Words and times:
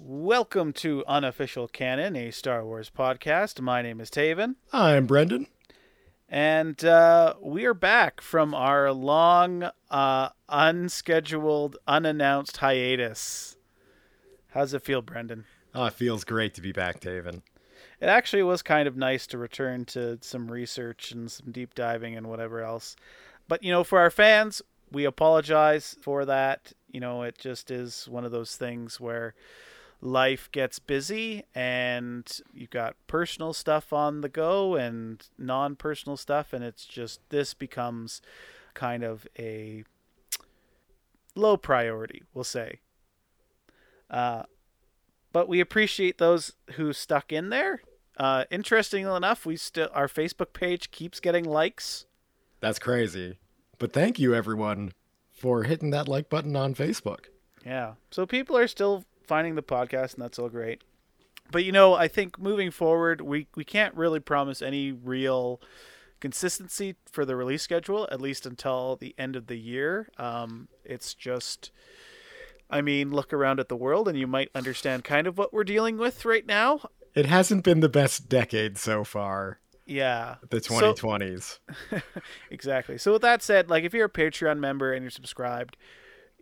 Welcome 0.00 0.72
to 0.74 1.04
Unofficial 1.08 1.66
Canon, 1.68 2.14
a 2.14 2.30
Star 2.30 2.64
Wars 2.64 2.90
podcast. 2.96 3.60
My 3.60 3.82
name 3.82 4.00
is 4.00 4.10
Tavin, 4.10 4.54
I'm 4.72 5.06
Brendan. 5.06 5.48
and 6.28 6.82
uh, 6.84 7.34
we 7.40 7.64
are 7.64 7.74
back 7.74 8.20
from 8.20 8.54
our 8.54 8.92
long, 8.92 9.68
uh, 9.90 10.28
unscheduled, 10.48 11.78
unannounced 11.88 12.58
hiatus. 12.58 13.56
How's 14.50 14.72
it 14.72 14.82
feel, 14.82 15.02
Brendan? 15.02 15.44
Oh, 15.74 15.86
it 15.86 15.94
feels 15.94 16.24
great 16.24 16.54
to 16.54 16.60
be 16.62 16.72
back, 16.72 17.00
Tavin. 17.00 17.42
It 18.00 18.06
actually 18.06 18.44
was 18.44 18.62
kind 18.62 18.86
of 18.86 18.96
nice 18.96 19.26
to 19.28 19.38
return 19.38 19.84
to 19.86 20.18
some 20.20 20.50
research 20.50 21.10
and 21.10 21.30
some 21.30 21.50
deep 21.50 21.74
diving 21.74 22.16
and 22.16 22.28
whatever 22.28 22.62
else. 22.62 22.94
But, 23.48 23.64
you 23.64 23.72
know, 23.72 23.82
for 23.82 23.98
our 23.98 24.10
fans, 24.10 24.62
we 24.92 25.04
apologize 25.04 25.96
for 26.00 26.24
that. 26.24 26.72
You 26.92 27.00
know, 27.00 27.22
it 27.22 27.36
just 27.36 27.70
is 27.72 28.06
one 28.08 28.24
of 28.24 28.30
those 28.30 28.54
things 28.56 29.00
where 29.00 29.34
life 30.00 30.48
gets 30.52 30.78
busy 30.78 31.44
and 31.54 32.40
you've 32.52 32.70
got 32.70 32.96
personal 33.06 33.52
stuff 33.52 33.92
on 33.92 34.20
the 34.20 34.28
go 34.28 34.74
and 34.74 35.26
non 35.36 35.76
personal 35.76 36.16
stuff. 36.16 36.52
And 36.52 36.62
it's 36.64 36.84
just, 36.84 37.20
this 37.30 37.54
becomes 37.54 38.22
kind 38.74 39.02
of 39.02 39.26
a 39.38 39.84
low 41.34 41.56
priority, 41.56 42.22
we'll 42.34 42.44
say. 42.44 42.80
Uh, 44.10 44.44
but 45.32 45.48
we 45.48 45.60
appreciate 45.60 46.18
those 46.18 46.52
who 46.72 46.92
stuck 46.92 47.32
in 47.32 47.50
there. 47.50 47.82
Uh, 48.16 48.44
interestingly 48.50 49.14
enough, 49.14 49.46
we 49.46 49.56
still 49.56 49.88
our 49.92 50.08
Facebook 50.08 50.52
page 50.52 50.90
keeps 50.90 51.20
getting 51.20 51.44
likes. 51.44 52.06
That's 52.60 52.78
crazy. 52.78 53.38
But 53.78 53.92
thank 53.92 54.18
you, 54.18 54.34
everyone, 54.34 54.92
for 55.32 55.62
hitting 55.62 55.90
that 55.90 56.08
like 56.08 56.28
button 56.28 56.56
on 56.56 56.74
Facebook. 56.74 57.26
Yeah, 57.64 57.94
so 58.10 58.26
people 58.26 58.56
are 58.56 58.66
still 58.66 59.04
finding 59.28 59.54
the 59.54 59.62
podcast, 59.62 60.14
and 60.14 60.22
that's 60.22 60.38
all 60.38 60.48
great. 60.48 60.82
But 61.50 61.64
you 61.64 61.72
know, 61.72 61.94
I 61.94 62.08
think 62.08 62.38
moving 62.38 62.70
forward, 62.70 63.20
we 63.20 63.46
we 63.54 63.64
can't 63.64 63.94
really 63.94 64.20
promise 64.20 64.60
any 64.60 64.90
real 64.92 65.60
consistency 66.20 66.96
for 67.10 67.24
the 67.24 67.36
release 67.36 67.62
schedule, 67.62 68.08
at 68.10 68.20
least 68.20 68.44
until 68.44 68.96
the 68.96 69.14
end 69.16 69.36
of 69.36 69.46
the 69.46 69.56
year. 69.56 70.10
Um, 70.18 70.66
it's 70.84 71.14
just, 71.14 71.70
I 72.68 72.80
mean, 72.80 73.12
look 73.12 73.32
around 73.32 73.60
at 73.60 73.68
the 73.68 73.76
world, 73.76 74.08
and 74.08 74.18
you 74.18 74.26
might 74.26 74.50
understand 74.54 75.04
kind 75.04 75.26
of 75.28 75.38
what 75.38 75.52
we're 75.52 75.62
dealing 75.64 75.96
with 75.96 76.24
right 76.24 76.44
now. 76.44 76.80
It 77.14 77.26
hasn't 77.26 77.62
been 77.64 77.80
the 77.80 77.88
best 77.88 78.28
decade 78.28 78.76
so 78.78 79.04
far, 79.04 79.60
Yeah, 79.86 80.36
the 80.50 80.60
So- 80.60 80.92
2020s. 80.92 81.58
exactly. 82.50 82.98
So 82.98 83.12
with 83.14 83.22
that 83.22 83.42
said, 83.42 83.70
like 83.70 83.84
if 83.84 83.94
you're 83.94 84.06
a 84.06 84.10
Patreon 84.10 84.58
member 84.58 84.92
and 84.92 85.02
you're 85.02 85.10
subscribed, 85.10 85.76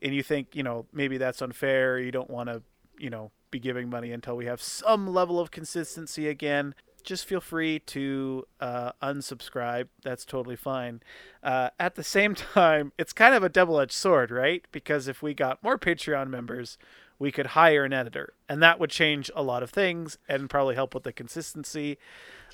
and 0.02 0.14
you 0.14 0.22
think 0.22 0.54
you 0.56 0.62
know 0.62 0.86
maybe 0.92 1.16
that's 1.18 1.40
unfair, 1.42 1.98
you 1.98 2.10
don't 2.10 2.30
want 2.30 2.48
to 2.48 2.62
you 2.98 3.10
know 3.10 3.30
be 3.50 3.58
giving 3.58 3.88
money 3.88 4.12
until 4.12 4.36
we 4.36 4.46
have 4.46 4.60
some 4.60 5.06
level 5.06 5.38
of 5.38 5.50
consistency 5.50 6.28
again. 6.28 6.74
Just 7.04 7.24
feel 7.24 7.40
free 7.40 7.78
to 7.80 8.44
uh, 8.60 8.90
unsubscribe. 9.00 9.86
That's 10.02 10.24
totally 10.24 10.56
fine. 10.56 11.00
Uh, 11.42 11.70
at 11.78 11.94
the 11.94 12.02
same 12.02 12.34
time, 12.54 12.92
it's 12.98 13.12
kind 13.12 13.34
of 13.34 13.44
a 13.44 13.48
double-edged 13.48 13.92
sword, 13.92 14.32
right? 14.32 14.64
Because 14.72 15.06
if 15.06 15.22
we 15.22 15.32
got 15.32 15.62
more 15.62 15.78
Patreon 15.78 16.28
members, 16.28 16.78
we 17.18 17.30
could 17.30 17.46
hire 17.48 17.84
an 17.84 17.92
editor, 17.92 18.34
and 18.48 18.60
that 18.60 18.80
would 18.80 18.90
change 18.90 19.30
a 19.36 19.42
lot 19.42 19.62
of 19.62 19.70
things 19.70 20.18
and 20.28 20.50
probably 20.50 20.74
help 20.74 20.94
with 20.94 21.04
the 21.04 21.12
consistency. 21.12 21.96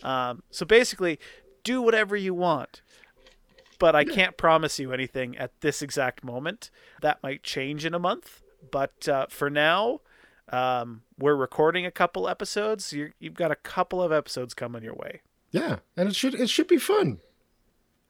Um, 0.03 0.43
so 0.51 0.67
basically, 0.67 1.19
do 1.65 1.81
whatever 1.81 2.15
you 2.15 2.35
want 2.35 2.83
but 3.83 3.97
I 3.97 4.05
can't 4.05 4.37
promise 4.37 4.79
you 4.79 4.93
anything 4.93 5.37
at 5.37 5.61
this 5.61 5.83
exact 5.83 6.23
moment. 6.23 6.71
That 7.01 7.21
might 7.21 7.43
change 7.43 7.85
in 7.85 7.95
a 7.95 7.99
month, 7.99 8.41
but 8.71 9.09
uh, 9.09 9.27
for 9.29 9.51
now, 9.51 10.03
um, 10.53 11.03
we're 11.19 11.35
recording 11.35 11.87
a 11.87 11.91
couple 11.91 12.29
episodes. 12.29 12.93
You're, 12.93 13.13
you've 13.19 13.35
got 13.35 13.51
a 13.51 13.57
couple 13.57 14.03
of 14.03 14.13
episodes 14.13 14.55
coming 14.55 14.83
your 14.83 14.95
way. 14.95 15.23
Yeah, 15.51 15.79
and 15.97 16.09
it 16.09 16.17
should 16.17 16.35
it 16.35 16.49
should 16.49 16.69
be 16.69 16.79
fun. 16.79 17.19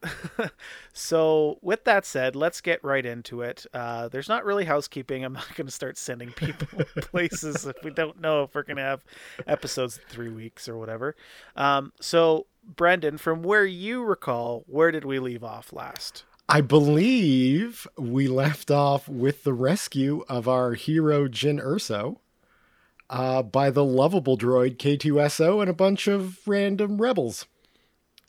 So, 0.94 1.58
with 1.62 1.84
that 1.84 2.04
said, 2.04 2.36
let's 2.36 2.60
get 2.60 2.84
right 2.84 3.04
into 3.04 3.40
it. 3.40 3.64
Uh, 3.72 4.08
there's 4.08 4.28
not 4.28 4.44
really 4.44 4.66
housekeeping. 4.66 5.24
I'm 5.24 5.32
not 5.32 5.46
going 5.54 5.66
to 5.66 5.72
start 5.72 5.96
sending 5.96 6.30
people 6.32 6.84
places 6.96 7.66
if 7.66 7.76
we 7.82 7.90
don't 7.90 8.20
know 8.20 8.42
if 8.42 8.54
we're 8.54 8.62
going 8.62 8.76
to 8.76 8.82
have 8.82 9.04
episodes 9.46 9.96
in 9.96 10.02
three 10.08 10.28
weeks 10.28 10.68
or 10.68 10.76
whatever. 10.76 11.16
Um, 11.56 11.92
so, 11.98 12.46
Brendan, 12.62 13.16
from 13.16 13.42
where 13.42 13.64
you 13.64 14.02
recall, 14.02 14.64
where 14.66 14.90
did 14.90 15.04
we 15.04 15.18
leave 15.18 15.42
off 15.42 15.72
last? 15.72 16.24
I 16.46 16.60
believe 16.60 17.86
we 17.96 18.28
left 18.28 18.70
off 18.70 19.08
with 19.08 19.44
the 19.44 19.54
rescue 19.54 20.24
of 20.28 20.46
our 20.46 20.74
hero 20.74 21.26
Jyn 21.26 21.62
Erso 21.64 22.18
uh, 23.12 23.42
by 23.42 23.70
the 23.70 23.84
lovable 23.84 24.36
droid 24.36 24.76
K2SO 24.78 25.60
and 25.60 25.70
a 25.70 25.74
bunch 25.74 26.08
of 26.08 26.38
random 26.48 27.00
rebels. 27.00 27.46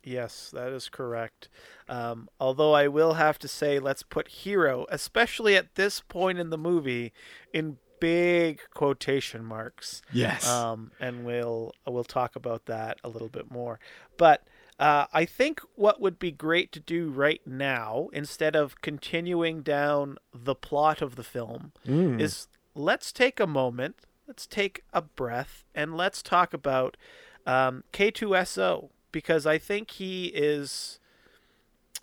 Yes, 0.04 0.52
that 0.54 0.74
is 0.74 0.90
correct. 0.90 1.48
Um, 1.88 2.28
although 2.40 2.74
I 2.74 2.88
will 2.90 3.14
have 3.14 3.40
to 3.40 3.48
say, 3.48 3.80
let's 3.80 4.04
put 4.04 4.28
hero, 4.28 4.86
especially 4.92 5.56
at 5.56 5.76
this 5.76 6.02
point 6.02 6.38
in 6.40 6.50
the 6.50 6.58
movie, 6.58 7.14
in 7.54 7.78
big 8.02 8.60
quotation 8.74 9.46
marks. 9.46 10.02
Yes. 10.12 10.46
Um, 10.48 10.92
and 11.00 11.24
we'll 11.24 11.74
we'll 11.88 12.04
talk 12.04 12.36
about 12.36 12.66
that 12.66 12.98
a 13.04 13.08
little 13.10 13.30
bit 13.30 13.50
more. 13.50 13.80
But 14.18 14.44
uh, 14.78 15.06
I 15.14 15.24
think 15.24 15.62
what 15.76 16.02
would 16.02 16.20
be 16.20 16.32
great 16.32 16.74
to 16.74 16.82
do 16.82 17.10
right 17.10 17.40
now, 17.46 18.10
instead 18.12 18.58
of 18.58 18.82
continuing 18.82 19.62
down 19.62 20.18
the 20.34 20.56
plot 20.56 21.02
of 21.02 21.16
the 21.16 21.24
film, 21.24 21.72
Mm. 21.88 22.20
is 22.20 22.48
let's 22.76 23.14
take 23.14 23.40
a 23.40 23.48
moment, 23.48 23.96
let's 24.28 24.48
take 24.48 24.84
a 24.94 25.02
breath, 25.02 25.66
and 25.74 25.96
let's 25.96 26.22
talk 26.22 26.54
about 26.54 26.98
um, 27.46 27.84
K2SO 27.94 28.90
because 29.12 29.46
I 29.46 29.58
think 29.58 29.92
he 29.92 30.28
is, 30.28 31.00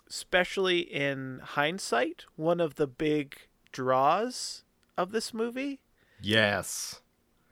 especially 0.09 0.79
in 0.79 1.41
hindsight, 1.43 2.25
one 2.35 2.59
of 2.59 2.75
the 2.75 2.87
big 2.87 3.35
draws 3.71 4.63
of 4.97 5.11
this 5.11 5.33
movie. 5.33 5.79
yes. 6.21 7.01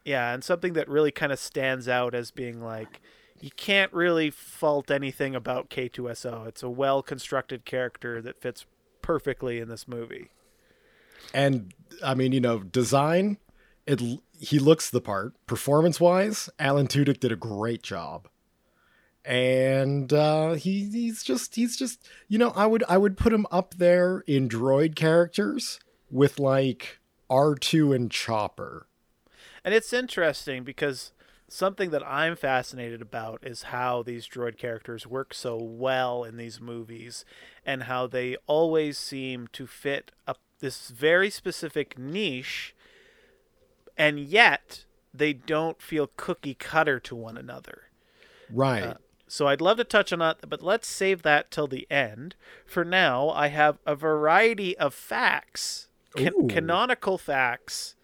Yeah, 0.05 0.33
and 0.33 0.43
something 0.43 0.73
that 0.73 0.87
really 0.87 1.11
kind 1.11 1.31
of 1.31 1.37
stands 1.37 1.87
out 1.87 2.15
as 2.15 2.31
being 2.31 2.63
like 2.63 3.01
you 3.41 3.51
can't 3.55 3.91
really 3.93 4.29
fault 4.29 4.91
anything 4.91 5.35
about 5.35 5.69
K2SO. 5.69 6.47
It's 6.47 6.63
a 6.63 6.69
well 6.69 7.01
constructed 7.01 7.65
character 7.65 8.21
that 8.21 8.41
fits 8.41 8.65
perfectly 9.01 9.59
in 9.59 9.69
this 9.69 9.87
movie. 9.87 10.29
And 11.33 11.73
I 12.03 12.15
mean, 12.15 12.31
you 12.31 12.41
know, 12.41 12.59
design, 12.59 13.37
it 13.85 14.01
he 14.39 14.59
looks 14.59 14.89
the 14.89 15.01
part. 15.01 15.33
Performance 15.45 15.99
wise, 15.99 16.49
Alan 16.57 16.87
Tudyk 16.87 17.19
did 17.19 17.31
a 17.31 17.35
great 17.35 17.83
job. 17.83 18.27
And 19.25 20.11
uh, 20.13 20.53
he 20.53 20.89
he's 20.89 21.23
just 21.23 21.55
he's 21.55 21.77
just 21.77 22.07
you 22.27 22.37
know 22.37 22.51
I 22.55 22.65
would 22.65 22.83
I 22.87 22.97
would 22.97 23.17
put 23.17 23.33
him 23.33 23.45
up 23.51 23.75
there 23.75 24.23
in 24.25 24.47
droid 24.47 24.95
characters 24.95 25.79
with 26.09 26.39
like 26.39 26.99
R 27.29 27.53
two 27.55 27.93
and 27.93 28.09
Chopper. 28.09 28.87
And 29.63 29.73
it's 29.73 29.91
interesting 29.91 30.63
because 30.63 31.11
something 31.49 31.89
that 31.89 32.07
I'm 32.07 32.35
fascinated 32.35 33.01
about 33.01 33.45
is 33.45 33.63
how 33.63 34.03
these 34.03 34.27
droid 34.27 34.57
characters 34.57 35.05
work 35.05 35.33
so 35.33 35.57
well 35.57 36.23
in 36.23 36.37
these 36.37 36.61
movies 36.61 37.25
and 37.65 37.83
how 37.83 38.07
they 38.07 38.37
always 38.47 38.97
seem 38.97 39.47
to 39.53 39.67
fit 39.67 40.11
a, 40.27 40.35
this 40.59 40.89
very 40.89 41.29
specific 41.29 41.97
niche 41.99 42.73
and 43.99 44.19
yet 44.19 44.85
they 45.13 45.33
don't 45.33 45.79
feel 45.81 46.09
cookie 46.17 46.55
cutter 46.55 46.99
to 47.01 47.15
one 47.15 47.37
another. 47.37 47.83
Right. 48.51 48.83
Uh, 48.83 48.93
So 49.27 49.45
I'd 49.47 49.61
love 49.61 49.77
to 49.77 49.83
touch 49.83 50.11
on 50.11 50.17
that, 50.19 50.49
but 50.49 50.63
let's 50.63 50.87
save 50.87 51.21
that 51.21 51.51
till 51.51 51.67
the 51.67 51.85
end. 51.91 52.35
For 52.65 52.83
now, 52.83 53.29
I 53.29 53.47
have 53.49 53.77
a 53.85 53.93
variety 53.95 54.75
of 54.77 54.91
facts, 54.95 55.89
can- 56.15 56.47
canonical 56.49 57.19
facts 57.19 57.95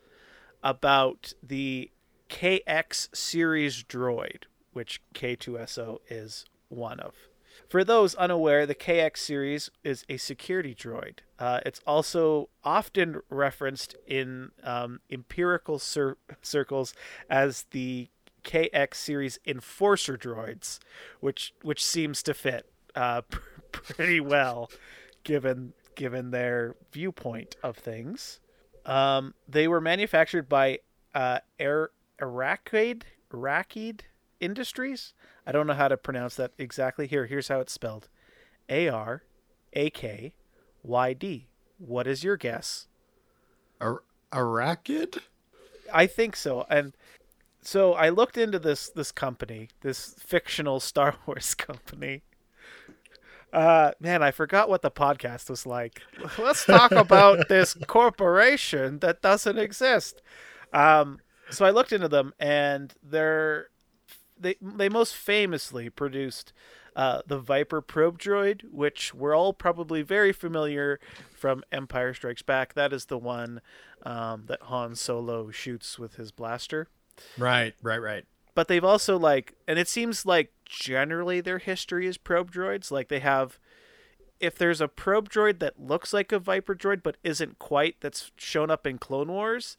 about 0.63 1.33
the 1.41 1.89
KX 2.29 3.09
series 3.15 3.83
droid, 3.83 4.43
which 4.73 5.01
K2SO 5.15 5.99
is 6.09 6.45
one 6.69 6.99
of. 6.99 7.15
For 7.67 7.83
those 7.83 8.15
unaware, 8.15 8.65
the 8.65 8.75
KX 8.75 9.17
series 9.17 9.71
is 9.83 10.05
a 10.07 10.17
security 10.17 10.75
droid. 10.75 11.19
Uh, 11.39 11.59
it's 11.65 11.81
also 11.87 12.49
often 12.63 13.21
referenced 13.29 13.95
in 14.05 14.51
um, 14.63 14.99
empirical 15.09 15.79
cir- 15.79 16.17
circles 16.41 16.93
as 17.29 17.65
the 17.71 18.09
KX 18.43 18.93
series 18.93 19.39
enforcer 19.45 20.17
droids, 20.17 20.79
which 21.19 21.53
which 21.63 21.83
seems 21.83 22.21
to 22.23 22.33
fit 22.33 22.69
uh, 22.95 23.21
pretty 23.71 24.19
well, 24.19 24.69
given 25.23 25.73
given 25.95 26.31
their 26.31 26.75
viewpoint 26.91 27.55
of 27.63 27.77
things. 27.77 28.39
Um, 28.85 29.33
they 29.47 29.67
were 29.67 29.81
manufactured 29.81 30.47
by 30.47 30.79
uh, 31.15 31.39
Air 31.59 31.89
Industries. 34.39 35.13
I 35.45 35.51
don't 35.51 35.67
know 35.67 35.73
how 35.73 35.87
to 35.87 35.97
pronounce 35.97 36.35
that 36.35 36.51
exactly. 36.57 37.07
Here, 37.07 37.25
here's 37.25 37.47
how 37.47 37.59
it's 37.59 37.73
spelled: 37.73 38.09
A 38.69 38.87
R 38.87 39.23
A 39.73 39.89
K 39.89 40.33
Y 40.83 41.13
D. 41.13 41.47
What 41.77 42.07
is 42.07 42.23
your 42.23 42.37
guess? 42.37 42.87
Ar- 43.81 44.03
Arakyd? 44.31 45.19
I 45.93 46.07
think 46.07 46.35
so. 46.35 46.65
And 46.69 46.93
so 47.61 47.93
I 47.93 48.09
looked 48.09 48.37
into 48.37 48.59
this 48.59 48.89
this 48.89 49.11
company, 49.11 49.69
this 49.81 50.15
fictional 50.19 50.79
Star 50.79 51.15
Wars 51.25 51.55
company. 51.55 52.23
Uh, 53.53 53.91
man, 54.01 54.21
I 54.21 54.31
forgot 54.31 54.67
what 54.67 54.81
the 54.81 54.91
podcast 54.91 55.49
was 55.49 55.65
like. 55.65 56.01
Let's 56.37 56.65
talk 56.65 56.91
about 56.91 57.47
this 57.49 57.73
corporation 57.87 58.99
that 58.99 59.21
doesn't 59.21 59.57
exist. 59.57 60.21
Um, 60.73 61.19
so 61.49 61.65
I 61.65 61.69
looked 61.69 61.93
into 61.93 62.09
them, 62.09 62.33
and 62.37 62.93
they're 63.01 63.67
they 64.39 64.55
they 64.61 64.89
most 64.89 65.15
famously 65.15 65.89
produced 65.89 66.53
uh, 66.95 67.21
the 67.27 67.39
Viper 67.39 67.81
probe 67.81 68.17
droid, 68.17 68.61
which 68.71 69.13
we're 69.13 69.35
all 69.35 69.53
probably 69.53 70.01
very 70.01 70.31
familiar 70.31 70.99
from 71.33 71.63
Empire 71.71 72.13
Strikes 72.13 72.41
Back. 72.41 72.73
That 72.73 72.93
is 72.93 73.05
the 73.05 73.17
one 73.17 73.61
um, 74.03 74.43
that 74.47 74.61
Han 74.63 74.95
Solo 74.95 75.51
shoots 75.51 75.99
with 75.99 76.15
his 76.15 76.31
blaster. 76.31 76.87
Right, 77.37 77.73
right, 77.81 78.01
right. 78.01 78.25
But 78.53 78.69
they've 78.69 78.83
also 78.83 79.19
like, 79.19 79.53
and 79.67 79.77
it 79.77 79.89
seems 79.89 80.25
like 80.25 80.53
generally 80.63 81.41
their 81.41 81.59
history 81.59 82.07
is 82.07 82.17
probe 82.17 82.51
droids. 82.51 82.89
Like 82.89 83.09
they 83.09 83.19
have, 83.19 83.59
if 84.39 84.57
there's 84.57 84.79
a 84.79 84.87
probe 84.87 85.29
droid 85.29 85.59
that 85.59 85.79
looks 85.79 86.13
like 86.13 86.31
a 86.31 86.39
Viper 86.39 86.75
droid 86.75 87.03
but 87.03 87.17
isn't 87.23 87.59
quite, 87.59 87.97
that's 87.99 88.31
shown 88.37 88.71
up 88.71 88.87
in 88.87 88.97
Clone 88.97 89.27
Wars, 89.27 89.75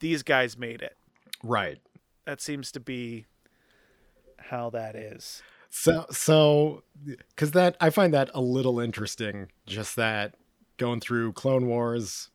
these 0.00 0.24
guys 0.24 0.58
made 0.58 0.82
it. 0.82 0.96
Right. 1.44 1.78
That 2.24 2.40
seems 2.40 2.72
to 2.72 2.80
be 2.80 3.26
how 4.48 4.70
that 4.70 4.96
is. 4.96 5.42
So, 5.70 6.06
so, 6.10 6.82
because 7.04 7.50
that 7.52 7.76
I 7.80 7.90
find 7.90 8.14
that 8.14 8.30
a 8.34 8.40
little 8.40 8.80
interesting. 8.80 9.48
Just 9.66 9.96
that 9.96 10.34
going 10.76 11.00
through 11.00 11.32
Clone 11.32 11.66
Wars, 11.66 12.30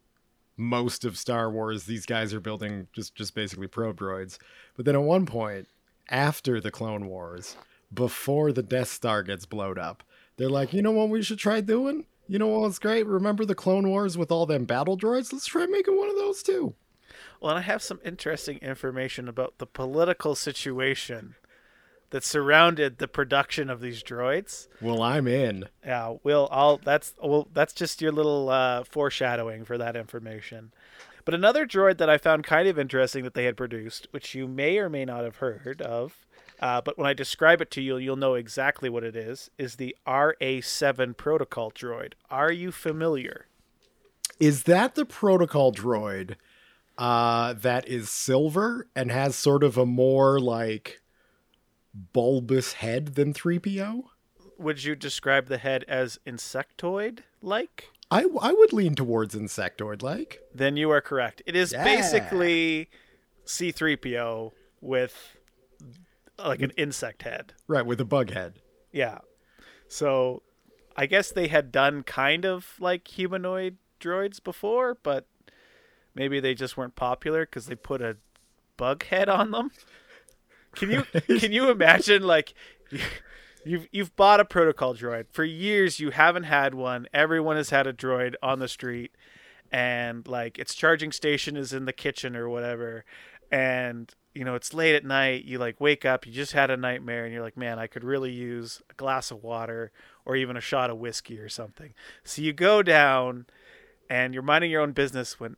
most 0.58 1.06
of 1.06 1.18
Star 1.18 1.50
Wars, 1.50 1.86
these 1.86 2.06
guys 2.06 2.34
are 2.34 2.40
building 2.40 2.88
just 2.94 3.16
just 3.16 3.34
basically 3.34 3.68
probe 3.68 4.00
droids. 4.00 4.38
But 4.76 4.86
then 4.86 4.96
at 4.96 5.02
one 5.02 5.26
point, 5.26 5.68
after 6.10 6.60
the 6.60 6.72
Clone 6.72 7.08
Wars, 7.08 7.56
before 7.94 8.52
the 8.52 8.64
Death 8.64 8.90
Star 8.90 9.24
gets 9.24 9.46
blowed 9.46 9.80
up, 9.80 10.04
they're 10.38 10.50
like, 10.50 10.74
you 10.74 10.82
know 10.82 10.92
what 10.92 11.10
we 11.10 11.22
should 11.22 11.40
try 11.40 11.62
doing? 11.62 12.06
You 12.28 12.40
know 12.40 12.48
what's 12.48 12.80
great? 12.80 13.08
Remember 13.08 13.44
the 13.44 13.56
Clone 13.56 13.90
Wars 13.90 14.18
with 14.18 14.32
all 14.32 14.46
them 14.46 14.66
battle 14.66 14.98
droids? 14.98 15.34
Let's 15.34 15.48
try 15.48 15.66
making 15.66 15.98
one 15.98 16.10
of 16.10 16.16
those 16.16 16.44
too. 16.44 16.76
Well, 17.42 17.52
and 17.52 17.60
I 17.60 17.64
have 17.64 17.82
some 17.82 18.00
interesting 18.06 18.58
information 18.60 19.28
about 19.28 19.58
the 19.58 19.66
political 19.66 20.36
situation 20.36 21.36
that 22.12 22.24
surrounded 22.24 23.00
the 23.00 23.08
production 23.08 23.70
of 23.70 23.82
these 23.82 24.04
droids. 24.04 24.68
Well, 24.80 25.02
I'm 25.02 25.28
in. 25.28 25.68
Yeah, 25.84 26.16
Will, 26.24 26.48
I'll 26.52 26.78
that's 26.78 27.16
well, 27.22 27.48
that's 27.54 27.74
just 27.74 28.02
your 28.02 28.12
little 28.12 28.50
uh, 28.50 28.84
foreshadowing 28.84 29.66
for 29.66 29.78
that 29.78 29.96
information. 29.96 30.72
But 31.26 31.34
another 31.34 31.66
droid 31.66 31.98
that 31.98 32.10
I 32.10 32.18
found 32.18 32.44
kind 32.44 32.68
of 32.68 32.80
interesting 32.80 33.24
that 33.24 33.34
they 33.34 33.46
had 33.46 33.58
produced, 33.58 34.08
which 34.12 34.34
you 34.34 34.48
may 34.48 34.78
or 34.78 34.90
may 34.90 35.06
not 35.06 35.24
have 35.24 35.38
heard 35.38 35.82
of, 35.82 36.26
uh, 36.60 36.82
but 36.82 36.98
when 36.98 37.08
I 37.08 37.14
describe 37.14 37.62
it 37.62 37.72
to 37.72 37.82
you, 37.82 37.98
you'll 37.98 38.16
know 38.16 38.36
exactly 38.36 38.90
what 38.90 39.04
it 39.04 39.16
is, 39.16 39.50
is 39.58 39.76
the 39.76 39.96
RA7 40.08 41.16
protocol 41.18 41.72
droid. 41.72 42.14
Are 42.30 42.52
you 42.52 42.72
familiar? 42.72 43.48
Is 44.40 44.64
that 44.64 44.96
the 44.96 45.06
protocol 45.06 45.72
droid 45.72 46.36
uh, 46.98 47.54
that 47.54 47.88
is 47.88 48.10
silver 48.10 48.88
and 48.96 49.12
has 49.12 49.36
sort 49.36 49.64
of 49.64 49.78
a 49.78 49.86
more 49.86 50.40
like 50.40 51.01
bulbous 51.94 52.74
head 52.74 53.16
than 53.16 53.34
3PO? 53.34 54.04
Would 54.58 54.84
you 54.84 54.96
describe 54.96 55.48
the 55.48 55.58
head 55.58 55.84
as 55.88 56.20
insectoid 56.26 57.20
like? 57.42 57.90
I, 58.10 58.26
I 58.42 58.52
would 58.52 58.74
lean 58.74 58.96
towards 58.96 59.34
insectoid 59.36 60.02
like. 60.02 60.40
Then 60.54 60.78
you 60.78 60.92
are 60.92 61.02
correct. 61.02 61.42
It 61.46 61.56
is 61.56 61.72
Yeah. 61.72 61.84
basically 61.84 62.90
C3PO 63.46 64.52
with 64.82 65.38
like 66.38 66.62
an 66.62 66.72
insect 66.78 67.24
head. 67.24 67.54
Right, 67.68 67.86
with 67.86 68.00
a 68.02 68.06
bug 68.06 68.32
head. 68.32 68.56
Yeah. 68.92 69.20
So 69.88 70.44
I 70.96 71.06
guess 71.06 71.32
they 71.32 71.48
had 71.48 71.72
done 71.72 72.04
kind 72.04 72.46
of 72.46 72.76
like 72.80 73.08
humanoid 73.08 73.78
droids 74.00 74.44
before, 74.44 74.98
but 75.04 75.26
maybe 76.16 76.40
they 76.40 76.54
just 76.54 76.78
weren't 76.78 76.96
popular 76.96 77.46
because 77.46 77.66
they 77.68 77.76
put 77.76 78.02
a 78.02 78.18
bug 78.78 79.04
head 79.06 79.30
on 79.30 79.52
them. 79.52 79.72
Can 80.76 80.92
you 80.92 81.04
can 81.40 81.52
you 81.52 81.70
imagine 81.70 82.24
like 82.24 82.54
you've 83.66 83.88
you've 83.92 84.16
bought 84.16 84.40
a 84.40 84.46
protocol 84.46 84.96
droid. 84.96 85.26
For 85.32 85.44
years 85.44 86.00
you 86.00 86.12
haven't 86.12 86.44
had 86.44 86.74
one. 86.74 87.08
Everyone 87.14 87.58
has 87.58 87.70
had 87.70 87.88
a 87.88 87.94
droid 87.94 88.36
on 88.42 88.60
the 88.60 88.68
street 88.68 89.12
and 89.72 90.28
like 90.28 90.60
its 90.60 90.76
charging 90.76 91.12
station 91.12 91.56
is 91.56 91.74
in 91.74 91.86
the 91.86 91.94
kitchen 91.94 92.36
or 92.36 92.50
whatever. 92.50 93.06
And 93.52 94.14
you 94.34 94.46
know 94.46 94.56
it's 94.56 94.74
late 94.74 94.96
at 94.96 95.06
night. 95.06 95.46
You 95.46 95.60
like 95.60 95.80
wake 95.80 96.06
up 96.06 96.26
you 96.26 96.32
just 96.32 96.54
had 96.54 96.72
a 96.72 96.78
nightmare 96.78 97.26
and 97.26 97.34
you're 97.34 97.44
like 97.44 97.58
man 97.58 97.80
i 97.80 97.88
could 97.88 98.04
really 98.04 98.32
use 98.32 98.82
a 98.90 98.94
glass 98.94 99.30
of 99.30 99.44
water 99.44 99.92
or 100.26 100.36
even 100.36 100.56
a 100.56 100.62
shot 100.62 100.90
of 100.90 100.98
whiskey 100.98 101.40
or 101.40 101.50
something. 101.50 101.94
So 102.24 102.42
you 102.42 102.54
go 102.54 102.82
down 102.82 103.46
and 104.10 104.34
you're 104.34 104.44
minding 104.44 104.72
your 104.72 104.82
own 104.82 104.92
business 104.92 105.40
when 105.40 105.58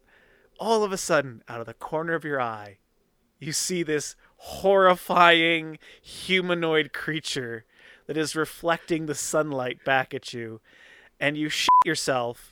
all 0.59 0.83
of 0.83 0.91
a 0.91 0.97
sudden 0.97 1.43
out 1.47 1.59
of 1.59 1.65
the 1.65 1.73
corner 1.73 2.13
of 2.13 2.23
your 2.23 2.39
eye 2.39 2.77
you 3.39 3.51
see 3.51 3.83
this 3.83 4.15
horrifying 4.45 5.79
humanoid 6.01 6.91
creature 6.91 7.63
that 8.07 8.17
is 8.17 8.35
reflecting 8.35 9.05
the 9.05 9.15
sunlight 9.15 9.85
back 9.85 10.13
at 10.13 10.33
you 10.33 10.59
and 11.17 11.37
you 11.37 11.47
shit 11.47 11.69
yourself 11.85 12.51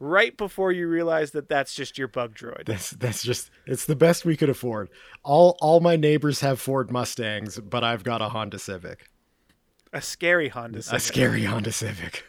right 0.00 0.38
before 0.38 0.72
you 0.72 0.88
realize 0.88 1.32
that 1.32 1.46
that's 1.46 1.74
just 1.74 1.98
your 1.98 2.08
bug 2.08 2.34
droid 2.34 2.64
That's 2.64 2.90
that's 2.92 3.22
just 3.22 3.50
it's 3.66 3.84
the 3.84 3.94
best 3.94 4.24
we 4.24 4.34
could 4.34 4.48
afford. 4.48 4.88
All 5.24 5.58
all 5.60 5.80
my 5.80 5.96
neighbors 5.96 6.40
have 6.40 6.58
Ford 6.58 6.90
Mustangs, 6.90 7.60
but 7.60 7.84
I've 7.84 8.02
got 8.02 8.22
a 8.22 8.30
Honda 8.30 8.58
Civic. 8.58 9.10
a 9.92 10.00
scary 10.00 10.48
honda 10.48 10.80
Civic. 10.80 10.96
A 10.96 11.00
scary 11.00 11.44
Honda 11.44 11.72
Civic. 11.72 12.24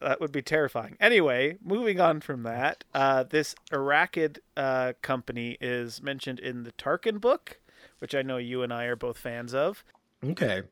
That 0.00 0.20
would 0.20 0.32
be 0.32 0.42
terrifying. 0.42 0.96
Anyway, 1.00 1.56
moving 1.64 2.00
on 2.00 2.20
from 2.20 2.42
that, 2.42 2.84
uh, 2.92 3.22
this 3.22 3.54
Arakyd 3.72 4.38
uh, 4.56 4.92
company 5.00 5.56
is 5.60 6.02
mentioned 6.02 6.38
in 6.38 6.64
the 6.64 6.72
Tarkin 6.72 7.20
book, 7.20 7.60
which 7.98 8.14
I 8.14 8.22
know 8.22 8.36
you 8.36 8.62
and 8.62 8.72
I 8.72 8.84
are 8.84 8.96
both 8.96 9.16
fans 9.16 9.54
of. 9.54 9.84
Okay. 10.22 10.62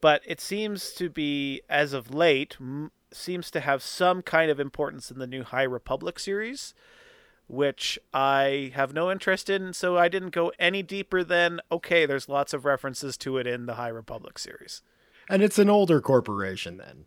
But 0.00 0.22
it 0.26 0.40
seems 0.40 0.92
to 0.92 1.08
be, 1.08 1.62
as 1.68 1.92
of 1.92 2.14
late, 2.14 2.56
m- 2.60 2.92
seems 3.10 3.50
to 3.52 3.60
have 3.60 3.82
some 3.82 4.20
kind 4.22 4.50
of 4.50 4.60
importance 4.60 5.10
in 5.10 5.18
the 5.18 5.26
new 5.26 5.44
High 5.44 5.62
Republic 5.62 6.18
series, 6.18 6.74
which 7.46 7.98
I 8.12 8.72
have 8.74 8.92
no 8.92 9.10
interest 9.10 9.48
in. 9.48 9.72
So 9.72 9.96
I 9.96 10.08
didn't 10.08 10.30
go 10.30 10.52
any 10.58 10.82
deeper 10.82 11.24
than 11.24 11.60
okay. 11.72 12.04
There's 12.04 12.28
lots 12.28 12.52
of 12.52 12.66
references 12.66 13.16
to 13.18 13.38
it 13.38 13.46
in 13.46 13.64
the 13.64 13.74
High 13.74 13.88
Republic 13.88 14.38
series. 14.38 14.82
And 15.28 15.42
it's 15.42 15.58
an 15.58 15.70
older 15.70 16.00
corporation 16.00 16.76
then. 16.76 17.06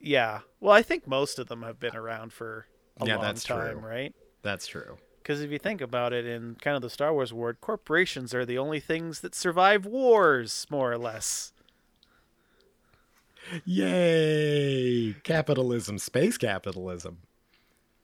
Yeah. 0.00 0.40
Well, 0.60 0.72
I 0.72 0.82
think 0.82 1.06
most 1.06 1.38
of 1.38 1.48
them 1.48 1.62
have 1.62 1.80
been 1.80 1.96
around 1.96 2.32
for 2.32 2.66
a 3.00 3.06
Yeah, 3.06 3.16
long 3.16 3.22
that's 3.24 3.44
time, 3.44 3.80
true. 3.80 3.88
right? 3.88 4.14
That's 4.42 4.66
true. 4.66 4.98
Because 5.22 5.40
if 5.40 5.50
you 5.50 5.58
think 5.58 5.80
about 5.80 6.12
it, 6.12 6.24
in 6.24 6.56
kind 6.60 6.76
of 6.76 6.82
the 6.82 6.90
Star 6.90 7.12
Wars 7.12 7.32
world, 7.32 7.56
corporations 7.60 8.32
are 8.32 8.44
the 8.46 8.58
only 8.58 8.78
things 8.78 9.20
that 9.20 9.34
survive 9.34 9.84
wars, 9.84 10.66
more 10.70 10.92
or 10.92 10.98
less. 10.98 11.52
Yay! 13.64 15.14
Capitalism, 15.22 15.98
space 15.98 16.36
capitalism. 16.36 17.18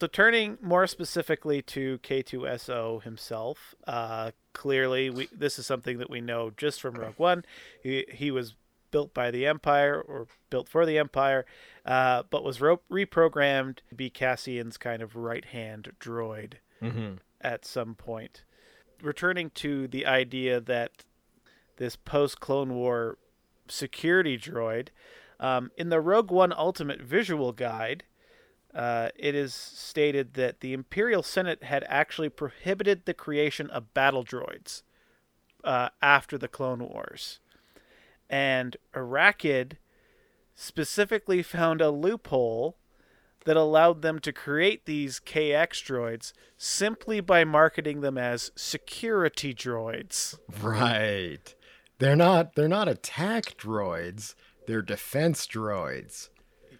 So, 0.01 0.09
turning 0.09 0.59
more 0.61 0.87
specifically 0.89 1.63
to 1.63 1.99
K2SO 1.99 3.03
himself, 3.03 3.75
uh, 3.87 4.33
clearly, 4.53 5.11
we, 5.11 5.29
this 5.33 5.61
is 5.61 5.67
something 5.67 5.99
that 5.99 6.11
we 6.11 6.21
know 6.21 6.51
just 6.57 6.81
from 6.81 6.95
Rogue 6.97 7.19
One. 7.19 7.45
He, 7.83 8.05
he 8.13 8.33
was 8.33 8.55
built 8.93 9.13
by 9.13 9.33
the 9.33 9.45
Empire 9.47 10.01
or 10.01 10.29
built 10.51 10.69
for 10.69 10.87
the 10.87 10.97
Empire, 10.99 11.45
uh, 11.85 12.23
but 12.31 12.45
was 12.45 12.61
ro- 12.61 12.83
reprogrammed 12.89 13.79
to 13.89 13.95
be 13.97 14.09
Cassian's 14.09 14.77
kind 14.79 15.03
of 15.03 15.17
right 15.17 15.47
hand 15.47 15.91
droid 15.99 16.55
Mm-hmm. 16.81 17.15
at 17.41 17.65
some 17.65 17.95
point. 17.97 18.45
Returning 19.03 19.51
to 19.51 19.87
the 19.89 20.05
idea 20.07 20.61
that 20.61 21.05
this 21.77 21.97
post 21.97 22.39
Clone 22.41 22.75
War 22.75 23.19
security 23.69 24.37
droid, 24.39 24.89
um, 25.41 25.71
in 25.77 25.89
the 25.89 26.01
Rogue 26.01 26.31
One 26.31 26.53
Ultimate 26.53 27.01
Visual 27.01 27.53
Guide, 27.53 28.05
uh, 28.75 29.09
it 29.17 29.35
is 29.35 29.55
stated 29.55 30.35
that 30.35 30.61
the 30.61 30.73
Imperial 30.73 31.23
Senate 31.23 31.63
had 31.65 31.85
actually 31.89 32.29
prohibited 32.29 33.05
the 33.05 33.15
creation 33.15 33.69
of 33.71 33.93
battle 33.95 34.25
droids 34.25 34.83
uh, 35.63 35.89
after 36.01 36.37
the 36.39 36.49
Clone 36.49 36.81
Wars. 36.81 37.39
And 38.33 38.79
Arakyd 38.95 39.75
specifically 40.55 41.43
found 41.43 41.83
a 41.83 41.91
loophole 41.91 42.79
that 43.45 43.57
allowed 43.57 44.01
them 44.01 44.19
to 44.21 44.33
create 44.33 44.87
these 44.87 45.21
KX 45.21 45.85
droids 45.85 46.33
simply 46.57 47.21
by 47.21 47.45
marketing 47.45 48.01
them 48.01 48.17
as 48.17 48.51
security 48.57 49.53
droids. 49.55 50.39
Right. 50.62 51.55
They're 51.99 52.17
not 52.17 52.55
they're 52.55 52.69
not 52.69 52.89
attack 52.89 53.57
droids. 53.59 54.35
They're 54.67 54.83
defense 54.83 55.47
droids. 55.47 56.31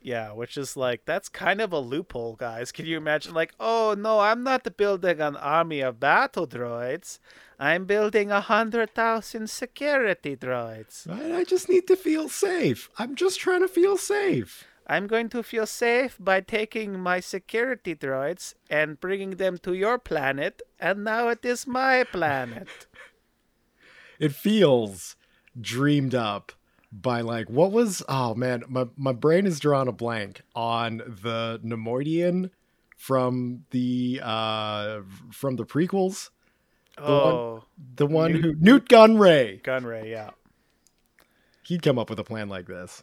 Yeah, 0.02 0.32
which 0.32 0.56
is 0.56 0.76
like 0.76 1.04
that's 1.04 1.28
kind 1.28 1.61
of 1.61 1.73
a 1.73 1.78
loophole, 1.78 2.35
guys. 2.35 2.73
Can 2.73 2.87
you 2.87 2.97
imagine? 2.97 3.35
Like, 3.35 3.54
oh 3.61 3.94
no, 3.97 4.18
I'm 4.21 4.42
not 4.42 4.76
building 4.76 5.21
an 5.21 5.37
army 5.37 5.80
of 5.80 6.00
battle 6.00 6.47
droids. 6.47 7.18
I'm 7.59 7.85
building 7.85 8.30
a 8.30 8.40
hundred 8.40 8.94
thousand 8.94 9.49
security 9.49 10.37
droids. 10.37 11.09
Right? 11.09 11.32
I 11.32 11.44
just 11.44 11.68
need 11.68 11.87
to 11.87 11.97
feel 11.97 12.28
safe. 12.28 12.90
I'm 12.99 13.14
just 13.14 13.38
trying 13.38 13.61
to 13.61 13.68
feel 13.68 13.97
safe. 13.97 14.64
I'm 14.88 15.06
going 15.06 15.28
to 15.30 15.44
feel 15.44 15.66
safe 15.66 16.16
by 16.18 16.40
taking 16.40 16.99
my 16.99 17.21
security 17.21 17.94
droids 17.94 18.54
and 18.68 19.00
bringing 19.00 19.37
them 19.37 19.59
to 19.59 19.73
your 19.75 19.99
planet, 19.99 20.61
and 20.80 21.04
now 21.04 21.28
it 21.28 21.44
is 21.44 21.66
my 21.66 22.04
planet. 22.04 22.68
It 24.18 24.32
feels 24.32 25.16
dreamed 25.61 26.14
up 26.14 26.52
by 26.92 27.22
like 27.22 27.49
what 27.49 27.72
was 27.72 28.02
oh 28.06 28.34
man 28.34 28.62
my, 28.68 28.87
my 28.96 29.12
brain 29.12 29.46
is 29.46 29.58
drawing 29.58 29.88
a 29.88 29.92
blank 29.92 30.42
on 30.54 30.99
the 30.99 31.58
Neimoidian 31.64 32.50
from 33.02 33.64
the 33.70 34.20
uh 34.22 35.00
from 35.32 35.56
the 35.56 35.66
prequels. 35.66 36.30
The 36.96 37.02
oh, 37.02 37.52
one, 37.52 37.62
the 37.96 38.06
one 38.06 38.32
Nute- 38.32 38.44
who 38.44 38.54
Nute 38.61 38.88
Gunray. 38.88 39.61
Gunray, 39.62 40.08
yeah. 40.08 40.30
he'd 41.64 41.82
come 41.82 41.99
up 41.99 42.08
with 42.11 42.20
a 42.20 42.25
plan 42.25 42.49
like 42.49 42.66
this. 42.68 43.02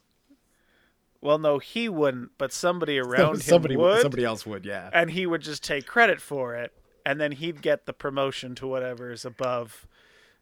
Well, 1.19 1.38
no, 1.38 1.60
he 1.60 1.89
wouldn't, 1.89 2.31
but 2.38 2.53
somebody 2.53 2.98
around 3.00 3.36
him 3.36 3.41
somebody 3.41 3.75
would, 3.75 4.01
somebody 4.01 4.24
else 4.24 4.46
would 4.46 4.65
yeah. 4.65 4.89
And 4.93 5.12
he 5.12 5.25
would 5.25 5.41
just 5.41 5.65
take 5.65 5.86
credit 5.86 6.22
for 6.22 6.55
it, 6.55 6.72
and 7.05 7.19
then 7.19 7.34
he'd 7.34 7.62
get 7.62 7.86
the 7.86 7.93
promotion 7.93 8.55
to 8.55 8.67
whatever 8.67 9.12
is 9.12 9.25
above 9.25 9.86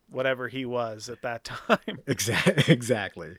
whatever 0.10 0.48
he 0.48 0.66
was 0.66 1.10
at 1.10 1.22
that 1.22 1.44
time. 1.68 2.00
exactly 2.08 2.64
exactly 2.74 3.38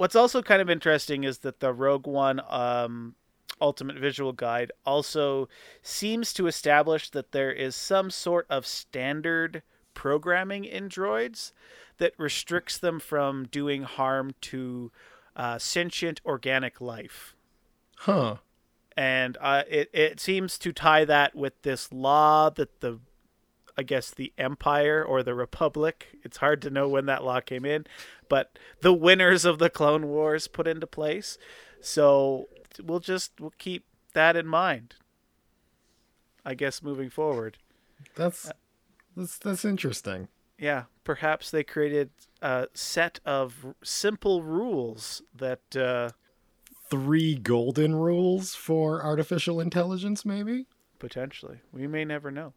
What's 0.00 0.16
also 0.16 0.40
kind 0.40 0.62
of 0.62 0.70
interesting 0.70 1.24
is 1.24 1.40
that 1.40 1.60
the 1.60 1.74
Rogue 1.74 2.06
One 2.06 2.40
um, 2.48 3.16
Ultimate 3.60 3.98
Visual 3.98 4.32
Guide 4.32 4.72
also 4.86 5.46
seems 5.82 6.32
to 6.32 6.46
establish 6.46 7.10
that 7.10 7.32
there 7.32 7.52
is 7.52 7.76
some 7.76 8.10
sort 8.10 8.46
of 8.48 8.66
standard 8.66 9.62
programming 9.92 10.64
in 10.64 10.88
droids 10.88 11.52
that 11.98 12.14
restricts 12.16 12.78
them 12.78 12.98
from 12.98 13.44
doing 13.44 13.82
harm 13.82 14.32
to 14.40 14.90
uh, 15.36 15.58
sentient 15.58 16.22
organic 16.24 16.80
life. 16.80 17.36
huh 17.98 18.36
And 18.96 19.36
uh, 19.38 19.64
it, 19.68 19.90
it 19.92 20.18
seems 20.18 20.58
to 20.60 20.72
tie 20.72 21.04
that 21.04 21.34
with 21.34 21.60
this 21.60 21.92
law 21.92 22.48
that 22.48 22.80
the 22.80 23.00
I 23.76 23.82
guess 23.82 24.10
the 24.10 24.32
Empire 24.38 25.04
or 25.04 25.22
the 25.22 25.34
Republic. 25.34 26.08
It's 26.22 26.38
hard 26.38 26.62
to 26.62 26.70
know 26.70 26.88
when 26.88 27.06
that 27.06 27.24
law 27.24 27.40
came 27.40 27.64
in, 27.64 27.86
but 28.28 28.58
the 28.80 28.92
winners 28.92 29.44
of 29.44 29.58
the 29.58 29.70
Clone 29.70 30.08
Wars 30.08 30.48
put 30.48 30.66
into 30.66 30.86
place. 30.86 31.38
So 31.80 32.48
we'll 32.82 33.00
just 33.00 33.32
we'll 33.40 33.54
keep 33.58 33.84
that 34.12 34.36
in 34.36 34.46
mind. 34.46 34.94
I 36.44 36.54
guess 36.54 36.82
moving 36.82 37.10
forward. 37.10 37.58
that's 38.16 38.50
that's 39.16 39.38
that's 39.38 39.64
interesting 39.64 40.28
Yeah, 40.58 40.84
perhaps 41.04 41.50
they 41.50 41.64
created 41.64 42.10
a 42.40 42.68
set 42.72 43.20
of 43.26 43.74
simple 43.84 44.42
rules 44.42 45.22
that 45.34 45.76
uh, 45.76 46.10
three 46.88 47.34
golden 47.34 47.94
rules 47.94 48.54
for 48.54 49.04
artificial 49.04 49.60
intelligence 49.60 50.24
maybe 50.24 50.66
Potentially. 51.00 51.60
We 51.72 51.86
may 51.86 52.04
never 52.04 52.30
know. 52.30 52.52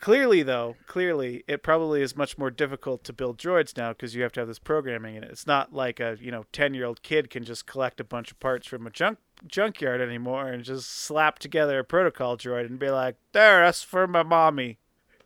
Clearly, 0.00 0.42
though, 0.42 0.76
clearly, 0.86 1.42
it 1.48 1.62
probably 1.62 2.02
is 2.02 2.16
much 2.16 2.38
more 2.38 2.50
difficult 2.50 3.02
to 3.04 3.12
build 3.12 3.38
droids 3.38 3.76
now 3.76 3.90
because 3.90 4.14
you 4.14 4.22
have 4.22 4.32
to 4.32 4.40
have 4.40 4.46
this 4.48 4.60
programming 4.60 5.16
in 5.16 5.24
it. 5.24 5.30
It's 5.30 5.46
not 5.46 5.72
like 5.72 5.98
a 5.98 6.16
you 6.20 6.30
know 6.30 6.44
ten 6.52 6.74
year 6.74 6.84
old 6.86 7.02
kid 7.02 7.30
can 7.30 7.44
just 7.44 7.66
collect 7.66 8.00
a 8.00 8.04
bunch 8.04 8.30
of 8.30 8.38
parts 8.38 8.66
from 8.66 8.86
a 8.86 8.90
junk 8.90 9.18
junkyard 9.46 10.00
anymore 10.00 10.48
and 10.48 10.64
just 10.64 10.90
slap 10.90 11.38
together 11.38 11.78
a 11.80 11.84
protocol 11.84 12.36
droid 12.36 12.66
and 12.66 12.78
be 12.78 12.90
like, 12.90 13.16
"There, 13.32 13.64
that's 13.64 13.82
for 13.82 14.06
my 14.06 14.22
mommy." 14.22 14.78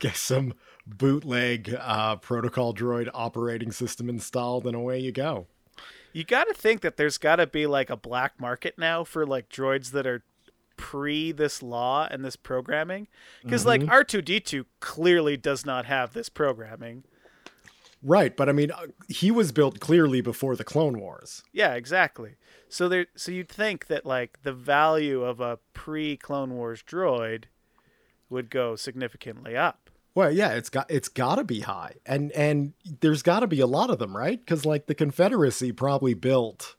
get 0.03 0.17
some 0.17 0.53
bootleg 0.85 1.77
uh, 1.79 2.17
protocol 2.17 2.75
droid 2.75 3.09
operating 3.15 3.71
system 3.71 4.09
installed 4.09 4.67
and 4.67 4.75
away 4.75 4.99
you 4.99 5.13
go 5.13 5.47
You 6.13 6.25
got 6.25 6.49
to 6.49 6.55
think 6.55 6.81
that 6.81 6.97
there's 6.97 7.19
got 7.19 7.37
to 7.37 7.47
be 7.47 7.67
like 7.67 7.89
a 7.89 7.97
black 7.97 8.41
market 8.41 8.75
now 8.77 9.05
for 9.05 9.25
like 9.25 9.49
droids 9.49 9.93
that 9.93 10.07
are 10.07 10.25
pre 10.83 11.31
this 11.31 11.63
law 11.63 12.09
and 12.11 12.25
this 12.25 12.35
programming 12.35 13.07
because 13.45 13.65
like 13.65 13.83
R2D2 13.83 14.65
clearly 14.81 15.37
does 15.37 15.65
not 15.65 15.85
have 15.87 16.13
this 16.13 16.29
programming. 16.29 17.05
right 18.03 18.37
but 18.37 18.49
i 18.49 18.53
mean 18.53 18.73
uh, 18.73 18.87
he 19.09 19.31
was 19.31 19.53
built 19.53 19.79
clearly 19.79 20.21
before 20.21 20.57
the 20.57 20.65
clone 20.65 20.99
wars 20.99 21.45
Yeah, 21.53 21.75
exactly. 21.75 22.35
So 22.69 22.89
there, 22.89 23.07
so 23.15 23.31
you'd 23.31 23.49
think 23.49 23.87
that 23.87 24.05
like 24.05 24.43
the 24.43 24.53
value 24.53 25.23
of 25.23 25.39
a 25.41 25.59
pre 25.73 26.17
Clone 26.17 26.55
Wars 26.55 26.83
droid 26.83 27.45
would 28.29 28.51
go 28.51 28.75
significantly 28.77 29.55
up. 29.57 29.89
well 30.17 30.33
yeah 30.33 30.51
it's 30.59 30.69
got 30.71 30.91
it's 30.91 31.09
got 31.09 31.37
to 31.37 31.45
be 31.45 31.61
high 31.61 31.95
and 32.05 32.33
and 32.33 32.73
there's 33.01 33.23
got 33.23 33.41
to 33.41 33.47
be 33.47 33.61
a 33.61 33.67
lot 33.79 33.89
of 33.89 33.99
them 34.01 34.17
right 34.17 34.41
because 34.41 34.67
like 34.67 34.87
the 34.87 34.95
confederacy 34.97 35.71
probably 35.71 36.15
built 36.15 36.75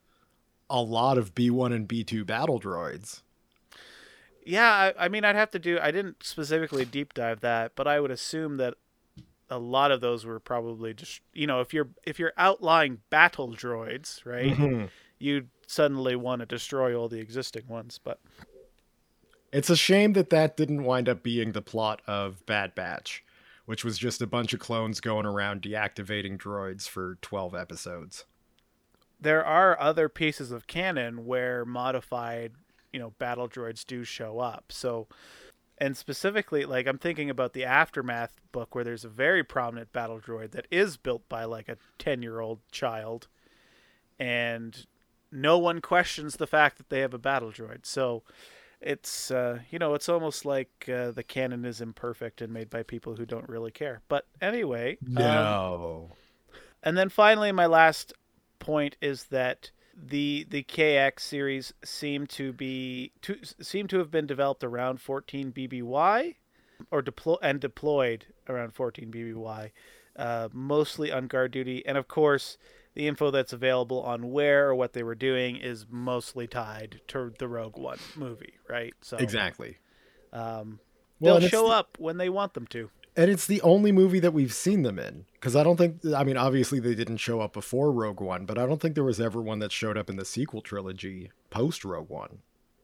a 0.69 0.81
lot 0.81 1.17
of 1.17 1.33
b1 1.33 1.73
and 1.73 1.87
b2 1.87 2.25
battle 2.25 2.59
droids 2.59 3.21
Yeah, 4.45 4.71
I, 4.97 5.05
I 5.05 5.07
mean, 5.09 5.23
I'd 5.25 5.35
have 5.35 5.51
to 5.51 5.59
do. 5.59 5.79
I 5.81 5.91
didn't 5.91 6.23
specifically 6.23 6.85
deep 6.85 7.13
dive 7.13 7.39
that, 7.41 7.73
but 7.75 7.87
I 7.87 7.99
would 7.99 8.11
assume 8.11 8.57
that 8.57 8.75
a 9.49 9.57
lot 9.57 9.91
of 9.91 10.01
those 10.01 10.25
were 10.25 10.39
probably 10.39 10.93
just 10.93 11.21
you 11.33 11.45
know 11.45 11.59
if 11.61 11.73
you're 11.73 11.89
if 12.05 12.17
you're 12.19 12.33
outlying 12.37 12.99
battle 13.09 13.49
droids, 13.53 14.25
right? 14.25 14.53
Mhm. 14.53 14.89
You'd 15.19 15.49
suddenly 15.67 16.15
want 16.15 16.39
to 16.41 16.45
destroy 16.45 16.95
all 16.95 17.07
the 17.07 17.19
existing 17.19 17.67
ones, 17.67 17.99
but 18.03 18.19
It's 19.51 19.69
a 19.69 19.75
shame 19.75 20.13
that 20.13 20.29
that 20.31 20.57
didn't 20.57 20.83
wind 20.83 21.07
up 21.07 21.21
being 21.23 21.51
the 21.51 21.61
plot 21.61 22.01
of 22.07 22.43
Bad 22.45 22.73
Batch, 22.75 23.23
which 23.65 23.85
was 23.85 23.97
just 23.97 24.21
a 24.21 24.27
bunch 24.27 24.53
of 24.53 24.59
clones 24.59 24.99
going 24.99 25.25
around 25.25 25.61
deactivating 25.61 26.37
droids 26.37 26.89
for 26.89 27.17
12 27.21 27.53
episodes. 27.55 28.25
there 29.21 29.45
are 29.45 29.79
other 29.79 30.09
pieces 30.09 30.51
of 30.51 30.67
canon 30.67 31.25
where 31.25 31.63
modified, 31.63 32.53
you 32.93 32.99
know, 32.99 33.09
battle 33.19 33.49
droids 33.49 33.85
do 33.85 34.03
show 34.03 34.39
up. 34.39 34.65
So, 34.69 35.07
and 35.79 35.97
specifically, 35.97 36.63
like 36.65 36.87
I'm 36.87 36.99
thinking 36.99 37.29
about 37.29 37.53
the 37.53 37.65
aftermath 37.65 38.33
book 38.51 38.73
where 38.75 38.83
there's 38.83 39.03
a 39.03 39.09
very 39.09 39.43
prominent 39.43 39.91
battle 39.91 40.19
droid 40.19 40.51
that 40.51 40.67
is 40.71 40.95
built 40.95 41.27
by 41.27 41.43
like 41.45 41.67
a 41.67 41.77
10 41.97 42.21
year 42.21 42.39
old 42.39 42.59
child, 42.71 43.27
and 44.19 44.85
no 45.31 45.57
one 45.57 45.81
questions 45.81 46.35
the 46.37 46.47
fact 46.47 46.77
that 46.77 46.89
they 46.89 46.99
have 46.99 47.13
a 47.13 47.19
battle 47.19 47.51
droid. 47.51 47.85
So. 47.85 48.23
It's 48.85 49.31
uh, 49.31 49.59
you 49.71 49.79
know 49.79 49.93
it's 49.93 50.09
almost 50.09 50.43
like 50.43 50.89
uh, 50.93 51.11
the 51.11 51.23
canon 51.23 51.63
is 51.63 51.79
imperfect 51.79 52.41
and 52.41 52.51
made 52.51 52.69
by 52.69 52.83
people 52.83 53.15
who 53.15 53.25
don't 53.25 53.47
really 53.47 53.71
care. 53.71 54.01
But 54.09 54.27
anyway, 54.41 54.97
um, 55.07 55.13
No. 55.13 56.11
and 56.83 56.97
then 56.97 57.07
finally, 57.07 57.53
my 57.53 57.65
last 57.65 58.11
point 58.59 58.97
is 59.01 59.23
that 59.27 59.71
the 59.95 60.45
the 60.49 60.63
KX 60.63 61.19
series 61.21 61.73
seem 61.83 62.27
to 62.27 62.51
be 62.53 63.11
to 63.21 63.37
seem 63.61 63.87
to 63.87 63.97
have 63.99 64.09
been 64.11 64.25
developed 64.25 64.63
around 64.63 65.01
14 65.01 65.51
BBY, 65.51 66.35
or 66.91 67.01
deploy 67.01 67.35
and 67.41 67.59
deployed 67.59 68.25
around 68.49 68.73
14 68.73 69.11
BBY, 69.11 69.71
uh, 70.17 70.49
mostly 70.51 71.11
on 71.11 71.27
guard 71.27 71.51
duty, 71.51 71.85
and 71.85 71.97
of 71.97 72.07
course. 72.07 72.57
The 72.95 73.07
info 73.07 73.31
that's 73.31 73.51
available 73.53 74.03
on 74.03 74.31
where 74.31 74.69
or 74.69 74.75
what 74.75 74.93
they 74.93 75.01
were 75.01 75.15
doing 75.15 75.55
is 75.55 75.87
mostly 75.89 76.45
tied 76.45 77.01
to 77.07 77.33
the 77.39 77.47
Rogue 77.47 77.75
One 77.75 77.97
movie, 78.15 78.53
right? 78.69 78.93
So 79.01 79.17
exactly. 79.17 79.77
um, 80.31 80.79
Well, 81.19 81.33
they'll 81.39 81.43
it's 81.43 81.47
show 81.51 81.69
the- 81.69 81.73
up 81.73 81.97
when 81.99 82.17
they 82.17 82.29
want 82.29 82.53
them 82.53 82.67
to. 82.67 82.91
And 83.15 83.29
it's 83.29 83.45
the 83.45 83.61
only 83.61 83.91
movie 83.91 84.19
that 84.19 84.33
we've 84.33 84.53
seen 84.53 84.81
them 84.83 84.97
in. 84.97 85.25
Because 85.33 85.55
I 85.55 85.63
don't 85.63 85.77
think, 85.77 85.99
I 86.15 86.23
mean, 86.23 86.37
obviously 86.37 86.79
they 86.79 86.95
didn't 86.95 87.17
show 87.17 87.41
up 87.41 87.53
before 87.53 87.91
Rogue 87.91 88.21
One, 88.21 88.45
but 88.45 88.57
I 88.57 88.65
don't 88.65 88.81
think 88.81 88.95
there 88.95 89.03
was 89.03 89.19
ever 89.19 89.41
one 89.41 89.59
that 89.59 89.71
showed 89.71 89.97
up 89.97 90.09
in 90.09 90.15
the 90.15 90.25
sequel 90.25 90.61
trilogy 90.61 91.31
post 91.49 91.83
Rogue 91.85 92.09
One. 92.09 92.39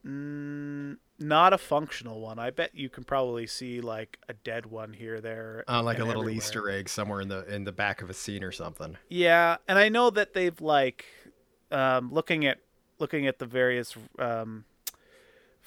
Mm, 0.05 0.97
not 1.19 1.51
a 1.53 1.57
functional 1.57 2.21
one. 2.21 2.39
I 2.39 2.51
bet 2.51 2.73
you 2.73 2.89
can 2.89 3.03
probably 3.03 3.45
see 3.47 3.81
like 3.81 4.17
a 4.29 4.33
dead 4.33 4.65
one 4.65 4.93
here, 4.93 5.19
there, 5.19 5.65
Uh, 5.67 5.83
like 5.83 5.99
a 5.99 6.05
little 6.05 6.21
everywhere. 6.21 6.37
Easter 6.37 6.69
egg 6.69 6.87
somewhere 6.87 7.19
in 7.21 7.27
the 7.27 7.45
in 7.53 7.65
the 7.65 7.71
back 7.73 8.01
of 8.01 8.09
a 8.09 8.13
scene 8.13 8.43
or 8.43 8.51
something. 8.51 8.97
Yeah, 9.09 9.57
and 9.67 9.77
I 9.77 9.89
know 9.89 10.09
that 10.11 10.33
they've 10.33 10.59
like 10.61 11.05
um, 11.71 12.13
looking 12.13 12.45
at 12.45 12.59
looking 12.97 13.27
at 13.27 13.39
the 13.39 13.45
various 13.45 13.95
um, 14.17 14.63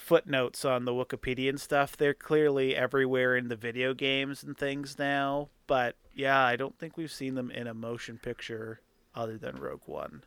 footnotes 0.02 0.64
on 0.64 0.84
the 0.84 0.92
Wikipedia 0.92 1.48
and 1.48 1.60
stuff. 1.60 1.96
They're 1.96 2.12
clearly 2.14 2.74
everywhere 2.74 3.36
in 3.36 3.48
the 3.48 3.56
video 3.56 3.94
games 3.94 4.42
and 4.42 4.56
things 4.58 4.98
now. 4.98 5.48
But 5.66 5.96
yeah, 6.14 6.40
I 6.44 6.56
don't 6.56 6.78
think 6.78 6.96
we've 6.96 7.12
seen 7.12 7.34
them 7.36 7.50
in 7.50 7.66
a 7.66 7.74
motion 7.74 8.18
picture 8.18 8.80
other 9.14 9.38
than 9.38 9.56
Rogue 9.56 9.82
One. 9.86 10.24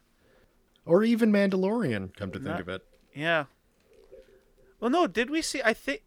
Or 0.85 1.03
even 1.03 1.31
Mandalorian, 1.31 2.15
come 2.15 2.31
to 2.31 2.39
think 2.39 2.49
Not- 2.49 2.61
of 2.61 2.69
it. 2.69 2.81
Yeah. 3.13 3.45
Well, 4.79 4.89
no, 4.89 5.07
did 5.07 5.29
we 5.29 5.41
see? 5.41 5.61
I 5.63 5.73
think 5.73 6.03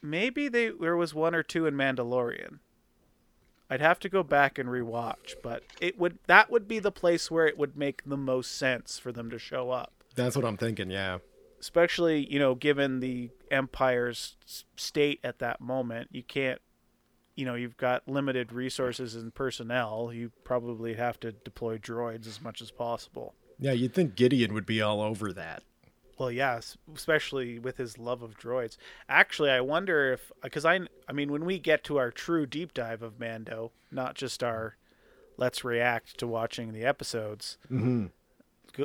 maybe 0.00 0.48
they 0.48 0.70
there 0.70 0.96
was 0.96 1.14
one 1.14 1.34
or 1.34 1.42
two 1.42 1.66
in 1.66 1.74
Mandalorian. 1.74 2.58
I'd 3.70 3.80
have 3.80 4.00
to 4.00 4.08
go 4.08 4.22
back 4.22 4.58
and 4.58 4.68
rewatch, 4.68 5.34
but 5.42 5.62
it 5.80 5.98
would 5.98 6.18
that 6.26 6.50
would 6.50 6.66
be 6.68 6.78
the 6.78 6.92
place 6.92 7.30
where 7.30 7.46
it 7.46 7.56
would 7.56 7.76
make 7.76 8.02
the 8.04 8.16
most 8.16 8.56
sense 8.56 8.98
for 8.98 9.12
them 9.12 9.30
to 9.30 9.38
show 9.38 9.70
up. 9.70 9.92
That's 10.14 10.36
what 10.36 10.44
I'm 10.44 10.56
thinking, 10.56 10.90
yeah. 10.90 11.18
Especially 11.62 12.30
you 12.30 12.38
know 12.38 12.54
given 12.54 13.00
the 13.00 13.30
empire's 13.50 14.36
state 14.76 15.20
at 15.24 15.38
that 15.38 15.60
moment. 15.60 16.08
You 16.12 16.22
can't, 16.22 16.60
you 17.36 17.46
know, 17.46 17.54
you've 17.54 17.76
got 17.76 18.06
limited 18.06 18.52
resources 18.52 19.14
and 19.14 19.34
personnel. 19.34 20.10
You 20.12 20.32
probably 20.44 20.94
have 20.94 21.18
to 21.20 21.32
deploy 21.32 21.78
droids 21.78 22.26
as 22.26 22.42
much 22.42 22.60
as 22.60 22.70
possible. 22.70 23.34
Yeah, 23.58 23.72
you'd 23.72 23.94
think 23.94 24.16
Gideon 24.16 24.52
would 24.54 24.66
be 24.66 24.82
all 24.82 25.00
over 25.00 25.32
that. 25.32 25.62
Well, 26.18 26.30
yes, 26.30 26.76
especially 26.94 27.58
with 27.58 27.78
his 27.78 27.98
love 27.98 28.22
of 28.22 28.36
droids. 28.36 28.76
Actually, 29.08 29.50
I 29.50 29.60
wonder 29.60 30.12
if 30.12 30.30
because 30.42 30.64
I 30.64 30.80
I 31.08 31.12
mean 31.12 31.30
when 31.30 31.44
we 31.44 31.58
get 31.58 31.84
to 31.84 31.96
our 31.98 32.10
true 32.10 32.44
deep 32.44 32.74
dive 32.74 33.02
of 33.02 33.18
Mando, 33.20 33.72
not 33.90 34.14
just 34.14 34.42
our 34.42 34.76
let's 35.36 35.64
react 35.64 36.18
to 36.18 36.26
watching 36.26 36.72
the 36.72 36.84
episodes, 36.84 37.56
Mm-hmm. 37.70 38.06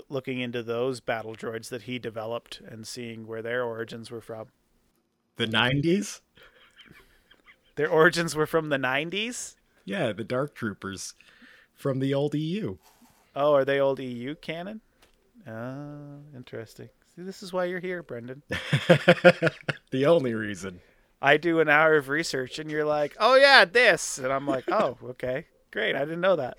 Looking 0.10 0.40
into 0.40 0.64
those 0.64 1.00
battle 1.00 1.36
droids 1.36 1.70
that 1.70 1.84
he 1.84 2.00
developed 2.00 2.62
and 2.66 2.88
seeing 2.88 3.28
where 3.28 3.42
their 3.42 3.64
origins 3.64 4.12
were 4.12 4.22
from. 4.22 4.48
The 5.38 5.46
90s? 5.46 6.22
Their 7.76 7.90
origins 7.90 8.36
were 8.36 8.48
from 8.48 8.70
the 8.70 8.78
90s? 8.78 9.56
Yeah, 9.86 10.12
the 10.12 10.24
Dark 10.24 10.56
Troopers 10.56 11.14
from 11.76 12.00
the 12.00 12.14
old 12.14 12.34
EU. 12.34 12.78
Oh, 13.36 13.54
are 13.54 13.64
they 13.64 13.80
old 13.80 14.00
EU 14.00 14.36
canon? 14.36 14.82
Oh, 15.48 16.22
interesting. 16.36 16.90
See, 17.16 17.22
this 17.22 17.44
is 17.44 17.54
why 17.54 17.66
you're 17.66 17.80
here, 17.80 18.04
Brendan. 18.04 18.42
the 19.92 20.06
only 20.06 20.34
reason. 20.34 20.82
I 21.22 21.38
do 21.38 21.60
an 21.60 21.70
hour 21.70 21.96
of 21.96 22.10
research 22.10 22.60
and 22.60 22.70
you're 22.70 22.86
like, 22.86 23.16
oh, 23.20 23.36
yeah, 23.36 23.66
this. 23.66 24.18
And 24.18 24.34
I'm 24.34 24.48
like, 24.48 24.66
oh, 24.72 24.98
okay, 25.04 25.46
great. 25.72 25.96
I 25.96 26.00
didn't 26.00 26.22
know 26.22 26.36
that. 26.36 26.58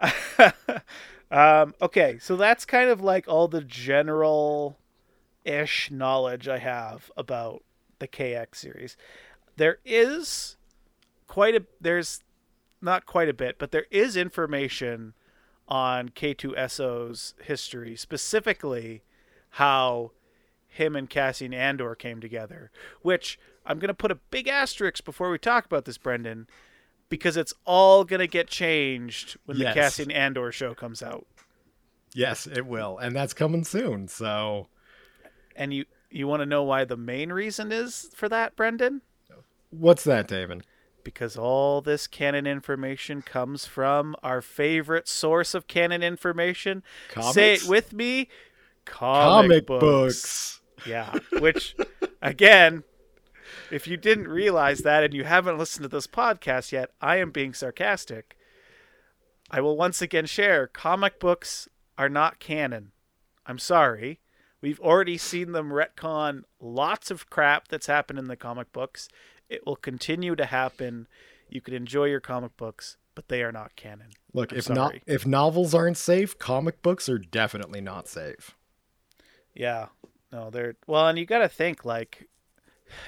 um, 1.30 1.74
okay, 1.80 2.18
so 2.20 2.36
that's 2.36 2.64
kind 2.64 2.88
of 2.90 3.00
like 3.00 3.28
all 3.28 3.48
the 3.48 3.60
general 3.60 4.78
ish 5.44 5.90
knowledge 5.90 6.48
I 6.48 6.58
have 6.58 7.10
about 7.16 7.62
the 7.98 8.08
KX 8.08 8.56
series. 8.56 8.96
There 9.56 9.78
is 9.84 10.56
quite 11.26 11.54
a, 11.54 11.64
there's 11.80 12.22
not 12.80 13.06
quite 13.06 13.28
a 13.28 13.34
bit, 13.34 13.58
but 13.58 13.72
there 13.72 13.86
is 13.90 14.16
information 14.16 15.14
on 15.66 16.08
K2SO's 16.10 17.34
history, 17.42 17.96
specifically 17.96 19.02
how 19.50 20.12
him 20.66 20.96
and 20.96 21.10
Cassian 21.10 21.52
Andor 21.52 21.94
came 21.94 22.20
together, 22.20 22.70
which 23.02 23.38
I'm 23.66 23.78
going 23.78 23.88
to 23.88 23.94
put 23.94 24.10
a 24.10 24.18
big 24.30 24.48
asterisk 24.48 25.04
before 25.04 25.30
we 25.30 25.38
talk 25.38 25.66
about 25.66 25.84
this, 25.84 25.98
Brendan, 25.98 26.46
because 27.08 27.36
it's 27.36 27.54
all 27.64 28.04
going 28.04 28.20
to 28.20 28.26
get 28.26 28.48
changed 28.48 29.36
when 29.46 29.56
Yes. 29.56 29.74
the 29.74 29.80
Cassian 29.80 30.10
Andor 30.10 30.52
show 30.52 30.74
comes 30.74 31.02
out. 31.02 31.26
Yes, 32.14 32.46
it 32.46 32.66
will. 32.66 32.98
And 32.98 33.14
that's 33.14 33.34
coming 33.34 33.64
soon. 33.64 34.08
So, 34.08 34.68
And 35.56 35.72
you 35.74 35.84
you 36.10 36.26
want 36.26 36.40
to 36.40 36.46
know 36.46 36.62
why 36.62 36.84
the 36.84 36.96
main 36.96 37.30
reason 37.32 37.70
is 37.70 38.10
for 38.14 38.28
that, 38.30 38.56
Brendan? 38.56 39.02
what's 39.70 40.04
that, 40.04 40.26
David? 40.26 40.62
Because 41.04 41.36
all 41.36 41.80
this 41.82 42.06
canon 42.06 42.46
information 42.46 43.20
comes 43.22 43.66
from 43.66 44.16
our 44.22 44.40
favorite 44.40 45.06
source 45.08 45.54
of 45.54 45.66
canon 45.66 46.02
information. 46.02 46.82
Comics? 47.10 47.34
Say 47.34 47.54
it 47.54 47.64
with 47.68 47.92
me. 47.92 48.28
Comic, 48.86 49.66
Comic 49.66 49.66
books. 49.66 49.80
books. 49.80 50.60
Yeah, 50.86 51.18
which 51.40 51.76
again, 52.22 52.84
if 53.70 53.86
you 53.86 53.96
didn't 53.96 54.28
realize 54.28 54.80
that 54.80 55.04
and 55.04 55.14
you 55.14 55.24
haven't 55.24 55.58
listened 55.58 55.82
to 55.84 55.88
this 55.88 56.06
podcast 56.06 56.72
yet, 56.72 56.90
I 57.00 57.16
am 57.16 57.30
being 57.30 57.54
sarcastic. 57.54 58.36
I 59.50 59.60
will 59.60 59.76
once 59.76 60.02
again 60.02 60.26
share 60.26 60.66
comic 60.66 61.18
books 61.18 61.68
are 61.96 62.08
not 62.08 62.38
canon. 62.38 62.92
I'm 63.46 63.58
sorry. 63.58 64.20
We've 64.60 64.80
already 64.80 65.16
seen 65.16 65.52
them 65.52 65.70
retcon 65.70 66.42
lots 66.60 67.10
of 67.10 67.30
crap 67.30 67.68
that's 67.68 67.86
happened 67.86 68.18
in 68.18 68.26
the 68.26 68.36
comic 68.36 68.72
books. 68.72 69.08
It 69.48 69.66
will 69.66 69.76
continue 69.76 70.36
to 70.36 70.46
happen. 70.46 71.06
You 71.48 71.60
can 71.60 71.74
enjoy 71.74 72.06
your 72.06 72.20
comic 72.20 72.56
books, 72.56 72.96
but 73.14 73.28
they 73.28 73.42
are 73.42 73.52
not 73.52 73.76
canon. 73.76 74.08
Look, 74.34 74.52
I'm 74.52 74.58
if 74.58 74.68
not 74.68 74.94
if 75.06 75.26
novels 75.26 75.74
aren't 75.74 75.96
safe, 75.96 76.38
comic 76.38 76.82
books 76.82 77.08
are 77.08 77.18
definitely 77.18 77.80
not 77.80 78.08
safe. 78.08 78.54
Yeah. 79.54 79.86
No, 80.30 80.50
they're 80.50 80.76
well, 80.86 81.08
and 81.08 81.18
you 81.18 81.24
got 81.24 81.38
to 81.38 81.48
think 81.48 81.84
like 81.84 82.28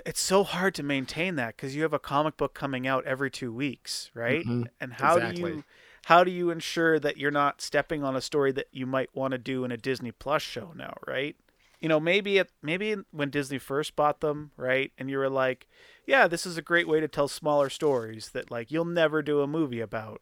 it's 0.04 0.20
so 0.20 0.44
hard 0.44 0.74
to 0.76 0.82
maintain 0.82 1.36
that 1.36 1.56
because 1.56 1.74
you 1.74 1.82
have 1.82 1.92
a 1.92 1.98
comic 1.98 2.36
book 2.36 2.54
coming 2.54 2.86
out 2.86 3.04
every 3.04 3.30
two 3.30 3.52
weeks, 3.52 4.10
right? 4.14 4.44
Mhm. 4.44 4.68
And 4.80 4.94
how 4.94 5.18
do 5.18 5.40
you 5.40 5.64
how 6.06 6.24
do 6.24 6.30
you 6.30 6.50
ensure 6.50 6.98
that 6.98 7.18
you're 7.18 7.30
not 7.30 7.60
stepping 7.60 8.02
on 8.02 8.16
a 8.16 8.20
story 8.20 8.52
that 8.52 8.66
you 8.72 8.86
might 8.86 9.14
want 9.14 9.32
to 9.32 9.38
do 9.38 9.64
in 9.64 9.70
a 9.70 9.76
Disney 9.76 10.12
Plus 10.12 10.42
show 10.42 10.72
now, 10.74 10.94
right? 11.06 11.36
You 11.78 11.88
know, 11.88 12.00
maybe 12.00 12.42
maybe 12.62 12.96
when 13.10 13.30
Disney 13.30 13.58
first 13.58 13.96
bought 13.96 14.20
them, 14.20 14.50
right? 14.56 14.92
And 14.98 15.08
you 15.10 15.18
were 15.18 15.30
like, 15.30 15.66
yeah, 16.06 16.26
this 16.26 16.44
is 16.46 16.58
a 16.58 16.62
great 16.62 16.88
way 16.88 17.00
to 17.00 17.08
tell 17.08 17.28
smaller 17.28 17.70
stories 17.70 18.30
that 18.30 18.50
like 18.50 18.70
you'll 18.70 18.84
never 18.84 19.22
do 19.22 19.40
a 19.40 19.46
movie 19.46 19.80
about. 19.80 20.20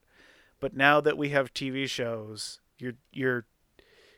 But 0.61 0.75
now 0.75 1.01
that 1.01 1.17
we 1.17 1.29
have 1.31 1.55
TV 1.55 1.89
shows, 1.89 2.61
you're 2.79 2.95
you're 3.13 3.47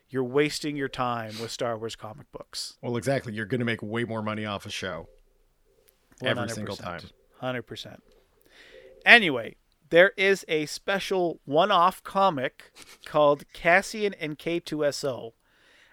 you're 0.09 0.25
wasting 0.25 0.77
your 0.77 0.89
time 0.89 1.39
with 1.41 1.51
Star 1.51 1.79
Wars 1.79 1.95
comic 1.97 2.31
books. 2.33 2.77
Well, 2.83 2.97
exactly. 2.97 3.33
You're 3.33 3.47
going 3.47 3.61
to 3.61 3.65
make 3.65 3.83
way 3.83 4.05
more 4.05 4.23
money 4.23 4.45
off 4.45 4.67
a 4.67 4.71
show 4.71 5.09
every 6.23 6.49
single 6.49 6.77
100%. 6.77 6.83
time. 6.83 7.01
100%. 7.43 7.99
Anyway, 9.05 9.57
there 9.91 10.13
is 10.17 10.45
a 10.49 10.67
special 10.67 11.41
one 11.45 11.71
off 11.71 12.03
comic 12.03 12.73
called 13.05 13.45
Cassian 13.53 14.15
and 14.15 14.39
K2SO, 14.39 15.33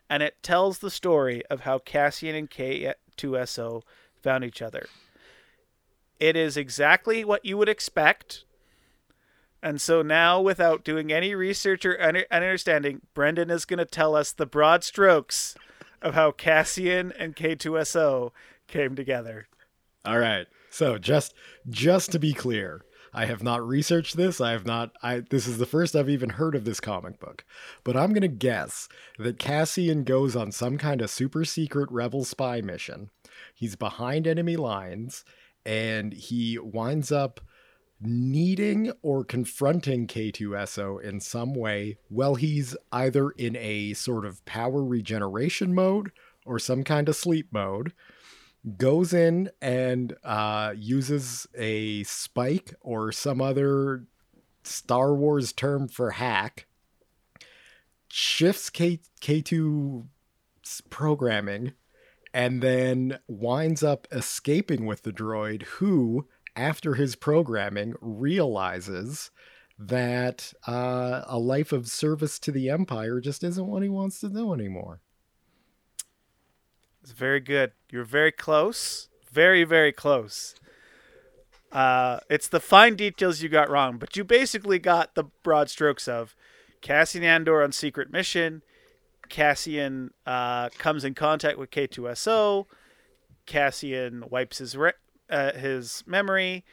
and 0.10 0.22
it 0.22 0.42
tells 0.44 0.80
the 0.80 0.92
story 0.92 1.44
of 1.50 1.62
how 1.62 1.80
Cassian 1.80 2.36
and 2.36 2.50
K2SO 2.50 3.82
found 4.22 4.44
each 4.44 4.62
other. 4.62 4.88
It 6.20 6.36
is 6.36 6.58
exactly 6.58 7.24
what 7.24 7.46
you 7.46 7.58
would 7.58 7.70
expect. 7.70 8.44
And 9.62 9.82
so 9.82 10.02
now, 10.02 10.40
without 10.42 10.84
doing 10.84 11.12
any 11.12 11.34
research 11.34 11.86
or 11.86 12.00
understanding, 12.32 13.02
Brendan 13.14 13.50
is 13.50 13.66
going 13.66 13.80
to 13.80 13.86
tell 13.86 14.16
us 14.16 14.32
the 14.32 14.46
broad 14.46 14.84
strokes 14.84 15.56
of 16.02 16.14
how 16.14 16.32
Cassian 16.32 17.12
and 17.14 17.36
K2SO 17.36 18.32
came 18.68 18.96
together. 18.96 19.48
All 20.08 20.20
right. 20.20 20.48
So 20.70 20.98
just 20.98 21.34
just 21.70 22.14
to 22.14 22.20
be 22.20 22.32
clear, 22.32 22.86
I 23.14 23.26
have 23.26 23.44
not 23.44 23.68
researched 23.68 24.16
this. 24.16 24.40
I 24.40 24.52
have 24.52 24.66
not 24.66 24.94
I 25.04 25.20
this 25.20 25.48
is 25.48 25.58
the 25.58 25.66
first 25.66 25.98
I've 25.98 26.10
even 26.10 26.30
heard 26.30 26.56
of 26.56 26.64
this 26.64 26.80
comic 26.80 27.20
book. 27.20 27.44
But 27.84 27.98
I'm 27.98 28.12
going 28.12 28.22
to 28.22 28.30
guess 28.30 28.88
that 29.20 29.38
Cassian 29.38 30.06
goes 30.06 30.34
on 30.34 30.54
some 30.54 30.78
kind 30.78 31.02
of 31.02 31.10
super 31.10 31.44
secret 31.44 31.92
rebel 31.92 32.24
spy 32.24 32.62
mission. 32.62 33.10
He's 33.54 33.76
behind 33.76 34.28
enemy 34.28 34.56
lines 34.56 35.26
and 35.66 36.14
he 36.14 36.58
winds 36.58 37.12
up 37.12 37.42
needing 38.00 38.94
or 39.02 39.26
confronting 39.26 40.08
K2SO 40.08 41.02
in 41.02 41.20
some 41.20 41.54
way 41.54 41.98
while 42.08 42.36
he's 42.36 42.78
either 42.94 43.32
in 43.32 43.58
a 43.58 43.94
sort 43.94 44.26
of 44.26 44.46
power 44.46 44.86
regeneration 44.86 45.76
mode 45.76 46.12
or 46.46 46.60
some 46.60 46.86
kind 46.86 47.10
of 47.10 47.16
sleep 47.18 47.48
mode 47.52 47.92
goes 48.76 49.14
in 49.14 49.50
and 49.62 50.16
uh, 50.24 50.74
uses 50.76 51.48
a 51.56 52.04
spike 52.04 52.74
or 52.82 53.12
some 53.12 53.42
other 53.42 54.06
Star 54.64 55.14
Wars 55.14 55.54
term 55.54 55.88
for 55.88 56.12
hack, 56.12 56.68
shifts 58.10 58.70
K- 58.70 59.00
K2's 59.22 60.82
programming, 60.90 61.74
and 62.34 62.62
then 62.62 63.20
winds 63.28 63.84
up 63.84 64.08
escaping 64.12 64.86
with 64.86 65.04
the 65.04 65.14
droid, 65.14 65.64
who, 65.64 66.28
after 66.56 66.96
his 66.96 67.16
programming, 67.16 67.94
realizes 68.02 69.32
that 69.80 70.54
uh, 70.68 71.22
a 71.28 71.38
life 71.38 71.72
of 71.72 71.88
service 71.88 72.40
to 72.40 72.52
the 72.52 72.70
Empire 72.70 73.22
just 73.22 73.44
isn't 73.44 73.68
what 73.68 73.84
he 73.84 73.90
wants 73.90 74.20
to 74.20 74.30
do 74.30 74.54
anymore. 74.54 75.02
It's 77.08 77.18
very 77.18 77.40
good. 77.40 77.72
You're 77.90 78.04
very 78.04 78.34
close. 78.34 79.08
Very, 79.32 79.64
very 79.64 79.94
close. 79.94 80.56
Uh, 81.72 82.20
it's 82.30 82.50
the 82.50 82.60
fine 82.60 82.98
details 82.98 83.42
you 83.42 83.48
got 83.48 83.70
wrong, 83.70 83.98
but 83.98 84.18
you 84.18 84.26
basically 84.26 84.78
got 84.78 85.16
the 85.16 85.24
broad 85.42 85.70
strokes 85.70 86.10
of 86.10 86.36
Cassian 86.82 87.24
Andor 87.24 87.64
on 87.64 87.72
secret 87.72 88.12
mission. 88.12 88.62
Cassian 89.30 90.12
uh, 90.26 90.68
comes 90.78 91.06
in 91.06 91.14
contact 91.14 91.58
with 91.58 91.72
K2SO. 91.72 92.66
Cassian 93.46 94.26
wipes 94.30 94.58
his 94.58 94.76
re- 94.76 94.92
uh, 95.30 95.54
his 95.54 96.04
memory. 96.06 96.66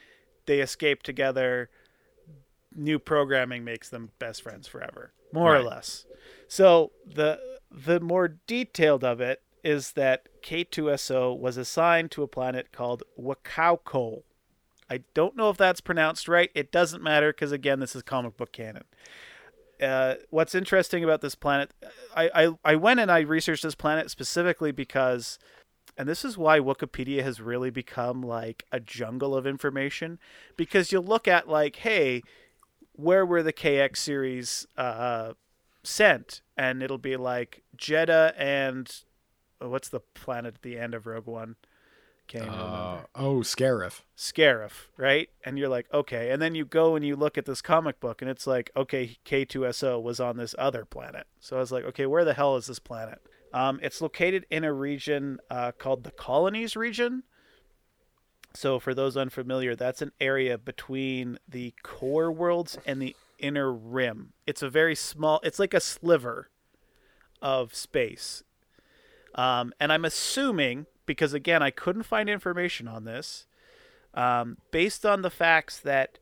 They 0.47 0.59
escape 0.59 1.01
together. 1.01 1.69
New 2.75 2.99
programming 2.99 3.63
makes 3.63 3.87
them 3.87 4.11
best 4.19 4.41
friends 4.41 4.67
forever, 4.67 5.13
more 5.31 5.55
or 5.55 5.63
less. 5.63 6.05
So 6.49 6.91
the 7.05 7.39
the 7.71 8.01
more 8.01 8.35
detailed 8.47 9.05
of 9.05 9.21
it 9.21 9.41
is 9.65 9.93
that 9.93 10.27
K2SO 10.43 11.37
was 11.37 11.57
assigned 11.57 12.11
to 12.11 12.23
a 12.23 12.27
planet 12.27 12.71
called 12.71 13.03
Wecacoe. 13.19 14.21
I 14.89 14.99
don't 15.15 15.35
know 15.35 15.49
if 15.49 15.57
that's 15.57 15.81
pronounced 15.81 16.27
right. 16.27 16.51
It 16.53 16.71
doesn't 16.71 17.01
matter 17.01 17.33
because 17.33 17.51
again, 17.51 17.79
this 17.79 17.95
is 17.95 18.03
comic 18.03 18.37
book 18.37 18.51
canon. 18.51 18.83
uh, 19.81 20.15
what's 20.29 20.55
interesting 20.55 21.03
about 21.03 21.21
this 21.21 21.35
planet, 21.35 21.71
I, 22.15 22.29
I 22.45 22.73
I 22.73 22.75
went 22.75 22.99
and 22.99 23.11
I 23.11 23.19
researched 23.21 23.63
this 23.63 23.75
planet 23.75 24.09
specifically 24.09 24.71
because, 24.71 25.37
and 25.97 26.07
this 26.07 26.23
is 26.23 26.37
why 26.37 26.59
Wikipedia 26.59 27.23
has 27.23 27.41
really 27.41 27.69
become 27.71 28.21
like 28.21 28.63
a 28.71 28.79
jungle 28.79 29.35
of 29.35 29.45
information, 29.47 30.19
because 30.55 30.91
you'll 30.91 31.03
look 31.03 31.27
at 31.27 31.49
like, 31.49 31.77
hey, 31.77 32.21
where 32.93 33.25
were 33.25 33.43
the 33.43 33.53
KX 33.53 33.97
series 33.97 34.67
uh, 34.77 35.33
sent, 35.83 36.41
and 36.55 36.81
it'll 36.81 36.97
be 36.97 37.17
like 37.17 37.63
Jedha 37.77 38.33
and 38.37 39.03
what's 39.69 39.89
the 39.89 39.99
planet 39.99 40.55
at 40.55 40.61
the 40.61 40.77
end 40.77 40.93
of 40.93 41.05
Rogue 41.07 41.25
One? 41.27 41.55
Can't 42.27 42.49
Uh, 42.49 42.51
remember. 42.51 43.07
oh, 43.15 43.39
Scarif. 43.41 44.01
Scarif, 44.17 44.87
right? 44.97 45.29
And 45.43 45.59
you're 45.59 45.69
like, 45.69 45.85
okay. 45.93 46.31
And 46.31 46.41
then 46.41 46.55
you 46.55 46.65
go 46.65 46.95
and 46.95 47.05
you 47.05 47.15
look 47.15 47.37
at 47.37 47.45
this 47.45 47.61
comic 47.61 47.99
book, 47.99 48.21
and 48.21 48.31
it's 48.31 48.47
like, 48.47 48.71
okay, 48.75 49.17
K2SO 49.25 50.01
was 50.01 50.19
on 50.19 50.37
this 50.37 50.55
other 50.57 50.85
planet. 50.85 51.27
So 51.39 51.57
I 51.57 51.59
was 51.59 51.71
like, 51.71 51.83
okay, 51.85 52.07
where 52.07 52.25
the 52.25 52.33
hell 52.33 52.55
is 52.55 52.65
this 52.65 52.79
planet? 52.79 53.21
Um, 53.53 53.79
it's 53.83 54.01
located 54.01 54.45
in 54.49 54.63
a 54.63 54.73
region 54.73 55.37
uh, 55.51 55.71
called 55.77 56.03
the 56.03 56.11
Colonies 56.11 56.75
region. 56.75 57.23
So 58.53 58.79
for 58.79 58.93
those 58.93 59.15
unfamiliar, 59.17 59.75
that's 59.75 60.01
an 60.01 60.11
area 60.19 60.57
between 60.57 61.37
the 61.47 61.73
core 61.83 62.31
worlds 62.31 62.77
and 62.85 63.01
the 63.01 63.15
inner 63.37 63.71
rim. 63.71 64.33
It's 64.47 64.61
a 64.63 64.69
very 64.69 64.95
small. 64.95 65.39
It's 65.43 65.59
like 65.59 65.73
a 65.73 65.79
sliver 65.79 66.49
of 67.41 67.75
space. 67.75 68.43
Um, 69.35 69.73
and 69.79 69.91
I'm 69.91 70.05
assuming 70.05 70.85
because 71.05 71.33
again, 71.33 71.61
I 71.61 71.69
couldn't 71.69 72.03
find 72.03 72.29
information 72.29 72.87
on 72.87 73.03
this 73.03 73.45
um, 74.13 74.57
based 74.71 75.05
on 75.05 75.21
the 75.21 75.29
facts 75.29 75.79
that 75.79 76.17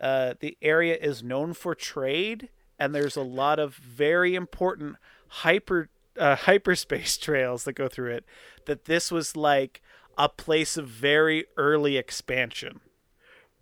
uh, 0.00 0.34
the 0.38 0.56
area 0.62 0.96
is 0.96 1.22
known 1.22 1.54
for 1.54 1.74
trade, 1.74 2.50
and 2.78 2.94
there's 2.94 3.16
a 3.16 3.22
lot 3.22 3.58
of 3.58 3.74
very 3.74 4.34
important 4.34 4.96
hyper 5.28 5.88
uh, 6.18 6.36
hyperspace 6.36 7.16
trails 7.16 7.64
that 7.64 7.72
go 7.72 7.88
through 7.88 8.12
it. 8.12 8.24
That 8.66 8.84
this 8.84 9.10
was 9.10 9.36
like 9.36 9.82
a 10.16 10.28
place 10.28 10.76
of 10.76 10.86
very 10.86 11.46
early 11.56 11.96
expansion. 11.96 12.80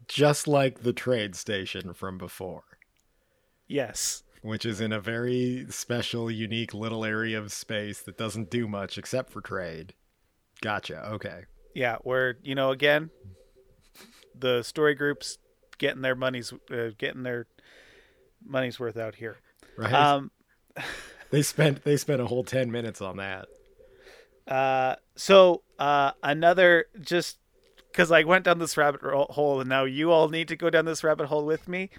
Just 0.09 0.47
like 0.47 0.83
the 0.83 0.93
trade 0.93 1.35
station 1.35 1.93
from 1.93 2.17
before, 2.17 2.65
Yes. 3.67 4.23
Which 4.47 4.65
is 4.65 4.81
in 4.81 4.93
a 4.93 5.01
very 5.01 5.67
special, 5.69 6.31
unique 6.31 6.73
little 6.73 7.05
area 7.05 7.37
of 7.39 7.53
space 7.53 8.01
that 8.01 8.17
doesn't 8.17 8.49
do 8.49 8.69
much 8.69 8.97
except 8.97 9.31
for 9.31 9.41
trade. 9.41 9.93
Gotcha. 10.63 11.05
Okay. 11.15 11.45
Yeah, 11.75 11.97
where 12.03 12.37
you 12.43 12.55
know 12.55 12.71
again, 12.71 13.11
the 14.39 14.63
story 14.63 14.95
groups 14.95 15.39
getting 15.79 16.01
their 16.01 16.15
money's 16.15 16.53
uh, 16.71 16.91
getting 16.97 17.25
their 17.25 17.47
money's 18.45 18.79
worth 18.79 18.97
out 18.97 19.17
here. 19.17 19.37
Right. 19.77 19.93
Um, 19.93 20.31
they 21.31 21.43
spent 21.43 21.85
they 21.85 21.97
spent 21.97 22.21
a 22.21 22.27
whole 22.27 22.45
ten 22.45 22.71
minutes 22.71 23.03
on 23.03 23.17
that. 23.17 23.49
Uh, 24.47 24.95
so 25.17 25.63
uh, 25.79 26.13
another 26.23 26.87
just 27.01 27.39
because 27.91 28.13
I 28.13 28.23
went 28.23 28.45
down 28.45 28.61
this 28.61 28.77
rabbit 28.77 29.01
hole, 29.03 29.61
and 29.61 29.69
now 29.69 29.85
you 29.85 30.13
all 30.13 30.29
need 30.29 30.49
to 30.49 30.57
go 30.57 30.71
down 30.71 30.85
this 30.85 31.03
rabbit 31.03 31.27
hole 31.27 31.45
with 31.45 31.67
me. 31.67 31.91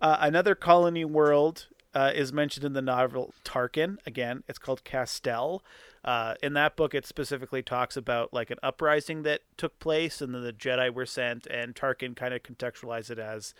Uh, 0.00 0.18
another 0.20 0.54
colony 0.54 1.04
world 1.04 1.66
uh, 1.96 2.12
is 2.14 2.30
mentioned 2.30 2.66
in 2.66 2.74
the 2.74 2.82
novel 2.82 3.32
Tarkin. 3.42 3.96
Again, 4.04 4.44
it's 4.46 4.58
called 4.58 4.84
Castell. 4.84 5.62
Uh, 6.04 6.34
in 6.42 6.52
that 6.52 6.76
book, 6.76 6.94
it 6.94 7.06
specifically 7.06 7.62
talks 7.62 7.96
about 7.96 8.34
like 8.34 8.50
an 8.50 8.58
uprising 8.62 9.22
that 9.22 9.40
took 9.56 9.78
place, 9.78 10.20
and 10.20 10.34
then 10.34 10.42
the 10.42 10.52
Jedi 10.52 10.92
were 10.92 11.06
sent, 11.06 11.46
and 11.46 11.74
Tarkin 11.74 12.14
kind 12.14 12.34
of 12.34 12.42
contextualized 12.42 13.10
it 13.10 13.18
as, 13.18 13.54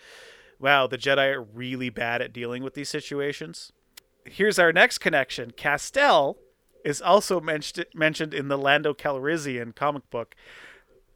"Wow, 0.60 0.86
the 0.86 0.98
Jedi 0.98 1.32
are 1.32 1.42
really 1.42 1.88
bad 1.88 2.20
at 2.20 2.34
dealing 2.34 2.62
with 2.62 2.74
these 2.74 2.90
situations." 2.90 3.72
Here's 4.26 4.58
our 4.58 4.70
next 4.70 4.98
connection: 4.98 5.52
Castell 5.52 6.36
is 6.84 7.00
also 7.00 7.40
mentioned 7.40 7.86
mentioned 7.94 8.34
in 8.34 8.48
the 8.48 8.58
Lando 8.58 8.92
Calrissian 8.92 9.74
comic 9.74 10.10
book. 10.10 10.36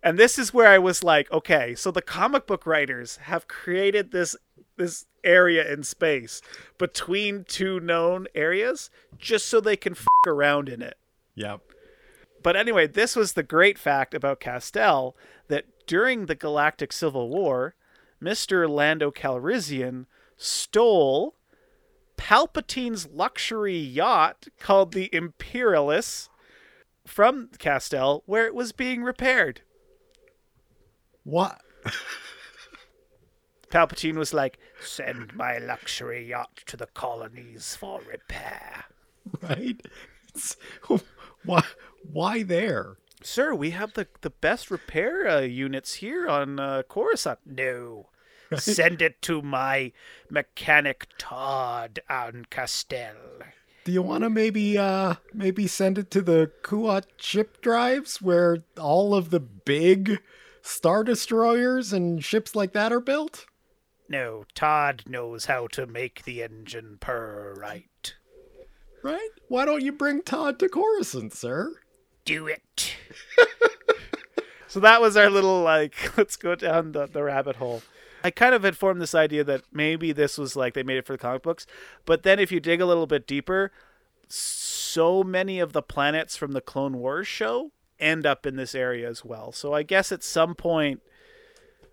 And 0.03 0.19
this 0.19 0.39
is 0.39 0.55
where 0.55 0.69
I 0.69 0.79
was 0.79 1.05
like, 1.05 1.31
okay, 1.31 1.75
so 1.75 1.91
the 1.91 2.01
comic 2.01 2.47
book 2.47 2.65
writers 2.65 3.19
have 3.25 3.47
created 3.49 4.13
this 4.13 4.35
this 4.81 5.07
area 5.23 5.71
in 5.71 5.83
space 5.83 6.41
between 6.79 7.45
two 7.45 7.79
known 7.79 8.27
areas 8.35 8.91
just 9.19 9.47
so 9.47 9.61
they 9.61 9.77
can 9.77 9.93
f- 9.93 10.07
around 10.27 10.69
in 10.69 10.83
it. 10.83 10.97
Yep. 11.35 11.61
But 12.43 12.57
anyway, 12.57 12.87
this 12.87 13.15
was 13.15 13.35
the 13.35 13.43
great 13.43 13.79
fact 13.79 14.15
about 14.15 14.41
Castell 14.41 15.15
that 15.49 15.67
during 15.87 16.27
the 16.27 16.35
Galactic 16.35 16.93
Civil 16.93 17.29
War, 17.29 17.75
Mr. 18.23 18.69
Lando 18.69 19.11
Calrissian 19.11 20.07
stole 20.37 21.37
Palpatine's 22.17 23.09
luxury 23.09 23.79
yacht 23.79 24.49
called 24.59 24.93
the 24.93 25.15
Imperialis 25.15 26.29
from 27.07 27.49
Castell 27.59 28.23
where 28.27 28.47
it 28.47 28.55
was 28.55 28.73
being 28.73 29.03
repaired. 29.03 29.63
What? 31.25 31.61
Palpatine 33.71 34.17
was 34.17 34.35
like, 34.35 34.59
"Send 34.83 35.35
my 35.35 35.59
luxury 35.59 36.29
yacht 36.29 36.63
to 36.67 36.77
the 36.77 36.87
colonies 36.87 37.77
for 37.77 38.01
repair." 38.01 38.85
Right? 39.43 39.81
It's, 40.29 40.57
why? 41.45 41.63
Why 42.03 42.43
there? 42.43 42.97
Sir, 43.23 43.55
we 43.55 43.71
have 43.71 43.95
the 43.95 44.09
the 44.23 44.31
best 44.31 44.71
repair 44.71 45.29
uh, 45.29 45.41
units 45.41 45.95
here 45.95 46.29
on 46.29 46.59
uh, 46.59 46.83
Coruscant. 46.89 47.41
No, 47.47 48.07
send 48.57 49.03
it 49.03 49.21
to 49.23 49.43
my 49.43 49.93
mechanic 50.31 51.07
Todd 51.19 52.01
on 52.09 52.47
Castell. 52.51 53.43
Do 53.85 53.93
you 53.93 54.03
want 54.03 54.25
to 54.25 54.31
maybe 54.31 54.77
uh 54.79 55.15
maybe 55.33 55.67
send 55.67 55.99
it 55.99 56.11
to 56.13 56.23
the 56.23 56.51
Kuat 56.63 57.05
ship 57.19 57.61
drives 57.61 58.21
where 58.23 58.65
all 58.79 59.15
of 59.15 59.31
the 59.31 59.41
big 59.41 60.21
star 60.63 61.05
destroyers 61.05 61.93
and 61.93 62.25
ships 62.25 62.55
like 62.55 62.73
that 62.73 62.93
are 62.93 63.01
built? 63.01 63.47
No, 64.11 64.45
Todd 64.57 65.05
knows 65.07 65.45
how 65.45 65.69
to 65.69 65.87
make 65.87 66.25
the 66.25 66.43
engine 66.43 66.99
purr 66.99 67.55
right. 67.57 68.15
Right? 69.05 69.31
Why 69.47 69.65
don't 69.65 69.85
you 69.85 69.93
bring 69.93 70.23
Todd 70.23 70.59
to 70.59 70.69
Coruscant, 70.69 71.33
sir? 71.33 71.77
Do 72.25 72.49
it. 72.49 72.97
so 74.67 74.81
that 74.81 75.01
was 75.01 75.17
our 75.17 75.31
little 75.31 75.63
like 75.63 75.95
let's 76.19 76.35
go 76.35 76.57
down 76.57 76.91
the, 76.91 77.07
the 77.07 77.23
rabbit 77.23 77.57
hole. 77.57 77.83
I 78.25 78.33
kind 78.33 78.53
of 78.53 78.65
had 78.65 78.77
formed 78.77 79.01
this 79.01 79.15
idea 79.15 79.45
that 79.45 79.63
maybe 79.73 80.11
this 80.11 80.37
was 80.37 80.57
like 80.57 80.75
they 80.75 80.83
made 80.83 80.99
it 80.99 81.07
for 81.07 81.13
the 81.13 81.19
comic 81.19 81.45
books, 81.45 81.65
but 82.05 82.25
then 82.25 82.41
if 82.41 82.51
you 82.51 82.59
dig 82.59 82.81
a 82.81 82.87
little 82.87 83.07
bit 83.07 83.29
deeper, 83.29 83.71
so 84.27 85.23
many 85.23 85.61
of 85.61 85.73
the 85.73 85.83
planets 85.83 86.37
from 86.37 86.51
the 86.51 86.61
Clone 86.61 86.99
Wars 86.99 87.29
show 87.29 87.71
end 88.01 88.27
up 88.27 88.45
in 88.45 88.57
this 88.57 88.75
area 88.75 89.09
as 89.09 89.25
well. 89.25 89.53
So 89.53 89.73
I 89.73 89.85
guess 89.85 90.11
at 90.11 90.25
some 90.25 90.57
point 90.57 91.01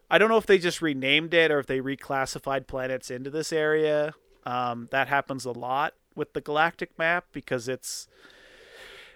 I 0.10 0.18
don't 0.18 0.30
know 0.30 0.38
if 0.38 0.46
they 0.46 0.58
just 0.58 0.82
renamed 0.82 1.34
it 1.34 1.52
or 1.52 1.60
if 1.60 1.66
they 1.68 1.80
reclassified 1.82 2.68
planets 2.68 3.12
into 3.12 3.30
this 3.30 3.52
area. 3.52 4.14
Um, 4.46 4.88
that 4.92 5.08
happens 5.10 5.44
a 5.46 5.52
lot 5.52 5.94
with 6.16 6.34
the 6.34 6.42
galactic 6.42 6.98
map 6.98 7.26
because 7.34 7.68
it's 7.68 8.08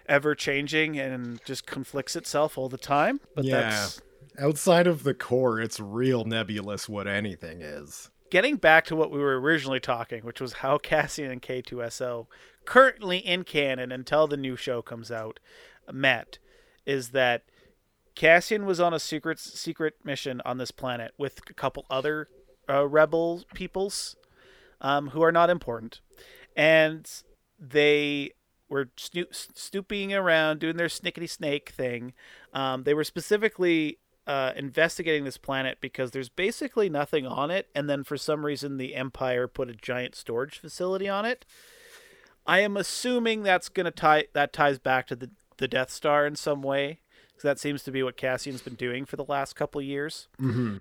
ever 0.06 0.34
changing 0.34 0.98
and 0.98 1.42
just 1.44 1.66
conflicts 1.66 2.16
itself 2.16 2.58
all 2.58 2.68
the 2.68 2.76
time. 2.78 3.20
But 3.34 3.44
Yeah. 3.44 3.60
that's 3.62 4.00
Outside 4.38 4.86
of 4.86 5.02
the 5.02 5.12
core, 5.14 5.60
it's 5.60 5.78
real 5.78 6.24
nebulous 6.24 6.88
what 6.88 7.06
anything 7.06 7.60
is. 7.62 8.08
getting 8.30 8.56
back 8.56 8.86
to 8.86 8.96
what 8.96 9.10
we 9.10 9.18
were 9.18 9.38
originally 9.38 9.78
talking, 9.80 10.22
which 10.24 10.40
was 10.40 10.54
how 10.54 10.78
Cassian 10.78 11.30
and 11.30 11.42
K2SO, 11.42 12.28
currently 12.64 13.18
in 13.18 13.44
canon 13.44 13.92
until 13.92 14.26
the 14.26 14.38
new 14.38 14.56
show 14.56 14.80
comes 14.80 15.10
out, 15.12 15.38
met, 15.92 16.38
is 16.86 17.10
that 17.10 17.42
Cassian 18.14 18.66
was 18.66 18.80
on 18.80 18.92
a 18.92 18.98
secret 18.98 19.38
secret 19.38 19.94
mission 20.04 20.40
on 20.44 20.58
this 20.58 20.70
planet 20.70 21.12
with 21.18 21.40
a 21.48 21.54
couple 21.54 21.86
other 21.90 22.28
uh, 22.68 22.86
rebel 22.86 23.44
peoples 23.54 24.16
um, 24.80 25.08
who 25.08 25.22
are 25.22 25.32
not 25.32 25.50
important, 25.50 26.00
and 26.56 27.08
they 27.58 28.32
were 28.68 28.90
snoop, 28.96 29.34
snooping 29.34 30.12
around 30.12 30.58
doing 30.60 30.76
their 30.76 30.88
snickety 30.88 31.28
snake 31.28 31.70
thing. 31.70 32.12
Um, 32.52 32.84
they 32.84 32.94
were 32.94 33.04
specifically 33.04 33.98
uh, 34.26 34.52
investigating 34.56 35.24
this 35.24 35.38
planet 35.38 35.78
because 35.80 36.10
there's 36.10 36.28
basically 36.28 36.88
nothing 36.88 37.26
on 37.26 37.50
it, 37.50 37.68
and 37.74 37.88
then 37.88 38.04
for 38.04 38.16
some 38.16 38.44
reason 38.44 38.76
the 38.76 38.94
Empire 38.94 39.46
put 39.46 39.68
a 39.68 39.74
giant 39.74 40.14
storage 40.14 40.58
facility 40.58 41.08
on 41.08 41.24
it. 41.24 41.44
I 42.46 42.60
am 42.60 42.76
assuming 42.76 43.42
that's 43.42 43.68
gonna 43.68 43.90
tie 43.90 44.26
that 44.32 44.52
ties 44.52 44.78
back 44.78 45.06
to 45.08 45.16
the 45.16 45.30
the 45.58 45.68
Death 45.68 45.90
Star 45.90 46.26
in 46.26 46.34
some 46.34 46.62
way, 46.62 47.01
that 47.42 47.58
seems 47.58 47.82
to 47.84 47.90
be 47.90 48.02
what 48.02 48.16
Cassian's 48.16 48.62
been 48.62 48.74
doing 48.74 49.04
for 49.04 49.16
the 49.16 49.24
last 49.24 49.54
couple 49.54 49.80
years. 49.80 50.28
Mm-hmm. 50.40 50.78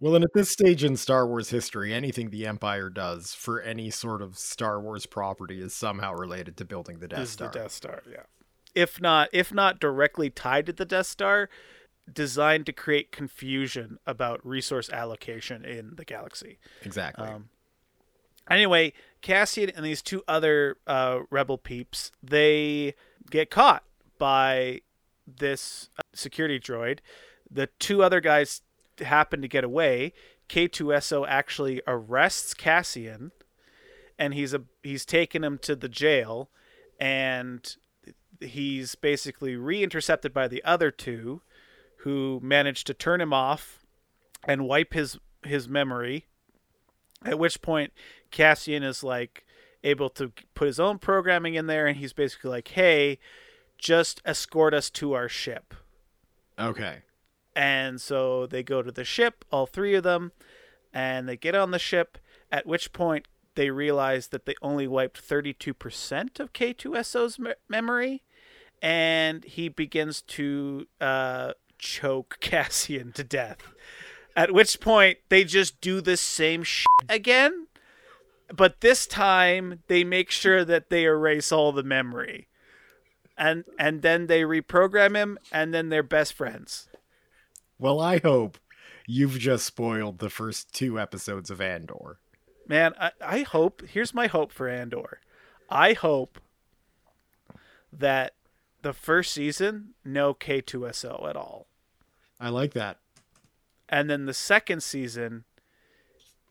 Well, 0.00 0.14
and 0.14 0.24
at 0.24 0.32
this 0.32 0.50
stage 0.50 0.82
in 0.82 0.96
Star 0.96 1.26
Wars 1.26 1.50
history, 1.50 1.92
anything 1.92 2.30
the 2.30 2.46
Empire 2.46 2.88
does 2.88 3.34
for 3.34 3.60
any 3.60 3.90
sort 3.90 4.22
of 4.22 4.38
Star 4.38 4.80
Wars 4.80 5.04
property 5.04 5.60
is 5.60 5.74
somehow 5.74 6.14
related 6.14 6.56
to 6.56 6.64
building 6.64 7.00
the 7.00 7.08
Death 7.08 7.20
is 7.20 7.30
Star. 7.30 7.48
the 7.48 7.58
Death 7.58 7.72
Star, 7.72 8.02
yeah. 8.10 8.22
If 8.74 9.00
not, 9.00 9.28
if 9.32 9.52
not 9.52 9.78
directly 9.78 10.30
tied 10.30 10.66
to 10.66 10.72
the 10.72 10.86
Death 10.86 11.06
Star, 11.06 11.50
designed 12.10 12.64
to 12.66 12.72
create 12.72 13.12
confusion 13.12 13.98
about 14.06 14.44
resource 14.46 14.88
allocation 14.88 15.64
in 15.64 15.96
the 15.96 16.04
galaxy. 16.04 16.58
Exactly. 16.82 17.26
Um, 17.26 17.50
Anyway, 18.50 18.92
Cassian 19.22 19.70
and 19.70 19.84
these 19.86 20.02
two 20.02 20.24
other 20.26 20.76
uh, 20.86 21.20
rebel 21.30 21.56
peeps, 21.56 22.10
they 22.20 22.94
get 23.30 23.48
caught 23.48 23.84
by 24.18 24.80
this 25.26 25.90
uh, 25.98 26.02
security 26.14 26.58
droid. 26.58 26.98
The 27.50 27.68
two 27.78 28.02
other 28.02 28.20
guys 28.20 28.62
happen 29.00 29.42
to 29.42 29.48
get 29.48 29.64
away. 29.64 30.12
K2SO 30.48 31.26
actually 31.28 31.80
arrests 31.86 32.54
Cassian 32.54 33.32
and 34.20 34.34
he's 34.34 34.52
a 34.52 34.62
he's 34.82 35.06
taken 35.06 35.42
him 35.42 35.58
to 35.58 35.74
the 35.74 35.88
jail 35.88 36.50
and 37.00 37.76
he's 38.40 38.94
basically 38.94 39.56
re-intercepted 39.56 40.32
by 40.32 40.46
the 40.46 40.62
other 40.62 40.90
two 40.90 41.40
who 41.98 42.38
managed 42.42 42.86
to 42.86 42.94
turn 42.94 43.20
him 43.20 43.32
off 43.32 43.80
and 44.44 44.68
wipe 44.68 44.92
his 44.92 45.18
his 45.42 45.68
memory 45.68 46.26
at 47.24 47.38
which 47.38 47.62
point 47.62 47.92
Cassian 48.30 48.82
is 48.82 49.02
like 49.02 49.46
able 49.82 50.10
to 50.10 50.32
put 50.54 50.66
his 50.66 50.78
own 50.78 50.98
programming 50.98 51.54
in 51.54 51.66
there 51.66 51.86
and 51.86 51.96
he's 51.96 52.12
basically 52.12 52.50
like 52.50 52.68
hey 52.68 53.18
just 53.80 54.20
escort 54.24 54.72
us 54.74 54.90
to 54.90 55.12
our 55.14 55.28
ship 55.28 55.74
Okay. 56.58 56.98
and 57.56 58.00
so 58.00 58.46
they 58.46 58.62
go 58.62 58.82
to 58.82 58.92
the 58.92 59.04
ship 59.04 59.44
all 59.50 59.66
three 59.66 59.94
of 59.94 60.04
them 60.04 60.32
and 60.92 61.28
they 61.28 61.36
get 61.36 61.54
on 61.54 61.70
the 61.70 61.78
ship 61.78 62.18
at 62.52 62.66
which 62.66 62.92
point 62.92 63.26
they 63.54 63.70
realize 63.70 64.28
that 64.28 64.46
they 64.46 64.54
only 64.62 64.86
wiped 64.86 65.20
32% 65.26 66.38
of 66.38 66.52
K2SO's 66.52 67.38
me- 67.38 67.52
memory 67.68 68.22
and 68.82 69.44
he 69.44 69.68
begins 69.68 70.22
to 70.22 70.86
uh, 71.00 71.52
choke 71.78 72.38
Cassian 72.40 73.12
to 73.12 73.24
death. 73.24 73.58
At 74.36 74.52
which 74.52 74.80
point 74.80 75.18
they 75.28 75.44
just 75.44 75.80
do 75.80 76.00
the 76.00 76.16
same 76.16 76.62
shit 76.62 76.86
again, 77.08 77.66
but 78.54 78.80
this 78.80 79.06
time 79.06 79.80
they 79.88 80.04
make 80.04 80.30
sure 80.30 80.64
that 80.64 80.88
they 80.88 81.04
erase 81.04 81.50
all 81.52 81.72
the 81.72 81.82
memory. 81.82 82.46
And 83.40 83.64
and 83.78 84.02
then 84.02 84.26
they 84.26 84.42
reprogram 84.42 85.16
him 85.16 85.38
and 85.50 85.72
then 85.72 85.88
they're 85.88 86.02
best 86.02 86.34
friends. 86.34 86.88
Well, 87.78 87.98
I 87.98 88.18
hope 88.18 88.58
you've 89.06 89.38
just 89.38 89.64
spoiled 89.64 90.18
the 90.18 90.28
first 90.28 90.74
two 90.74 91.00
episodes 91.00 91.50
of 91.50 91.58
Andor. 91.58 92.18
Man, 92.68 92.92
I, 93.00 93.12
I 93.24 93.38
hope 93.40 93.82
here's 93.88 94.12
my 94.12 94.26
hope 94.26 94.52
for 94.52 94.68
Andor. 94.68 95.20
I 95.70 95.94
hope 95.94 96.38
that 97.90 98.34
the 98.82 98.92
first 98.92 99.32
season 99.32 99.94
no 100.04 100.34
K2SO 100.34 101.26
at 101.26 101.36
all. 101.36 101.66
I 102.38 102.50
like 102.50 102.74
that. 102.74 102.98
And 103.88 104.10
then 104.10 104.26
the 104.26 104.34
second 104.34 104.82
season 104.82 105.44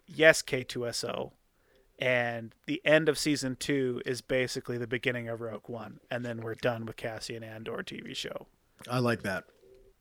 yes 0.07 0.41
K2SO 0.41 1.33
and 1.99 2.55
the 2.65 2.81
end 2.85 3.09
of 3.09 3.17
season 3.17 3.55
2 3.57 4.01
is 4.05 4.21
basically 4.21 4.77
the 4.77 4.87
beginning 4.87 5.27
of 5.27 5.41
Rogue 5.41 5.67
One 5.67 5.99
and 6.09 6.25
then 6.25 6.41
we're 6.41 6.55
done 6.55 6.85
with 6.85 6.95
Cassian 6.95 7.43
Andor 7.43 7.83
TV 7.83 8.15
show. 8.15 8.47
I 8.89 8.99
like 8.99 9.21
that. 9.23 9.43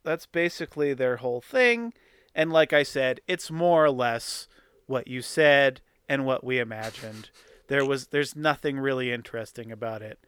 That's 0.04 0.26
basically 0.26 0.94
their 0.94 1.16
whole 1.16 1.40
thing 1.40 1.92
and 2.34 2.52
like 2.52 2.72
I 2.72 2.82
said, 2.84 3.20
it's 3.26 3.50
more 3.50 3.84
or 3.84 3.90
less 3.90 4.46
what 4.86 5.08
you 5.08 5.22
said 5.22 5.80
and 6.08 6.24
what 6.24 6.44
we 6.44 6.58
imagined. 6.60 7.30
There 7.66 7.84
was 7.84 8.06
there's 8.08 8.36
nothing 8.36 8.78
really 8.78 9.10
interesting 9.12 9.70
about 9.72 10.00
it. 10.02 10.18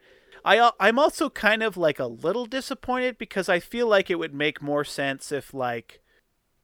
I 0.43 0.71
I'm 0.79 0.99
also 0.99 1.29
kind 1.29 1.63
of 1.63 1.77
like 1.77 1.99
a 1.99 2.05
little 2.05 2.45
disappointed 2.45 3.17
because 3.17 3.47
I 3.47 3.59
feel 3.59 3.87
like 3.87 4.09
it 4.09 4.19
would 4.19 4.33
make 4.33 4.61
more 4.61 4.83
sense 4.83 5.31
if 5.31 5.53
like 5.53 6.01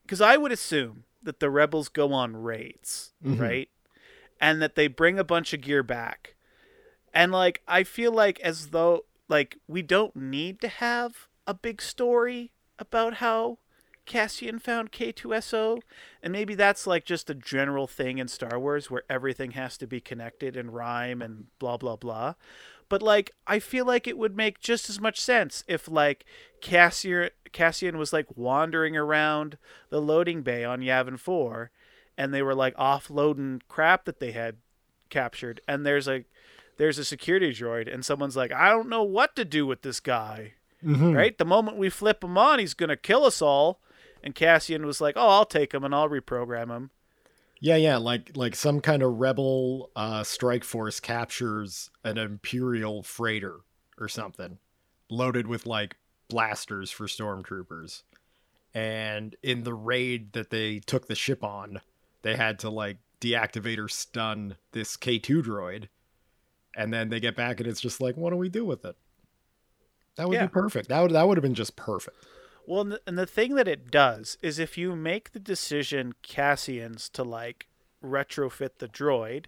cuz 0.08 0.20
I 0.22 0.36
would 0.38 0.52
assume 0.52 1.06
that 1.24 1.40
the 1.40 1.50
rebels 1.50 1.90
go 1.90 2.14
on 2.14 2.36
raids, 2.38 3.14
Mhm. 3.26 3.40
right? 3.40 3.70
And 4.40 4.62
that 4.62 4.76
they 4.76 4.88
bring 4.88 5.18
a 5.18 5.24
bunch 5.24 5.54
of 5.54 5.62
gear 5.62 5.84
back. 5.84 6.36
And 7.14 7.32
like 7.32 7.62
I 7.68 7.84
feel 7.84 8.12
like 8.12 8.40
as 8.42 8.68
though 8.68 9.06
like 9.28 9.58
we 9.68 9.82
don't 9.82 10.16
need 10.16 10.62
to 10.62 10.68
have 10.68 11.28
a 11.46 11.54
big 11.54 11.82
story 11.82 12.52
about 12.80 13.16
how 13.16 13.58
Cassian 14.06 14.58
found 14.58 14.92
K2SO, 14.92 15.82
and 16.24 16.32
maybe 16.32 16.56
that's 16.56 16.88
like 16.88 17.06
just 17.06 17.30
a 17.30 17.36
general 17.36 17.88
thing 17.88 18.18
in 18.18 18.28
Star 18.28 18.58
Wars 18.58 18.90
where 18.90 19.04
everything 19.10 19.52
has 19.52 19.78
to 19.78 19.88
be 19.88 20.00
connected 20.00 20.56
and 20.56 20.74
rhyme 20.74 21.22
and 21.22 21.48
blah 21.60 21.78
blah 21.78 21.98
blah. 21.98 22.34
But 22.90 23.04
like 23.04 23.32
I 23.46 23.60
feel 23.60 23.86
like 23.86 24.08
it 24.08 24.18
would 24.18 24.36
make 24.36 24.60
just 24.60 24.90
as 24.90 25.00
much 25.00 25.20
sense 25.20 25.64
if 25.68 25.88
like 25.90 26.26
Cassian 26.62 27.30
Cassian 27.52 27.98
was 27.98 28.14
like 28.14 28.38
wandering 28.38 28.96
around 28.96 29.58
the 29.90 30.02
loading 30.02 30.42
bay 30.42 30.64
on 30.64 30.80
Yavin 30.80 31.20
4 31.20 31.70
and 32.18 32.34
they 32.34 32.42
were 32.42 32.56
like 32.56 32.76
offloading 32.76 33.62
crap 33.68 34.06
that 34.06 34.20
they 34.20 34.32
had 34.32 34.58
captured 35.10 35.62
and 35.68 35.86
there's 35.86 36.08
a 36.08 36.26
there's 36.78 36.98
a 36.98 37.06
security 37.06 37.52
droid 37.52 37.92
and 37.92 38.04
someone's 38.06 38.36
like 38.36 38.52
I 38.52 38.70
don't 38.70 38.90
know 38.90 39.04
what 39.04 39.36
to 39.38 39.46
do 39.46 39.66
with 39.66 39.82
this 39.82 40.00
guy 40.00 40.54
Mhm. 40.84 41.16
right? 41.16 41.36
The 41.38 41.46
moment 41.46 41.78
we 41.78 41.90
flip 41.90 42.24
him 42.24 42.38
on, 42.38 42.60
he's 42.60 42.76
gonna 42.76 42.96
kill 42.96 43.24
us 43.26 43.42
all. 43.42 43.82
And 44.24 44.36
Cassian 44.36 44.86
was 44.86 45.02
like, 45.02 45.16
"Oh, 45.18 45.28
I'll 45.28 45.46
take 45.46 45.74
him 45.74 45.84
and 45.84 45.94
I'll 45.96 46.08
reprogram 46.10 46.70
him." 46.70 46.92
Yeah, 47.60 47.78
yeah, 47.78 47.98
like 47.98 48.38
like 48.38 48.56
some 48.56 48.80
kind 48.82 49.02
of 49.02 49.14
rebel 49.18 49.90
uh, 49.96 50.24
strike 50.24 50.64
force 50.64 51.00
captures 51.00 51.90
an 52.04 52.20
imperial 52.20 53.02
freighter 53.02 53.56
or 54.00 54.08
something, 54.08 54.60
loaded 55.10 55.48
with 55.48 55.66
like 55.66 55.96
blasters 56.30 56.92
for 56.92 57.08
stormtroopers. 57.08 58.04
And 58.74 59.36
in 59.42 59.64
the 59.64 59.74
raid 59.74 60.34
that 60.34 60.52
they 60.52 60.78
took 60.80 61.08
the 61.08 61.16
ship 61.16 61.44
on, 61.44 61.82
they 62.28 62.36
had 62.36 62.60
to 62.60 62.70
like 62.70 62.98
deactivate 63.22 63.78
or 63.80 63.88
stun 63.88 64.58
this 64.74 64.98
K2 64.98 65.44
droid. 65.44 65.88
And 66.76 66.94
then 66.94 67.10
they 67.10 67.20
get 67.20 67.36
back 67.36 67.60
and 67.60 67.68
it's 67.68 67.82
just 67.82 68.02
like, 68.02 68.16
what 68.18 68.30
do 68.32 68.36
we 68.36 68.50
do 68.50 68.64
with 68.66 68.86
it? 68.86 68.96
That 70.16 70.28
would 70.28 70.36
Yeah. 70.36 70.46
be 70.48 70.52
perfect. 70.52 70.90
That 70.90 71.02
would 71.02 71.12
that 71.12 71.28
would 71.28 71.38
have 71.38 71.42
been 71.44 71.56
just 71.56 71.76
perfect. 71.76 72.26
Well, 72.66 72.82
and 72.82 72.92
the, 72.92 73.02
and 73.08 73.18
the 73.18 73.26
thing 73.26 73.56
that 73.56 73.68
it 73.68 73.90
does 73.90 74.38
is 74.42 74.60
if 74.60 74.78
you 74.78 74.96
make 74.96 75.32
the 75.32 75.40
decision 75.40 76.14
Cassian's 76.22 77.08
to 77.10 77.24
like 77.24 77.68
retrofit 78.04 78.78
the 78.80 78.88
droid, 78.90 79.46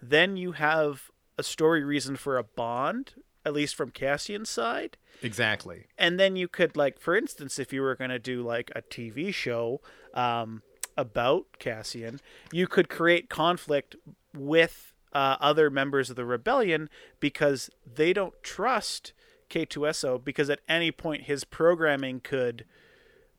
then 0.00 0.36
you 0.36 0.52
have 0.52 1.10
a 1.36 1.42
story 1.42 1.82
reason 1.82 2.16
for 2.16 2.38
a 2.38 2.44
bond, 2.44 3.14
at 3.44 3.52
least 3.54 3.74
from 3.74 3.90
Cassian's 3.90 4.48
side. 4.50 4.96
Exactly. 5.22 5.86
and 5.98 6.18
then 6.18 6.34
you 6.36 6.48
could 6.48 6.76
like 6.78 6.98
for 6.98 7.14
instance 7.14 7.58
if 7.58 7.74
you 7.74 7.82
were 7.82 7.94
going 7.94 8.08
to 8.08 8.18
do 8.18 8.40
like 8.42 8.70
a 8.74 8.80
tv 8.80 9.34
show 9.34 9.78
um, 10.14 10.62
about 11.00 11.46
cassian 11.58 12.20
you 12.52 12.66
could 12.66 12.88
create 12.88 13.28
conflict 13.30 13.96
with 14.34 14.92
uh, 15.12 15.36
other 15.40 15.70
members 15.70 16.10
of 16.10 16.16
the 16.16 16.24
rebellion 16.24 16.88
because 17.18 17.70
they 17.94 18.12
don't 18.12 18.34
trust 18.42 19.12
k2so 19.48 20.22
because 20.22 20.50
at 20.50 20.60
any 20.68 20.92
point 20.92 21.22
his 21.22 21.42
programming 21.44 22.20
could 22.20 22.64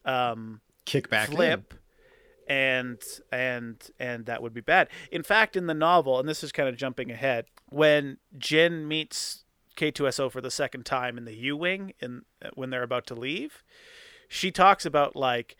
um, 0.04 0.62
Kick 0.86 1.10
back 1.10 1.30
in. 1.30 1.36
flip 1.36 1.74
and 2.47 3.02
and 3.32 3.91
and 4.00 4.26
that 4.26 4.41
would 4.41 4.54
be 4.54 4.62
bad 4.62 4.89
in 5.12 5.24
fact 5.24 5.56
in 5.56 5.67
the 5.67 5.74
novel 5.74 6.19
and 6.19 6.28
this 6.28 6.43
is 6.43 6.52
kind 6.52 6.67
of 6.67 6.76
jumping 6.76 7.12
ahead 7.12 7.45
when 7.69 8.17
Jyn 8.38 8.88
meets 8.88 9.45
k2so 9.78 10.30
for 10.30 10.41
the 10.41 10.52
second 10.52 10.86
time 10.86 11.17
in 11.17 11.24
the 11.24 11.36
u-wing 11.36 11.93
in 12.00 12.24
when 12.56 12.69
they're 12.69 12.84
about 12.84 13.08
to 13.08 13.15
leave 13.15 13.63
she 14.28 14.52
talks 14.52 14.86
about 14.86 15.15
like 15.15 15.56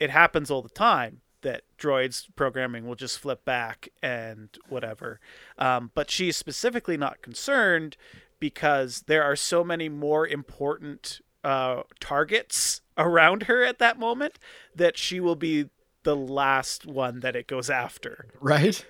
it 0.00 0.10
happens 0.10 0.50
all 0.50 0.62
the 0.62 0.68
time 0.70 1.20
that 1.42 1.62
droids 1.78 2.26
programming 2.36 2.86
will 2.86 2.94
just 2.94 3.18
flip 3.18 3.44
back 3.44 3.88
and 4.02 4.58
whatever 4.68 5.20
um, 5.58 5.90
but 5.94 6.10
she's 6.10 6.36
specifically 6.36 6.96
not 6.96 7.22
concerned 7.22 7.96
because 8.40 9.04
there 9.06 9.22
are 9.22 9.36
so 9.36 9.62
many 9.62 9.88
more 9.88 10.26
important 10.26 11.20
uh, 11.44 11.82
targets 12.00 12.80
around 12.98 13.44
her 13.44 13.62
at 13.64 13.78
that 13.78 13.98
moment 13.98 14.38
that 14.74 14.98
she 14.98 15.20
will 15.20 15.36
be 15.36 15.68
the 16.02 16.16
last 16.16 16.84
one 16.84 17.20
that 17.20 17.36
it 17.36 17.46
goes 17.46 17.70
after. 17.70 18.26
Right? 18.40 18.84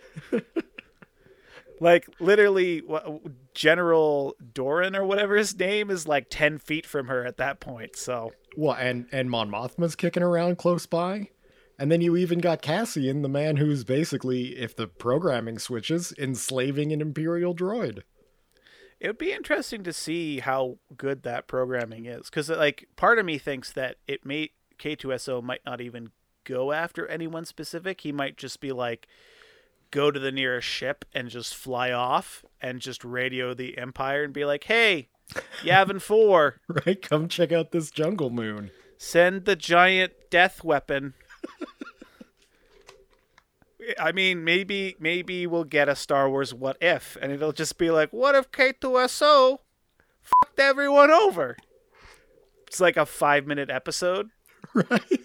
Like 1.80 2.08
literally, 2.20 2.80
General 3.54 4.36
Doran 4.54 4.94
or 4.94 5.04
whatever 5.04 5.34
his 5.34 5.58
name 5.58 5.90
is 5.90 6.06
like 6.06 6.28
ten 6.30 6.58
feet 6.58 6.86
from 6.86 7.08
her 7.08 7.26
at 7.26 7.38
that 7.38 7.58
point. 7.58 7.96
So 7.96 8.32
Well, 8.56 8.74
and 8.74 9.06
and 9.10 9.28
Mon 9.28 9.50
Mothma's 9.50 9.96
kicking 9.96 10.22
around 10.22 10.58
close 10.58 10.86
by, 10.86 11.30
and 11.82 11.90
then 11.90 12.00
you 12.00 12.16
even 12.16 12.38
got 12.38 12.62
Cassian, 12.62 13.22
the 13.22 13.28
man 13.28 13.56
who's 13.56 13.82
basically, 13.82 14.56
if 14.56 14.76
the 14.76 14.86
programming 14.86 15.58
switches, 15.58 16.14
enslaving 16.16 16.92
an 16.92 17.00
Imperial 17.00 17.56
droid. 17.56 18.02
it 19.00 19.08
would 19.08 19.18
be 19.18 19.32
interesting 19.32 19.82
to 19.82 19.92
see 19.92 20.38
how 20.38 20.78
good 20.96 21.24
that 21.24 21.48
programming 21.48 22.06
is 22.06 22.30
because 22.30 22.48
like 22.48 22.86
part 22.94 23.18
of 23.18 23.26
me 23.26 23.36
thinks 23.36 23.72
that 23.72 23.96
it 24.06 24.24
may 24.24 24.50
K2SO 24.78 25.42
might 25.42 25.64
not 25.66 25.80
even 25.80 26.10
go 26.44 26.70
after 26.70 27.04
anyone 27.08 27.44
specific. 27.44 28.02
He 28.02 28.12
might 28.12 28.36
just 28.36 28.60
be 28.60 28.70
like 28.70 29.08
go 29.90 30.12
to 30.12 30.20
the 30.20 30.30
nearest 30.30 30.68
ship 30.68 31.04
and 31.12 31.28
just 31.28 31.52
fly 31.56 31.90
off 31.90 32.44
and 32.60 32.78
just 32.80 33.02
radio 33.04 33.54
the 33.54 33.76
Empire 33.76 34.22
and 34.22 34.32
be 34.32 34.44
like, 34.44 34.64
"Hey, 34.64 35.08
Yavin 35.62 36.00
4, 36.00 36.60
Right? 36.86 37.02
Come 37.02 37.26
check 37.26 37.50
out 37.50 37.72
this 37.72 37.90
jungle 37.90 38.30
moon. 38.30 38.70
send 38.98 39.46
the 39.46 39.56
giant 39.56 40.12
death 40.30 40.62
weapon." 40.62 41.14
I 43.98 44.12
mean, 44.12 44.44
maybe 44.44 44.96
maybe 45.00 45.46
we'll 45.46 45.64
get 45.64 45.88
a 45.88 45.96
Star 45.96 46.30
Wars 46.30 46.54
What 46.54 46.76
If, 46.80 47.16
and 47.20 47.32
it'll 47.32 47.52
just 47.52 47.78
be 47.78 47.90
like, 47.90 48.12
what 48.12 48.34
if 48.34 48.50
K2SO 48.52 49.58
fucked 50.20 50.60
everyone 50.60 51.10
over? 51.10 51.56
It's 52.66 52.80
like 52.80 52.96
a 52.96 53.06
five 53.06 53.46
minute 53.46 53.70
episode. 53.70 54.30
Right. 54.74 55.20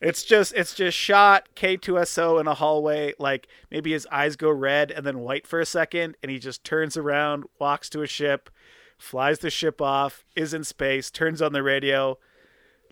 It's 0.00 0.22
just 0.22 0.52
it's 0.54 0.74
just 0.74 0.96
shot 0.96 1.48
K2SO 1.56 2.40
in 2.40 2.46
a 2.46 2.54
hallway, 2.54 3.14
like 3.18 3.48
maybe 3.70 3.92
his 3.92 4.06
eyes 4.12 4.36
go 4.36 4.50
red 4.50 4.92
and 4.92 5.06
then 5.06 5.18
white 5.20 5.46
for 5.46 5.58
a 5.58 5.66
second, 5.66 6.16
and 6.22 6.30
he 6.30 6.38
just 6.38 6.62
turns 6.62 6.96
around, 6.96 7.44
walks 7.58 7.88
to 7.90 8.02
a 8.02 8.06
ship, 8.06 8.50
flies 8.98 9.40
the 9.40 9.50
ship 9.50 9.80
off, 9.80 10.24
is 10.36 10.54
in 10.54 10.64
space, 10.64 11.10
turns 11.10 11.42
on 11.42 11.52
the 11.52 11.62
radio, 11.62 12.18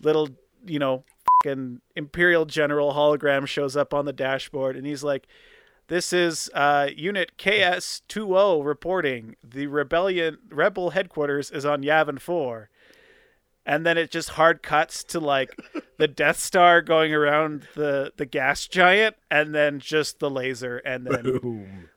little, 0.01 0.29
you 0.65 0.79
know, 0.79 1.03
fucking 1.43 1.81
Imperial 1.95 2.45
General 2.45 2.93
hologram 2.93 3.47
shows 3.47 3.75
up 3.75 3.93
on 3.93 4.05
the 4.05 4.13
dashboard, 4.13 4.75
and 4.75 4.85
he's 4.85 5.03
like, 5.03 5.27
This 5.87 6.13
is 6.13 6.49
uh, 6.53 6.89
Unit 6.95 7.31
KS20 7.37 8.65
reporting. 8.65 9.35
The 9.43 9.67
rebellion 9.67 10.37
rebel 10.49 10.91
headquarters 10.91 11.51
is 11.51 11.65
on 11.65 11.83
Yavin 11.83 12.19
4 12.19 12.69
and 13.65 13.85
then 13.85 13.97
it 13.97 14.11
just 14.11 14.29
hard 14.31 14.61
cuts 14.61 15.03
to 15.03 15.19
like 15.19 15.57
the 15.97 16.07
Death 16.07 16.39
Star 16.39 16.81
going 16.81 17.13
around 17.13 17.67
the 17.75 18.11
the 18.17 18.25
gas 18.25 18.67
giant, 18.67 19.15
and 19.31 19.55
then 19.55 19.79
just 19.79 20.19
the 20.19 20.29
laser, 20.29 20.77
and 20.77 21.07
then. 21.07 21.39
Boom. 21.39 21.89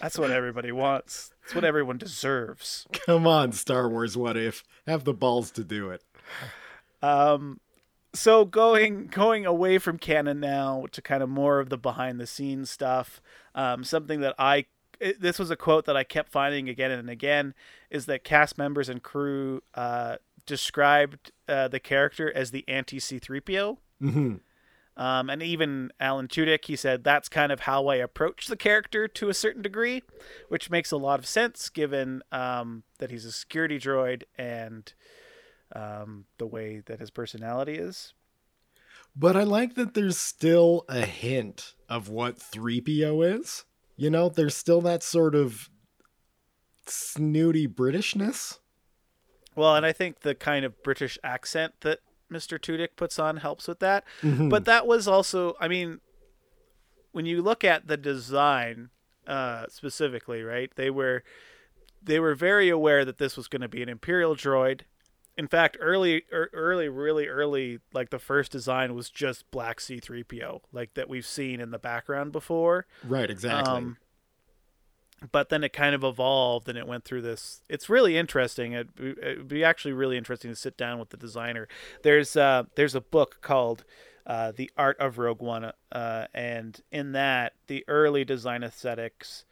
That's 0.00 0.18
what 0.18 0.30
everybody 0.30 0.72
wants. 0.72 1.33
That's 1.44 1.54
what 1.54 1.64
everyone 1.64 1.98
deserves. 1.98 2.86
Come 3.06 3.26
on, 3.26 3.52
Star 3.52 3.86
Wars 3.88 4.16
What 4.16 4.36
If. 4.36 4.64
Have 4.86 5.04
the 5.04 5.12
balls 5.12 5.50
to 5.52 5.64
do 5.64 5.90
it. 5.90 6.02
Um, 7.02 7.60
so 8.14 8.46
going 8.46 9.08
going 9.08 9.44
away 9.44 9.76
from 9.78 9.98
canon 9.98 10.40
now 10.40 10.86
to 10.92 11.02
kind 11.02 11.22
of 11.22 11.28
more 11.28 11.60
of 11.60 11.68
the 11.68 11.76
behind 11.76 12.18
the 12.18 12.26
scenes 12.26 12.70
stuff. 12.70 13.20
Um, 13.54 13.84
something 13.84 14.20
that 14.20 14.34
I 14.38 14.64
this 15.18 15.38
was 15.38 15.50
a 15.50 15.56
quote 15.56 15.84
that 15.84 15.98
I 15.98 16.04
kept 16.04 16.32
finding 16.32 16.70
again 16.70 16.90
and 16.90 17.10
again 17.10 17.52
is 17.90 18.06
that 18.06 18.24
cast 18.24 18.56
members 18.56 18.88
and 18.88 19.02
crew 19.02 19.62
uh, 19.74 20.16
described 20.46 21.30
uh, 21.46 21.68
the 21.68 21.80
character 21.80 22.32
as 22.34 22.52
the 22.52 22.64
anti 22.68 22.98
C3PO. 22.98 23.76
hmm 24.00 24.34
Um, 24.96 25.28
and 25.28 25.42
even 25.42 25.90
Alan 25.98 26.28
Tudyk, 26.28 26.66
he 26.66 26.76
said 26.76 27.02
that's 27.02 27.28
kind 27.28 27.50
of 27.50 27.60
how 27.60 27.88
I 27.88 27.96
approach 27.96 28.46
the 28.46 28.56
character 28.56 29.08
to 29.08 29.28
a 29.28 29.34
certain 29.34 29.62
degree, 29.62 30.02
which 30.48 30.70
makes 30.70 30.92
a 30.92 30.96
lot 30.96 31.18
of 31.18 31.26
sense 31.26 31.68
given 31.68 32.22
um, 32.30 32.84
that 32.98 33.10
he's 33.10 33.24
a 33.24 33.32
security 33.32 33.78
droid 33.78 34.22
and 34.38 34.92
um, 35.74 36.26
the 36.38 36.46
way 36.46 36.80
that 36.86 37.00
his 37.00 37.10
personality 37.10 37.74
is. 37.74 38.12
But 39.16 39.36
I 39.36 39.42
like 39.42 39.74
that 39.74 39.94
there's 39.94 40.18
still 40.18 40.84
a 40.88 41.04
hint 41.04 41.74
of 41.88 42.08
what 42.08 42.38
3PO 42.38 43.40
is. 43.40 43.64
You 43.96 44.10
know, 44.10 44.28
there's 44.28 44.56
still 44.56 44.80
that 44.82 45.02
sort 45.02 45.34
of 45.34 45.70
snooty 46.86 47.66
Britishness. 47.68 48.58
Well, 49.56 49.76
and 49.76 49.86
I 49.86 49.92
think 49.92 50.20
the 50.20 50.34
kind 50.34 50.64
of 50.64 50.82
British 50.82 51.16
accent 51.22 51.74
that 51.82 52.00
Mr. 52.34 52.58
Tudyk 52.58 52.96
puts 52.96 53.18
on 53.18 53.38
helps 53.38 53.68
with 53.68 53.78
that. 53.80 54.04
Mhm. 54.22 54.50
But 54.50 54.64
that 54.64 54.86
was 54.86 55.06
also, 55.08 55.56
I 55.60 55.68
mean, 55.68 56.00
when 57.12 57.26
you 57.26 57.40
look 57.40 57.64
at 57.64 57.86
the 57.86 57.96
design 57.96 58.90
uh, 59.26 59.66
specifically, 59.68 60.42
right? 60.42 60.70
They 60.76 60.90
were 60.90 61.22
they 62.02 62.20
were 62.20 62.34
very 62.34 62.68
aware 62.68 63.04
that 63.04 63.16
this 63.16 63.36
was 63.36 63.48
going 63.48 63.62
to 63.62 63.68
be 63.68 63.82
an 63.82 63.88
Imperial 63.88 64.34
droid. 64.34 64.82
In 65.36 65.48
fact, 65.48 65.76
early, 65.80 66.24
er, 66.30 66.50
early, 66.52 66.88
really 66.88 67.26
early, 67.28 67.80
like 67.94 68.10
the 68.10 68.18
first 68.18 68.52
design 68.52 68.94
was 68.94 69.08
just 69.08 69.50
black 69.50 69.80
C-3PO, 69.80 70.60
like 70.70 70.94
that 70.94 71.08
we've 71.08 71.26
seen 71.26 71.60
in 71.60 71.70
the 71.70 71.78
background 71.78 72.30
before. 72.30 72.86
right, 73.02 73.30
exactly. 73.30 73.72
Um, 73.72 73.96
but 75.32 75.48
then 75.48 75.64
it 75.64 75.72
kind 75.72 75.94
of 75.94 76.04
evolved 76.04 76.68
and 76.68 76.78
it 76.78 76.86
went 76.86 77.04
through 77.04 77.22
this. 77.22 77.62
It's 77.68 77.88
really 77.88 78.16
interesting. 78.16 78.72
It 78.72 78.88
would 78.98 79.48
be 79.48 79.64
actually 79.64 79.92
really 79.92 80.16
interesting 80.16 80.50
to 80.50 80.56
sit 80.56 80.76
down 80.76 80.98
with 80.98 81.10
the 81.10 81.16
designer. 81.16 81.68
There's 82.02 82.36
uh, 82.36 82.64
there's 82.76 82.94
a 82.94 83.00
book 83.00 83.38
called 83.40 83.84
uh, 84.26 84.52
The 84.52 84.70
Art 84.76 84.98
of 84.98 85.18
Rogue 85.18 85.42
One, 85.42 85.72
uh, 85.92 86.26
and 86.34 86.80
in 86.90 87.12
that 87.12 87.54
the 87.66 87.84
early 87.88 88.24
design 88.24 88.62
aesthetics 88.62 89.44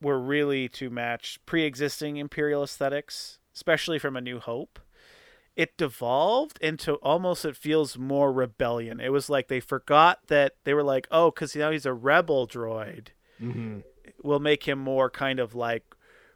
were 0.00 0.18
really 0.18 0.68
to 0.68 0.90
match 0.90 1.40
pre-existing 1.44 2.16
Imperial 2.16 2.62
aesthetics, 2.62 3.38
especially 3.54 3.98
from 3.98 4.16
A 4.16 4.20
New 4.20 4.38
Hope. 4.38 4.78
It 5.56 5.76
devolved 5.76 6.56
into 6.60 6.94
almost 6.96 7.44
it 7.44 7.56
feels 7.56 7.98
more 7.98 8.32
rebellion. 8.32 9.00
It 9.00 9.10
was 9.10 9.28
like 9.28 9.48
they 9.48 9.58
forgot 9.58 10.20
that 10.28 10.54
they 10.62 10.72
were 10.72 10.84
like, 10.84 11.08
oh, 11.10 11.32
because 11.32 11.56
now 11.56 11.72
he's 11.72 11.86
a 11.86 11.92
rebel 11.92 12.46
droid 12.46 13.08
hmm 13.38 13.78
will 14.22 14.40
make 14.40 14.64
him 14.64 14.78
more 14.78 15.10
kind 15.10 15.40
of 15.40 15.54
like 15.54 15.84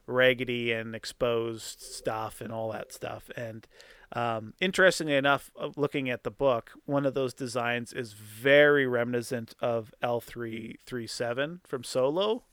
raggedy 0.07 0.73
and 0.73 0.95
exposed 0.95 1.81
stuff 1.81 2.41
and 2.41 2.53
all 2.53 2.73
that 2.73 2.93
stuff. 2.93 3.31
And 3.37 3.67
um, 4.13 4.55
interestingly 4.61 5.15
enough, 5.15 5.51
looking 5.77 6.11
at 6.11 6.23
the 6.23 6.31
book, 6.31 6.73
one 6.85 7.07
of 7.07 7.15
those 7.15 7.33
designs 7.33 7.93
is 7.93 8.13
very 8.13 8.87
reminiscent 8.87 9.55
of 9.61 9.95
L337 10.03 11.61
from 11.67 11.85
Solo. 11.85 12.45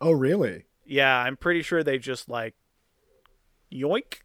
Oh, 0.00 0.12
really? 0.12 0.64
Yeah, 0.86 1.18
I'm 1.18 1.36
pretty 1.36 1.62
sure 1.62 1.82
they 1.82 1.98
just 1.98 2.28
like 2.30 2.54
yoink 3.70 4.20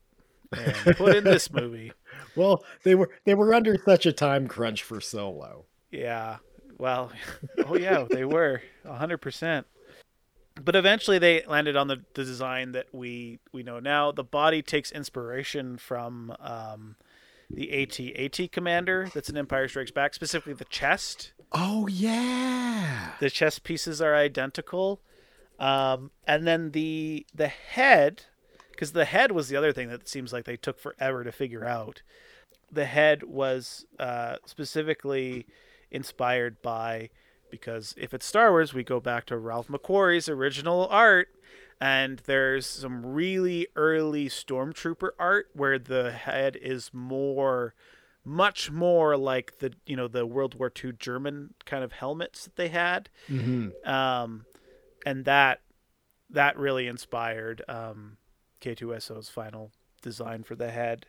and 0.51 0.95
put 0.95 1.15
in 1.15 1.23
this 1.25 1.51
movie. 1.51 1.91
Well, 2.35 2.63
they 2.83 2.95
were 2.95 3.09
they 3.25 3.33
were 3.33 3.53
under 3.53 3.77
such 3.83 4.05
a 4.05 4.13
time 4.13 4.47
crunch 4.47 4.83
for 4.83 5.01
Solo. 5.01 5.65
Yeah. 5.91 6.37
Well, 6.77 7.11
oh 7.65 7.75
yeah, 7.75 8.05
they 8.09 8.23
were 8.23 8.61
100%. 8.85 9.65
But 10.61 10.75
eventually 10.75 11.17
they 11.17 11.43
landed 11.47 11.75
on 11.75 11.87
the, 11.87 12.03
the 12.13 12.23
design 12.23 12.73
that 12.73 12.87
we 12.93 13.39
we 13.51 13.63
know 13.63 13.79
now. 13.79 14.11
The 14.11 14.23
body 14.23 14.61
takes 14.61 14.91
inspiration 14.91 15.77
from 15.77 16.35
um, 16.39 16.95
the 17.49 17.81
AT-AT 17.81 18.51
commander 18.51 19.09
that's 19.13 19.29
in 19.29 19.37
Empire 19.37 19.67
Strikes 19.67 19.91
Back, 19.91 20.13
specifically 20.13 20.53
the 20.53 20.65
chest. 20.65 21.33
Oh 21.51 21.87
yeah. 21.87 23.13
The 23.19 23.29
chest 23.29 23.63
pieces 23.63 24.01
are 24.01 24.15
identical. 24.15 25.01
Um, 25.59 26.11
and 26.27 26.47
then 26.47 26.71
the 26.71 27.25
the 27.33 27.47
head 27.47 28.23
because 28.71 28.91
the 28.91 29.05
head 29.05 29.31
was 29.31 29.49
the 29.49 29.55
other 29.55 29.71
thing 29.71 29.89
that 29.89 30.07
seems 30.07 30.33
like 30.33 30.45
they 30.45 30.57
took 30.57 30.79
forever 30.79 31.23
to 31.23 31.31
figure 31.31 31.65
out. 31.65 32.01
The 32.71 32.85
head 32.85 33.23
was 33.23 33.85
uh, 33.99 34.37
specifically 34.45 35.45
inspired 35.91 36.61
by 36.61 37.09
because 37.53 37.93
if 37.99 38.15
it's 38.15 38.25
Star 38.25 38.49
Wars, 38.49 38.73
we 38.73 38.83
go 38.83 38.99
back 38.99 39.27
to 39.27 39.37
Ralph 39.37 39.67
McQuarrie's 39.67 40.27
original 40.27 40.87
art, 40.87 41.29
and 41.79 42.19
there's 42.25 42.65
some 42.65 43.05
really 43.05 43.67
early 43.75 44.27
Stormtrooper 44.27 45.09
art 45.19 45.49
where 45.53 45.77
the 45.77 46.11
head 46.11 46.55
is 46.55 46.89
more, 46.93 47.75
much 48.25 48.71
more 48.71 49.15
like 49.15 49.59
the 49.59 49.71
you 49.85 49.95
know 49.95 50.07
the 50.07 50.25
World 50.25 50.55
War 50.55 50.71
II 50.83 50.93
German 50.93 51.53
kind 51.63 51.83
of 51.83 51.91
helmets 51.91 52.45
that 52.45 52.55
they 52.55 52.69
had 52.69 53.09
hmm 53.27 53.69
um, 53.85 54.45
and 55.05 55.25
that 55.25 55.61
that 56.31 56.57
really 56.57 56.87
inspired 56.87 57.61
um, 57.69 58.17
K2SO's 58.61 59.29
final 59.29 59.69
design 60.01 60.41
for 60.41 60.55
the 60.55 60.71
head. 60.71 61.05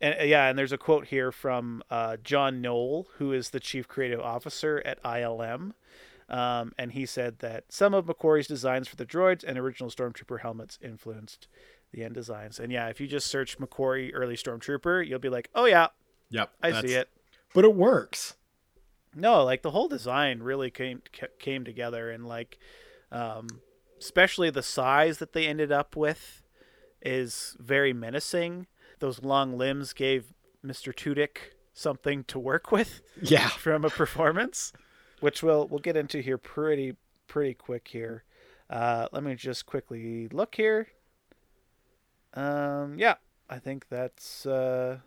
And 0.00 0.16
uh, 0.20 0.24
yeah, 0.24 0.48
and 0.48 0.58
there's 0.58 0.72
a 0.72 0.78
quote 0.78 1.06
here 1.08 1.32
from 1.32 1.82
uh, 1.90 2.16
John 2.22 2.60
Knoll, 2.60 3.08
who 3.18 3.32
is 3.32 3.50
the 3.50 3.60
chief 3.60 3.88
creative 3.88 4.20
officer 4.20 4.82
at 4.84 5.02
ILM. 5.02 5.72
Um, 6.28 6.72
and 6.78 6.92
he 6.92 7.06
said 7.06 7.38
that 7.38 7.64
some 7.70 7.94
of 7.94 8.04
McQuarrie's 8.06 8.46
designs 8.46 8.86
for 8.86 8.96
the 8.96 9.06
droids 9.06 9.42
and 9.42 9.56
original 9.58 9.90
Stormtrooper 9.90 10.40
helmets 10.40 10.78
influenced 10.82 11.48
the 11.90 12.04
end 12.04 12.14
designs. 12.14 12.58
And 12.60 12.70
yeah, 12.70 12.88
if 12.88 13.00
you 13.00 13.06
just 13.06 13.28
search 13.28 13.58
McQuarrie 13.58 14.10
early 14.12 14.36
Stormtrooper, 14.36 15.06
you'll 15.06 15.18
be 15.18 15.30
like, 15.30 15.48
oh 15.54 15.64
yeah, 15.64 15.86
Yep. 16.30 16.50
I 16.62 16.70
that's- 16.70 16.90
see 16.90 16.96
it. 16.96 17.08
But 17.54 17.64
it 17.64 17.74
works. 17.74 18.36
No, 19.14 19.42
like 19.42 19.62
the 19.62 19.70
whole 19.70 19.88
design 19.88 20.40
really 20.42 20.70
came 20.70 21.00
came 21.38 21.64
together, 21.64 22.10
and 22.10 22.26
like, 22.28 22.58
um, 23.10 23.48
especially 23.98 24.50
the 24.50 24.62
size 24.62 25.16
that 25.18 25.32
they 25.32 25.46
ended 25.46 25.72
up 25.72 25.96
with 25.96 26.42
is 27.00 27.56
very 27.58 27.94
menacing. 27.94 28.66
Those 28.98 29.22
long 29.22 29.56
limbs 29.56 29.92
gave 29.92 30.32
Mister 30.62 30.92
Tudyk 30.92 31.38
something 31.72 32.24
to 32.24 32.38
work 32.38 32.72
with 32.72 33.00
Yeah. 33.20 33.48
from 33.58 33.84
a 33.84 33.90
performance, 33.90 34.72
which 35.20 35.42
we'll 35.42 35.66
we'll 35.68 35.78
get 35.80 35.96
into 35.96 36.20
here 36.20 36.38
pretty 36.38 36.96
pretty 37.26 37.54
quick 37.54 37.88
here. 37.88 38.24
Uh, 38.70 39.08
let 39.12 39.22
me 39.22 39.34
just 39.34 39.66
quickly 39.66 40.28
look 40.28 40.54
here. 40.56 40.88
Um, 42.34 42.98
yeah, 42.98 43.14
I 43.48 43.58
think 43.58 43.88
that's. 43.88 44.44
Uh, 44.44 44.98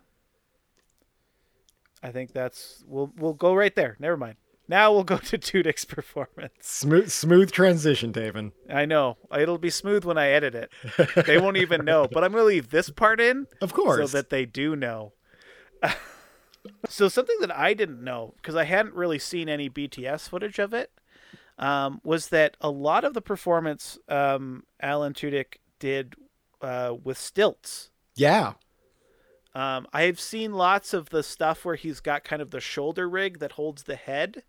I 2.02 2.10
think 2.10 2.32
that's 2.32 2.82
we'll 2.86 3.12
we'll 3.16 3.34
go 3.34 3.54
right 3.54 3.74
there. 3.74 3.96
Never 4.00 4.16
mind. 4.16 4.36
Now 4.68 4.92
we'll 4.92 5.04
go 5.04 5.18
to 5.18 5.38
Tudyk's 5.38 5.84
performance. 5.84 6.52
Smooth, 6.60 7.10
smooth 7.10 7.50
transition, 7.52 8.12
Tavin. 8.12 8.52
I 8.70 8.84
know 8.84 9.16
it'll 9.36 9.58
be 9.58 9.70
smooth 9.70 10.04
when 10.04 10.18
I 10.18 10.28
edit 10.28 10.54
it. 10.54 10.72
they 11.26 11.38
won't 11.38 11.56
even 11.56 11.84
know, 11.84 12.08
but 12.10 12.24
I'm 12.24 12.32
gonna 12.32 12.44
leave 12.44 12.70
this 12.70 12.90
part 12.90 13.20
in, 13.20 13.46
of 13.60 13.72
course, 13.72 14.10
so 14.10 14.16
that 14.16 14.30
they 14.30 14.46
do 14.46 14.76
know. 14.76 15.12
so 16.88 17.08
something 17.08 17.36
that 17.40 17.54
I 17.56 17.74
didn't 17.74 18.02
know 18.02 18.34
because 18.36 18.54
I 18.56 18.64
hadn't 18.64 18.94
really 18.94 19.18
seen 19.18 19.48
any 19.48 19.68
BTS 19.68 20.28
footage 20.28 20.58
of 20.58 20.72
it 20.72 20.90
um, 21.58 22.00
was 22.04 22.28
that 22.28 22.56
a 22.60 22.70
lot 22.70 23.04
of 23.04 23.14
the 23.14 23.22
performance 23.22 23.98
um, 24.08 24.64
Alan 24.80 25.12
Tudyk 25.12 25.56
did 25.78 26.14
uh, 26.60 26.94
with 27.02 27.18
stilts. 27.18 27.90
Yeah. 28.14 28.54
Um, 29.54 29.86
I've 29.92 30.18
seen 30.18 30.52
lots 30.54 30.94
of 30.94 31.10
the 31.10 31.22
stuff 31.22 31.64
where 31.64 31.74
he's 31.74 32.00
got 32.00 32.24
kind 32.24 32.40
of 32.40 32.50
the 32.50 32.60
shoulder 32.60 33.08
rig 33.08 33.38
that 33.40 33.52
holds 33.52 33.82
the 33.82 33.96
head 33.96 34.44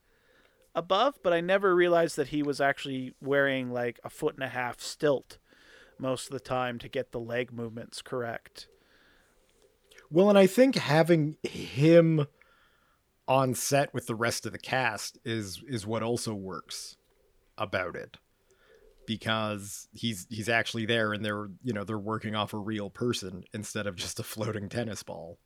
above, 0.76 1.15
but 1.24 1.34
I 1.34 1.41
never 1.41 1.76
realized 1.76 2.15
that 2.17 2.30
he 2.30 2.43
was 2.43 2.59
actually 2.59 3.13
wearing 3.21 3.71
like 3.71 3.99
a 4.03 4.09
foot 4.09 4.36
and 4.36 4.43
a 4.43 4.49
half 4.49 4.80
stilt 4.80 5.38
most 5.99 6.26
of 6.26 6.32
the 6.32 6.39
time 6.39 6.80
to 6.80 6.89
get 6.89 7.11
the 7.11 7.19
leg 7.19 7.53
movements 7.53 8.01
correct. 8.01 8.67
Well, 10.09 10.30
and 10.30 10.38
I 10.38 10.47
think 10.47 10.76
having 10.76 11.38
him 11.43 12.28
on 13.28 13.55
set 13.55 13.93
with 13.93 14.07
the 14.07 14.15
rest 14.15 14.45
of 14.45 14.51
the 14.51 14.59
cast 14.59 15.17
is 15.24 15.63
is 15.67 15.88
what 15.88 16.03
also 16.03 16.34
works 16.34 16.97
about 17.57 17.95
it 17.95 18.17
because 19.05 19.88
he's 19.93 20.28
he's 20.30 20.49
actually 20.49 20.86
there 20.86 21.13
and 21.13 21.24
they're 21.24 21.49
you 21.63 21.74
know 21.74 21.84
they're 21.84 21.97
working 21.97 22.36
off 22.36 22.53
a 22.53 22.57
real 22.57 22.89
person 22.89 23.43
instead 23.53 23.88
of 23.88 23.95
just 23.95 24.19
a 24.19 24.24
floating 24.24 24.69
tennis 24.69 25.03
ball 25.03 25.38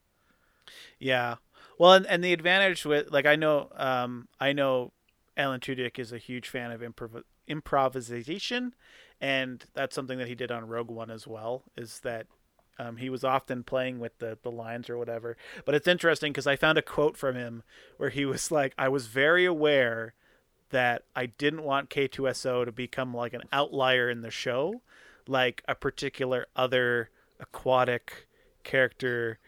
yeah 1.00 1.36
well 1.80 1.94
and, 1.94 2.06
and 2.08 2.24
the 2.24 2.34
advantage 2.34 2.86
with 2.86 3.12
like 3.12 3.26
i 3.26 3.36
know 3.36 3.70
um 3.76 4.28
i 4.40 4.54
know 4.54 4.92
alan 5.38 5.60
tudyk 5.60 5.98
is 6.00 6.12
a 6.12 6.18
huge 6.18 6.50
fan 6.50 6.72
of 6.72 6.82
improv- 6.82 7.24
improvisation 7.48 8.74
and 9.22 9.66
that's 9.74 9.96
something 9.96 10.18
that 10.18 10.28
he 10.28 10.36
did 10.36 10.52
on 10.52 10.68
rogue 10.68 10.92
one 10.92 11.10
as 11.10 11.26
well 11.26 11.64
is 11.78 12.00
that 12.00 12.28
um, 12.80 12.98
he 12.98 13.10
was 13.10 13.24
often 13.24 13.64
playing 13.64 14.00
with 14.00 14.20
the, 14.20 14.38
the 14.44 14.52
lines 14.52 14.90
or 14.90 14.98
whatever 14.98 15.38
but 15.66 15.74
it's 15.74 15.88
interesting 15.88 16.32
because 16.32 16.48
i 16.48 16.56
found 16.56 16.78
a 16.78 16.82
quote 16.82 17.16
from 17.16 17.36
him 17.36 17.64
where 17.98 18.10
he 18.10 18.26
was 18.26 18.52
like 18.52 18.74
i 18.78 18.90
was 18.90 19.08
very 19.08 19.46
aware 19.46 20.14
that 20.70 21.04
I 21.16 21.28
didn't 21.28 21.64
want 21.64 21.90
K2SO 21.90 22.66
to 22.66 22.72
become 22.72 23.14
like 23.14 23.34
an 23.34 23.44
outlier 23.52 24.10
in 24.10 24.22
the 24.22 24.32
show, 24.32 24.82
like 25.28 25.64
a 25.68 25.76
particular 25.76 26.48
other 26.56 27.10
aquatic 27.40 28.28
character. 28.64 29.40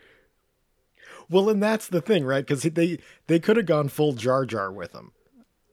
Well, 1.29 1.49
and 1.49 1.61
that's 1.61 1.87
the 1.87 2.01
thing, 2.01 2.25
right? 2.25 2.45
Because 2.45 2.63
they 2.63 2.99
they 3.27 3.39
could 3.39 3.57
have 3.57 3.65
gone 3.65 3.89
full 3.89 4.13
Jar 4.13 4.45
Jar 4.45 4.71
with 4.71 4.93
him. 4.93 5.11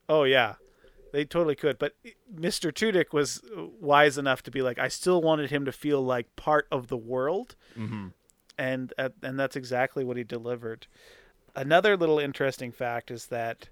Oh 0.08 0.24
yeah, 0.24 0.54
they 1.12 1.24
totally 1.24 1.56
could. 1.56 1.78
But 1.78 1.94
Mr. 2.34 2.72
Tudyk 2.72 3.12
was 3.12 3.42
wise 3.80 4.18
enough 4.18 4.42
to 4.44 4.50
be 4.50 4.62
like, 4.62 4.78
I 4.78 4.88
still 4.88 5.20
wanted 5.22 5.50
him 5.50 5.64
to 5.64 5.72
feel 5.72 6.02
like 6.02 6.36
part 6.36 6.66
of 6.70 6.88
the 6.88 6.96
world, 6.96 7.56
mm-hmm. 7.76 8.08
and 8.58 8.92
uh, 8.98 9.10
and 9.22 9.38
that's 9.38 9.56
exactly 9.56 10.04
what 10.04 10.16
he 10.16 10.24
delivered. 10.24 10.86
Another 11.54 11.96
little 11.96 12.18
interesting 12.18 12.70
fact 12.70 13.10
is 13.10 13.26
that 13.26 13.70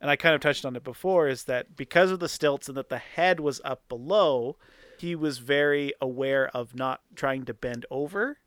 and 0.00 0.10
I 0.10 0.16
kind 0.16 0.34
of 0.34 0.40
touched 0.40 0.64
on 0.64 0.76
it 0.76 0.84
before, 0.84 1.28
is 1.28 1.44
that 1.44 1.76
because 1.76 2.10
of 2.10 2.20
the 2.20 2.28
stilts 2.28 2.68
and 2.68 2.76
that 2.76 2.88
the 2.88 2.98
head 2.98 3.40
was 3.40 3.60
up 3.64 3.88
below, 3.88 4.56
he 4.98 5.14
was 5.14 5.38
very 5.38 5.92
aware 6.00 6.48
of 6.48 6.74
not 6.74 7.00
trying 7.14 7.44
to 7.46 7.54
bend 7.54 7.86
over 7.90 8.38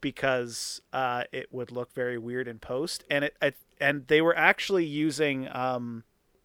because 0.00 0.82
uh, 0.92 1.24
it 1.32 1.48
would 1.52 1.70
look 1.70 1.92
very 1.94 2.18
weird 2.18 2.46
in 2.46 2.58
post. 2.58 3.04
And 3.10 3.24
it, 3.24 3.36
it 3.40 3.56
and 3.80 4.06
they 4.08 4.20
were 4.20 4.36
actually 4.36 4.84
using 4.84 5.48
um, 5.50 6.04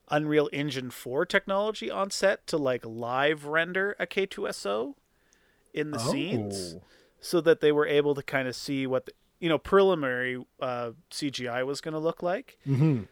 Unreal 0.09 0.49
Engine 0.51 0.89
4 0.89 1.25
technology 1.25 1.89
on 1.89 2.11
set 2.11 2.45
to 2.47 2.57
like 2.57 2.85
live 2.85 3.45
render 3.45 3.95
a 3.99 4.07
K2SO 4.07 4.95
in 5.73 5.91
the 5.91 5.99
oh. 5.99 6.11
scenes 6.11 6.75
so 7.19 7.41
that 7.41 7.61
they 7.61 7.71
were 7.71 7.87
able 7.87 8.15
to 8.15 8.23
kind 8.23 8.47
of 8.47 8.55
see 8.55 8.87
what 8.87 9.05
the, 9.05 9.11
you 9.39 9.49
know 9.49 9.57
preliminary 9.57 10.43
uh, 10.59 10.91
CGI 11.11 11.65
was 11.65 11.81
going 11.81 11.93
to 11.93 11.99
look 11.99 12.23
like. 12.23 12.57
Mm-hmm 12.67 13.03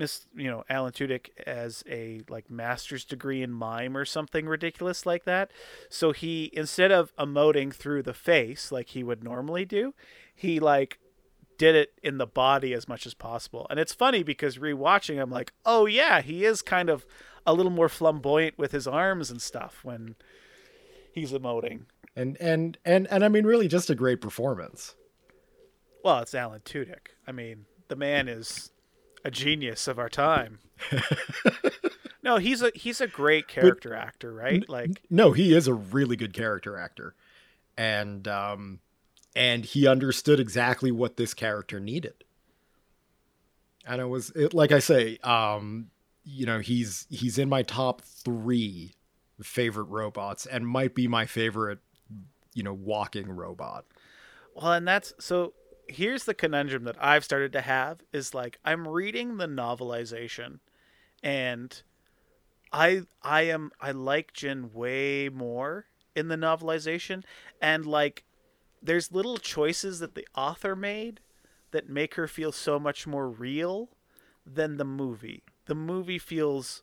Miss, 0.00 0.26
you 0.34 0.50
know, 0.50 0.64
Alan 0.70 0.92
Tudyk 0.92 1.28
as 1.46 1.84
a 1.86 2.22
like 2.30 2.50
master's 2.50 3.04
degree 3.04 3.42
in 3.42 3.52
mime 3.52 3.98
or 3.98 4.06
something 4.06 4.46
ridiculous 4.46 5.04
like 5.04 5.24
that. 5.24 5.50
So 5.90 6.12
he 6.12 6.48
instead 6.54 6.90
of 6.90 7.14
emoting 7.16 7.70
through 7.74 8.04
the 8.04 8.14
face 8.14 8.72
like 8.72 8.88
he 8.88 9.02
would 9.02 9.22
normally 9.22 9.66
do, 9.66 9.92
he 10.34 10.58
like 10.58 10.98
did 11.60 11.74
it 11.74 11.92
in 12.02 12.16
the 12.16 12.26
body 12.26 12.72
as 12.72 12.88
much 12.88 13.04
as 13.04 13.12
possible. 13.12 13.66
And 13.68 13.78
it's 13.78 13.92
funny 13.92 14.22
because 14.22 14.56
rewatching, 14.56 15.20
I'm 15.20 15.30
like, 15.30 15.52
oh 15.66 15.84
yeah, 15.84 16.22
he 16.22 16.46
is 16.46 16.62
kind 16.62 16.88
of 16.88 17.04
a 17.46 17.52
little 17.52 17.70
more 17.70 17.90
flamboyant 17.90 18.56
with 18.56 18.72
his 18.72 18.86
arms 18.86 19.30
and 19.30 19.42
stuff 19.42 19.80
when 19.82 20.14
he's 21.12 21.32
emoting. 21.32 21.82
And 22.16 22.38
and 22.40 22.78
and 22.82 23.06
and 23.08 23.22
I 23.22 23.28
mean, 23.28 23.44
really, 23.44 23.68
just 23.68 23.90
a 23.90 23.94
great 23.94 24.22
performance. 24.22 24.94
Well, 26.02 26.20
it's 26.20 26.34
Alan 26.34 26.62
Tudyk. 26.62 27.08
I 27.26 27.32
mean, 27.32 27.66
the 27.88 27.96
man 27.96 28.26
is 28.26 28.70
a 29.22 29.30
genius 29.30 29.86
of 29.86 29.98
our 29.98 30.08
time. 30.08 30.60
no, 32.22 32.38
he's 32.38 32.62
a 32.62 32.72
he's 32.74 33.02
a 33.02 33.06
great 33.06 33.48
character 33.48 33.90
but, 33.90 33.98
actor, 33.98 34.32
right? 34.32 34.66
Like 34.66 35.02
No, 35.10 35.32
he 35.32 35.54
is 35.54 35.68
a 35.68 35.74
really 35.74 36.16
good 36.16 36.32
character 36.32 36.78
actor. 36.78 37.14
And 37.76 38.26
um 38.26 38.80
and 39.34 39.64
he 39.64 39.86
understood 39.86 40.40
exactly 40.40 40.90
what 40.90 41.16
this 41.16 41.34
character 41.34 41.80
needed. 41.80 42.24
And 43.86 44.00
it 44.00 44.06
was 44.06 44.30
it, 44.30 44.54
like 44.54 44.72
I 44.72 44.78
say, 44.78 45.18
um 45.22 45.90
you 46.24 46.46
know, 46.46 46.58
he's 46.58 47.06
he's 47.10 47.38
in 47.38 47.48
my 47.48 47.62
top 47.62 48.02
3 48.02 48.94
favorite 49.42 49.84
robots 49.84 50.44
and 50.46 50.66
might 50.66 50.94
be 50.94 51.08
my 51.08 51.24
favorite 51.26 51.78
you 52.54 52.62
know, 52.62 52.74
walking 52.74 53.30
robot. 53.30 53.84
Well, 54.54 54.72
and 54.72 54.86
that's 54.86 55.12
so 55.18 55.54
here's 55.88 56.24
the 56.24 56.34
conundrum 56.34 56.84
that 56.84 56.96
I've 57.00 57.24
started 57.24 57.52
to 57.52 57.60
have 57.60 58.00
is 58.12 58.34
like 58.34 58.58
I'm 58.64 58.86
reading 58.86 59.36
the 59.36 59.46
novelization 59.46 60.60
and 61.22 61.82
I 62.72 63.02
I 63.22 63.42
am 63.42 63.70
I 63.80 63.92
like 63.92 64.32
Jyn 64.32 64.72
way 64.72 65.28
more 65.28 65.86
in 66.14 66.28
the 66.28 66.36
novelization 66.36 67.22
and 67.60 67.86
like 67.86 68.24
there's 68.82 69.12
little 69.12 69.38
choices 69.38 69.98
that 70.00 70.14
the 70.14 70.26
author 70.34 70.74
made 70.74 71.20
that 71.70 71.88
make 71.88 72.14
her 72.14 72.26
feel 72.26 72.52
so 72.52 72.78
much 72.78 73.06
more 73.06 73.28
real 73.28 73.90
than 74.46 74.76
the 74.76 74.84
movie. 74.84 75.42
The 75.66 75.74
movie 75.74 76.18
feels 76.18 76.82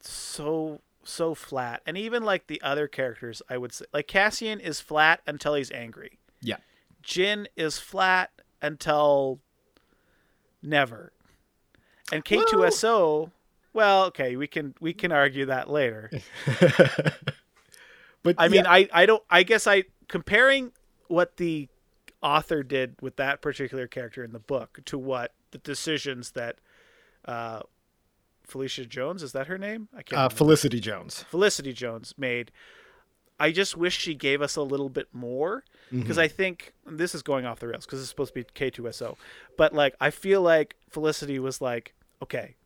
so 0.00 0.80
so 1.04 1.34
flat. 1.34 1.82
And 1.86 1.96
even 1.96 2.24
like 2.24 2.46
the 2.46 2.60
other 2.62 2.88
characters, 2.88 3.42
I 3.48 3.58
would 3.58 3.72
say 3.72 3.86
like 3.92 4.06
Cassian 4.06 4.60
is 4.60 4.80
flat 4.80 5.20
until 5.26 5.54
he's 5.54 5.70
angry. 5.70 6.18
Yeah. 6.40 6.56
Jyn 7.02 7.46
is 7.56 7.78
flat 7.78 8.30
until 8.60 9.40
never. 10.62 11.12
And 12.12 12.24
K2SO, 12.24 13.30
well, 13.72 14.04
okay, 14.06 14.36
we 14.36 14.46
can 14.46 14.74
we 14.80 14.92
can 14.92 15.12
argue 15.12 15.46
that 15.46 15.68
later. 15.70 16.10
but 18.22 18.36
I 18.38 18.48
mean, 18.48 18.66
I 18.66 18.88
I 18.92 19.06
don't 19.06 19.22
I 19.28 19.42
guess 19.42 19.66
I 19.66 19.84
comparing 20.08 20.72
what 21.08 21.36
the 21.36 21.68
author 22.22 22.62
did 22.62 22.96
with 23.00 23.16
that 23.16 23.40
particular 23.42 23.86
character 23.86 24.24
in 24.24 24.32
the 24.32 24.38
book 24.38 24.80
to 24.86 24.98
what 24.98 25.32
the 25.50 25.58
decisions 25.58 26.32
that 26.32 26.56
uh, 27.24 27.60
Felicia 28.44 28.86
Jones 28.86 29.22
is 29.22 29.32
that 29.32 29.46
her 29.46 29.58
name? 29.58 29.88
I 29.96 30.02
can't. 30.02 30.20
Uh, 30.20 30.28
Felicity 30.28 30.80
Jones. 30.80 31.24
Felicity 31.28 31.72
Jones 31.72 32.14
made 32.16 32.50
I 33.38 33.52
just 33.52 33.76
wish 33.76 33.96
she 33.96 34.14
gave 34.14 34.40
us 34.40 34.56
a 34.56 34.62
little 34.62 34.88
bit 34.88 35.08
more 35.12 35.64
because 35.90 36.16
mm-hmm. 36.16 36.20
I 36.20 36.28
think 36.28 36.72
this 36.86 37.14
is 37.14 37.22
going 37.22 37.44
off 37.44 37.60
the 37.60 37.68
rails 37.68 37.84
because 37.84 38.00
it's 38.00 38.08
supposed 38.08 38.34
to 38.34 38.42
be 38.42 38.44
K2SO, 38.44 39.16
but 39.56 39.74
like 39.74 39.94
I 40.00 40.10
feel 40.10 40.42
like 40.42 40.76
Felicity 40.88 41.38
was 41.38 41.60
like, 41.60 41.94
okay, 42.22 42.56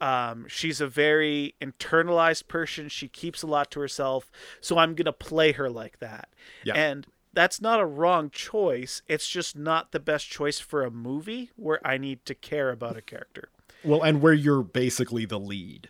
um, 0.00 0.46
she's 0.48 0.80
a 0.80 0.86
very 0.86 1.54
internalized 1.60 2.46
person. 2.46 2.88
She 2.88 3.08
keeps 3.08 3.42
a 3.42 3.46
lot 3.46 3.70
to 3.72 3.80
herself, 3.80 4.30
so 4.60 4.78
I'm 4.78 4.94
gonna 4.94 5.12
play 5.12 5.52
her 5.52 5.68
like 5.68 5.98
that. 5.98 6.28
Yeah. 6.64 6.74
And 6.74 7.06
that's 7.38 7.60
not 7.60 7.78
a 7.78 7.86
wrong 7.86 8.30
choice. 8.30 9.02
It's 9.06 9.28
just 9.28 9.56
not 9.56 9.92
the 9.92 10.00
best 10.00 10.28
choice 10.28 10.58
for 10.58 10.82
a 10.82 10.90
movie 10.90 11.50
where 11.56 11.86
I 11.86 11.96
need 11.96 12.24
to 12.26 12.34
care 12.34 12.70
about 12.70 12.96
a 12.96 13.02
character. 13.02 13.50
Well, 13.84 14.02
and 14.02 14.20
where 14.20 14.32
you're 14.32 14.64
basically 14.64 15.24
the 15.24 15.38
lead 15.38 15.88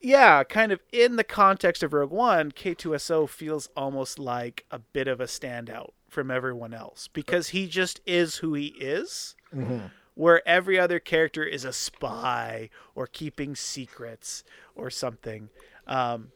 yeah, 0.00 0.44
kind 0.44 0.72
of 0.72 0.80
in 0.92 1.16
the 1.16 1.24
context 1.24 1.82
of 1.82 1.92
Rogue 1.92 2.10
One, 2.10 2.52
K2SO 2.52 3.28
feels 3.28 3.68
almost 3.76 4.18
like 4.18 4.64
a 4.70 4.78
bit 4.78 5.06
of 5.06 5.20
a 5.20 5.26
standout 5.26 5.90
from 6.08 6.30
everyone 6.30 6.72
else 6.72 7.08
because 7.08 7.48
he 7.48 7.68
just 7.68 8.00
is 8.06 8.36
who 8.36 8.54
he 8.54 8.68
is. 8.68 9.36
Mm-hmm. 9.54 9.86
Where 10.14 10.46
every 10.46 10.78
other 10.78 10.98
character 10.98 11.44
is 11.44 11.64
a 11.64 11.72
spy 11.72 12.68
or 12.94 13.06
keeping 13.06 13.54
secrets 13.54 14.44
or 14.74 14.90
something. 14.90 15.48
Um, 15.86 16.32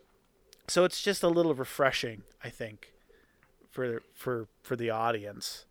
so 0.68 0.84
it's 0.84 1.02
just 1.02 1.22
a 1.22 1.28
little 1.28 1.54
refreshing, 1.54 2.22
I 2.42 2.48
think, 2.48 2.93
for 3.74 4.02
for 4.14 4.46
for 4.62 4.76
the 4.76 4.88
audience. 4.88 5.66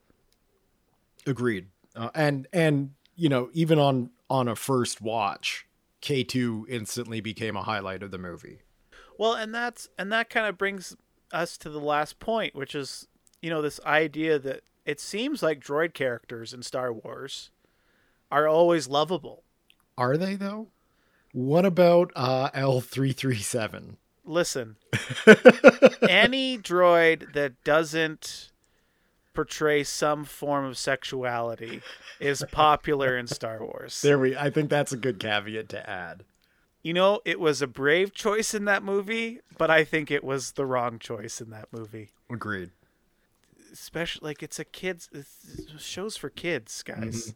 Agreed. 1.26 1.68
Uh, 1.96 2.10
and 2.14 2.48
and 2.52 2.92
you 3.16 3.30
know 3.30 3.50
even 3.54 3.80
on 3.80 4.12
on 4.30 4.48
a 4.48 4.56
first 4.56 5.02
watch, 5.02 5.66
K2 6.02 6.66
instantly 6.68 7.22
became 7.22 7.56
a 7.56 7.64
highlight 7.64 8.04
of 8.04 8.12
the 8.12 8.18
movie. 8.18 8.60
Well, 9.18 9.34
and 9.34 9.56
that's 9.56 9.90
and 9.98 10.12
that 10.12 10.30
kind 10.30 10.46
of 10.46 10.58
brings 10.58 10.96
us 11.32 11.58
to 11.60 11.70
the 11.70 11.80
last 11.80 12.20
point, 12.20 12.54
which 12.56 12.76
is 12.76 13.08
you 13.42 13.50
know 13.50 13.62
this 13.62 13.80
idea 13.86 14.38
that 14.38 14.62
it 14.86 15.00
seems 15.00 15.42
like 15.42 15.64
droid 15.64 15.94
characters 15.94 16.54
in 16.54 16.62
Star 16.62 16.92
Wars 16.92 17.52
are 18.30 18.48
always 18.48 18.88
lovable. 18.88 19.44
Are 19.98 20.18
they 20.18 20.36
though? 20.36 20.68
What 21.32 21.66
about 21.66 22.12
uh, 22.16 22.52
L337? 22.52 23.96
Listen, 24.26 24.78
any 26.10 26.58
droid 26.58 27.34
that 27.34 27.62
doesn't 27.64 28.52
portray 29.34 29.84
some 29.84 30.24
form 30.24 30.66
of 30.66 30.78
sexuality 30.78 31.82
is 32.20 32.46
popular 32.52 33.18
in 33.18 33.28
Star 33.28 33.60
Wars. 33.60 34.02
There 34.02 34.20
we 34.20 34.38
I 34.38 34.50
think 34.50 34.70
that's 34.70 34.94
a 34.94 34.98
good 34.98 35.20
caveat 35.20 35.70
to 35.70 35.90
add. 35.90 36.24
You 36.84 36.94
know, 36.94 37.22
it 37.26 37.40
was 37.40 37.62
a 37.62 37.68
brave 37.68 38.14
choice 38.14 38.54
in 38.54 38.66
that 38.66 38.84
movie, 38.84 39.40
but 39.58 39.72
I 39.72 39.84
think 39.84 40.12
it 40.12 40.24
was 40.24 40.52
the 40.52 40.66
wrong 40.66 41.00
choice 41.00 41.40
in 41.40 41.50
that 41.52 41.70
movie. 41.72 42.12
Agreed. 42.30 42.72
Especially 43.72 44.28
like 44.28 44.44
it's 44.44 44.60
a 44.60 44.66
kids 44.66 45.10
it's 45.12 45.82
shows 45.84 46.18
for 46.18 46.30
kids, 46.30 46.84
guys. 46.84 46.98
Mm-hmm. 47.00 47.32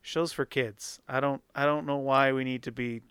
Shows 0.00 0.32
for 0.32 0.44
kids. 0.44 1.00
I 1.08 1.20
don't 1.20 1.42
I 1.54 1.64
don't 1.64 1.86
know 1.86 1.98
why 1.98 2.32
we 2.32 2.44
need 2.44 2.62
to 2.64 2.72
be 2.72 3.02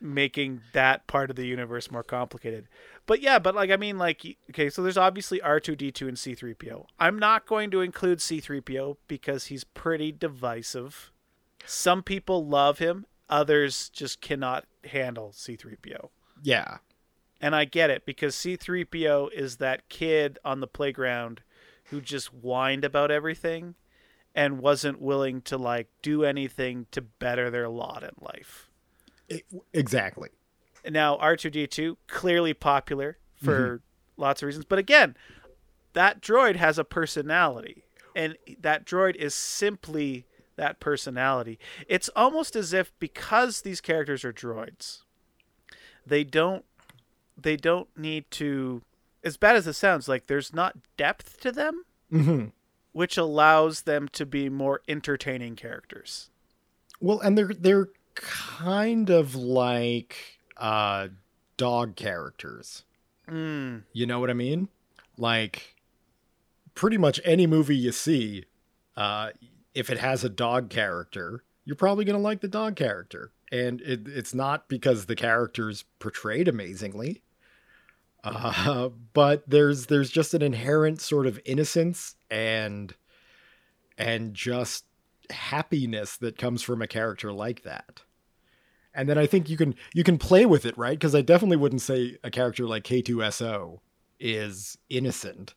making 0.00 0.60
that 0.72 1.06
part 1.06 1.30
of 1.30 1.36
the 1.36 1.46
universe 1.46 1.90
more 1.90 2.02
complicated. 2.02 2.68
But 3.06 3.20
yeah, 3.20 3.38
but 3.38 3.54
like 3.54 3.70
I 3.70 3.76
mean 3.76 3.98
like 3.98 4.24
okay, 4.50 4.70
so 4.70 4.82
there's 4.82 4.96
obviously 4.96 5.40
R2D2 5.40 6.08
and 6.08 6.16
C3PO. 6.16 6.86
I'm 6.98 7.18
not 7.18 7.46
going 7.46 7.70
to 7.70 7.80
include 7.80 8.18
C3PO 8.18 8.96
because 9.06 9.46
he's 9.46 9.64
pretty 9.64 10.12
divisive. 10.12 11.10
Some 11.64 12.02
people 12.02 12.46
love 12.46 12.78
him, 12.78 13.06
others 13.28 13.88
just 13.90 14.20
cannot 14.20 14.66
handle 14.84 15.30
C3PO. 15.30 16.08
Yeah. 16.42 16.78
And 17.40 17.54
I 17.54 17.64
get 17.64 17.90
it 17.90 18.04
because 18.04 18.34
C3PO 18.34 19.32
is 19.32 19.56
that 19.56 19.88
kid 19.88 20.38
on 20.44 20.60
the 20.60 20.66
playground 20.66 21.42
who 21.84 22.00
just 22.00 22.28
whined 22.28 22.84
about 22.84 23.10
everything 23.10 23.74
and 24.34 24.60
wasn't 24.60 25.00
willing 25.00 25.40
to 25.42 25.56
like 25.56 25.88
do 26.02 26.24
anything 26.24 26.86
to 26.92 27.00
better 27.00 27.50
their 27.50 27.68
lot 27.68 28.02
in 28.02 28.10
life. 28.20 28.67
It, 29.28 29.44
exactly. 29.72 30.30
Now 30.88 31.16
R2D2 31.18 31.96
clearly 32.06 32.54
popular 32.54 33.18
for 33.36 33.60
mm-hmm. 33.60 34.22
lots 34.22 34.42
of 34.42 34.46
reasons, 34.46 34.64
but 34.64 34.78
again, 34.78 35.16
that 35.92 36.20
droid 36.20 36.56
has 36.56 36.78
a 36.78 36.84
personality 36.84 37.84
and 38.14 38.36
that 38.60 38.84
droid 38.84 39.14
is 39.16 39.34
simply 39.34 40.26
that 40.56 40.80
personality. 40.80 41.58
It's 41.86 42.08
almost 42.16 42.56
as 42.56 42.72
if 42.72 42.92
because 42.98 43.62
these 43.62 43.80
characters 43.80 44.24
are 44.24 44.32
droids, 44.32 45.02
they 46.06 46.24
don't 46.24 46.64
they 47.40 47.56
don't 47.56 47.88
need 47.96 48.30
to 48.32 48.82
as 49.22 49.36
bad 49.36 49.56
as 49.56 49.66
it 49.66 49.74
sounds 49.74 50.08
like 50.08 50.26
there's 50.26 50.52
not 50.52 50.76
depth 50.96 51.40
to 51.40 51.52
them 51.52 51.84
mm-hmm. 52.12 52.46
which 52.92 53.16
allows 53.16 53.82
them 53.82 54.08
to 54.08 54.26
be 54.26 54.48
more 54.48 54.80
entertaining 54.88 55.54
characters 55.54 56.30
well 57.00 57.20
and 57.20 57.38
they're 57.38 57.52
they're 57.58 57.88
kind 58.20 59.10
of 59.10 59.34
like 59.34 60.38
uh 60.56 61.08
dog 61.56 61.96
characters. 61.96 62.84
Mm. 63.28 63.82
you 63.92 64.06
know 64.06 64.20
what 64.20 64.30
i 64.30 64.34
mean? 64.34 64.68
Like 65.18 65.76
pretty 66.74 66.96
much 66.96 67.20
any 67.24 67.46
movie 67.46 67.76
you 67.76 67.92
see 67.92 68.44
uh 68.96 69.30
if 69.74 69.90
it 69.90 69.98
has 69.98 70.24
a 70.24 70.28
dog 70.28 70.70
character 70.70 71.44
you're 71.64 71.76
probably 71.76 72.04
going 72.06 72.16
to 72.16 72.22
like 72.22 72.40
the 72.40 72.48
dog 72.48 72.76
character. 72.76 73.30
And 73.52 73.82
it, 73.82 74.08
it's 74.08 74.32
not 74.34 74.68
because 74.68 75.04
the 75.06 75.16
character's 75.16 75.84
portrayed 75.98 76.48
amazingly 76.48 77.22
uh, 78.24 78.88
but 79.12 79.48
there's 79.48 79.86
there's 79.86 80.10
just 80.10 80.34
an 80.34 80.42
inherent 80.42 81.00
sort 81.00 81.26
of 81.26 81.40
innocence 81.44 82.16
and 82.30 82.94
and 83.96 84.34
just 84.34 84.84
happiness 85.30 86.16
that 86.16 86.38
comes 86.38 86.62
from 86.62 86.82
a 86.82 86.86
character 86.86 87.32
like 87.32 87.62
that 87.62 88.02
and 88.98 89.08
then 89.08 89.16
i 89.16 89.26
think 89.26 89.48
you 89.48 89.56
can 89.56 89.74
you 89.94 90.04
can 90.04 90.18
play 90.18 90.44
with 90.44 90.66
it 90.66 90.76
right 90.76 90.98
because 90.98 91.14
i 91.14 91.22
definitely 91.22 91.56
wouldn't 91.56 91.82
say 91.82 92.18
a 92.22 92.30
character 92.30 92.66
like 92.66 92.84
k2so 92.84 93.78
is 94.20 94.76
innocent 94.90 95.54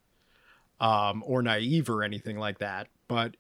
um, 0.80 1.24
or 1.26 1.42
naive 1.42 1.90
or 1.90 2.04
anything 2.04 2.38
like 2.38 2.60
that 2.60 2.88
but 3.08 3.36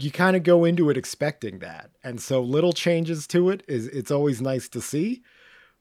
you 0.00 0.10
kind 0.10 0.36
of 0.36 0.42
go 0.42 0.64
into 0.64 0.90
it 0.90 0.96
expecting 0.96 1.58
that. 1.60 1.90
And 2.02 2.20
so 2.20 2.40
little 2.40 2.72
changes 2.72 3.26
to 3.28 3.50
it 3.50 3.62
is 3.68 3.86
it's 3.88 4.10
always 4.10 4.40
nice 4.40 4.68
to 4.70 4.80
see, 4.80 5.22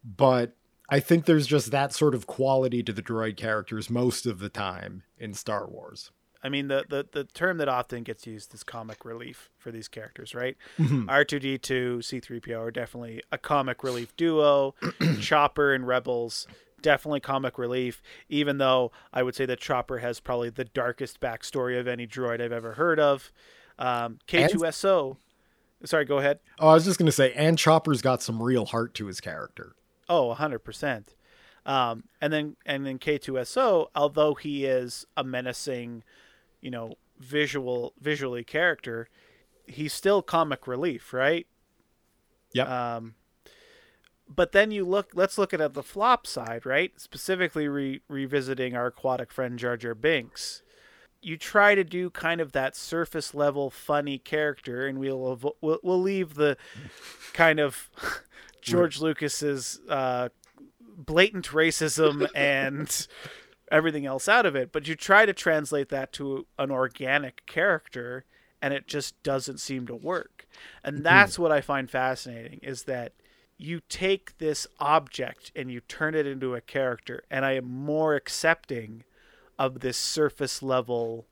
but 0.03 0.55
I 0.89 0.99
think 0.99 1.25
there's 1.25 1.47
just 1.47 1.71
that 1.71 1.93
sort 1.93 2.15
of 2.15 2.27
quality 2.27 2.81
to 2.83 2.93
the 2.93 3.01
droid 3.01 3.37
characters 3.37 3.89
most 3.89 4.25
of 4.25 4.39
the 4.39 4.49
time 4.49 5.03
in 5.17 5.33
Star 5.33 5.67
Wars. 5.67 6.11
I 6.43 6.49
mean, 6.49 6.67
the, 6.67 6.85
the, 6.87 7.07
the 7.11 7.23
term 7.23 7.57
that 7.57 7.67
often 7.67 8.03
gets 8.03 8.27
used 8.27 8.53
is 8.53 8.63
comic 8.63 9.05
relief 9.05 9.49
for 9.57 9.71
these 9.71 9.87
characters, 9.87 10.35
right? 10.35 10.55
Mm-hmm. 10.77 11.09
R2D2, 11.09 11.97
C3PO 11.99 12.59
are 12.59 12.71
definitely 12.71 13.21
a 13.31 13.37
comic 13.37 13.83
relief 13.83 14.15
duo. 14.15 14.75
Chopper 15.19 15.73
and 15.73 15.87
Rebels, 15.87 16.47
definitely 16.81 17.19
comic 17.19 17.57
relief, 17.57 18.01
even 18.29 18.57
though 18.57 18.91
I 19.13 19.23
would 19.23 19.35
say 19.35 19.45
that 19.45 19.59
Chopper 19.59 19.99
has 19.99 20.19
probably 20.19 20.49
the 20.49 20.65
darkest 20.65 21.19
backstory 21.19 21.79
of 21.79 21.87
any 21.87 22.07
droid 22.07 22.41
I've 22.41 22.51
ever 22.51 22.73
heard 22.73 22.99
of. 22.99 23.31
Um, 23.79 24.19
K2SO. 24.27 25.17
And, 25.79 25.89
sorry, 25.89 26.05
go 26.05 26.17
ahead. 26.17 26.39
Oh, 26.59 26.69
I 26.69 26.73
was 26.73 26.85
just 26.85 26.99
going 26.99 27.07
to 27.07 27.11
say, 27.11 27.33
and 27.33 27.57
Chopper's 27.57 28.01
got 28.01 28.21
some 28.21 28.41
real 28.41 28.65
heart 28.65 28.93
to 28.95 29.07
his 29.07 29.19
character. 29.21 29.75
Oh, 30.09 30.35
100%. 30.37 31.03
Um, 31.67 32.05
and 32.21 32.31
then 32.31 32.55
and 32.65 32.85
then 32.85 32.97
K2SO, 32.97 33.87
although 33.93 34.35
he 34.35 34.65
is 34.65 35.05
a 35.17 35.23
menacing, 35.23 36.03
you 36.61 36.71
know, 36.71 36.95
visual 37.19 37.93
visually 37.99 38.43
character, 38.43 39.09
he's 39.65 39.93
still 39.93 40.21
comic 40.21 40.67
relief, 40.67 41.13
right? 41.13 41.47
Yep. 42.53 42.67
Um, 42.69 43.15
but 44.27 44.51
then 44.51 44.71
you 44.71 44.85
look. 44.85 45.11
Let's 45.13 45.37
look 45.37 45.53
at 45.53 45.73
the 45.73 45.83
flop 45.83 46.27
side, 46.27 46.65
right? 46.65 46.91
Specifically, 46.97 47.67
re- 47.67 48.01
revisiting 48.07 48.75
our 48.75 48.87
aquatic 48.87 49.31
friend 49.31 49.57
Jar 49.57 49.77
Jar 49.77 49.95
Binks 49.95 50.63
you 51.21 51.37
try 51.37 51.75
to 51.75 51.83
do 51.83 52.09
kind 52.09 52.41
of 52.41 52.51
that 52.51 52.75
surface 52.75 53.33
level 53.33 53.69
funny 53.69 54.17
character, 54.17 54.87
and 54.87 54.99
we'll 54.99 55.55
we'll, 55.61 55.79
we'll 55.83 56.01
leave 56.01 56.35
the 56.35 56.57
kind 57.33 57.59
of 57.59 57.89
George 58.61 58.99
Lucas's 58.99 59.79
uh, 59.89 60.29
blatant 60.79 61.47
racism 61.49 62.27
and 62.35 63.07
everything 63.71 64.05
else 64.05 64.27
out 64.27 64.45
of 64.45 64.55
it. 64.55 64.71
But 64.71 64.87
you 64.87 64.95
try 64.95 65.25
to 65.25 65.33
translate 65.33 65.89
that 65.89 66.11
to 66.13 66.47
an 66.57 66.71
organic 66.71 67.45
character, 67.45 68.25
and 68.61 68.73
it 68.73 68.87
just 68.87 69.21
doesn't 69.23 69.59
seem 69.59 69.87
to 69.87 69.95
work. 69.95 70.47
And 70.83 70.97
mm-hmm. 70.97 71.03
that's 71.03 71.37
what 71.37 71.51
I 71.51 71.61
find 71.61 71.89
fascinating 71.89 72.59
is 72.63 72.83
that 72.83 73.13
you 73.57 73.81
take 73.89 74.37
this 74.37 74.67
object 74.79 75.51
and 75.55 75.71
you 75.71 75.81
turn 75.81 76.13
it 76.15 76.27
into 76.27 76.55
a 76.55 76.61
character, 76.61 77.23
and 77.29 77.43
I 77.45 77.53
am 77.53 77.65
more 77.65 78.15
accepting 78.15 79.03
of 79.57 79.79
this 79.79 79.97
surface 79.97 80.61
level 80.61 81.25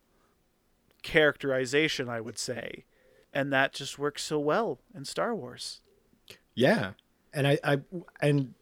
characterization, 1.03 2.09
I 2.09 2.19
would 2.19 2.39
say. 2.39 2.85
And 3.31 3.53
that 3.53 3.73
just 3.73 3.99
works 3.99 4.23
so 4.23 4.39
well 4.39 4.79
in 4.95 5.05
Star 5.05 5.35
Wars. 5.35 5.81
Yeah. 6.55 6.91
And 7.33 7.47
I, 7.47 7.59
I 7.63 7.79
and 8.21 8.53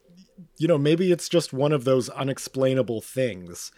you 0.57 0.67
know, 0.67 0.77
maybe 0.77 1.11
it's 1.11 1.29
just 1.29 1.53
one 1.53 1.71
of 1.71 1.83
those 1.83 2.09
unexplainable 2.09 3.01
things 3.01 3.71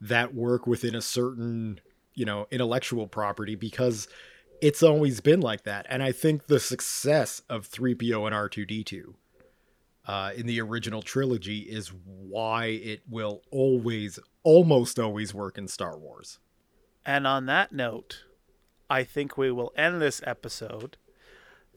that 0.00 0.34
work 0.34 0.66
within 0.66 0.94
a 0.94 1.02
certain, 1.02 1.80
you 2.14 2.24
know, 2.24 2.46
intellectual 2.50 3.06
property 3.06 3.54
because 3.54 4.08
it's 4.60 4.82
always 4.82 5.20
been 5.20 5.40
like 5.40 5.64
that. 5.64 5.86
And 5.88 6.02
I 6.02 6.12
think 6.12 6.46
the 6.46 6.60
success 6.60 7.42
of 7.48 7.68
3PO 7.68 8.26
and 8.26 8.34
R2D2 8.34 9.14
uh, 10.06 10.30
in 10.36 10.46
the 10.46 10.60
original 10.60 11.02
trilogy 11.02 11.60
is 11.60 11.92
why 12.04 12.66
it 12.66 13.02
will 13.08 13.42
always, 13.50 14.18
almost 14.42 14.98
always 14.98 15.34
work 15.34 15.58
in 15.58 15.68
Star 15.68 15.98
Wars. 15.98 16.38
And 17.04 17.26
on 17.26 17.46
that 17.46 17.72
note, 17.72 18.24
I 18.90 19.04
think 19.04 19.36
we 19.36 19.50
will 19.50 19.72
end 19.76 20.00
this 20.00 20.22
episode. 20.26 20.96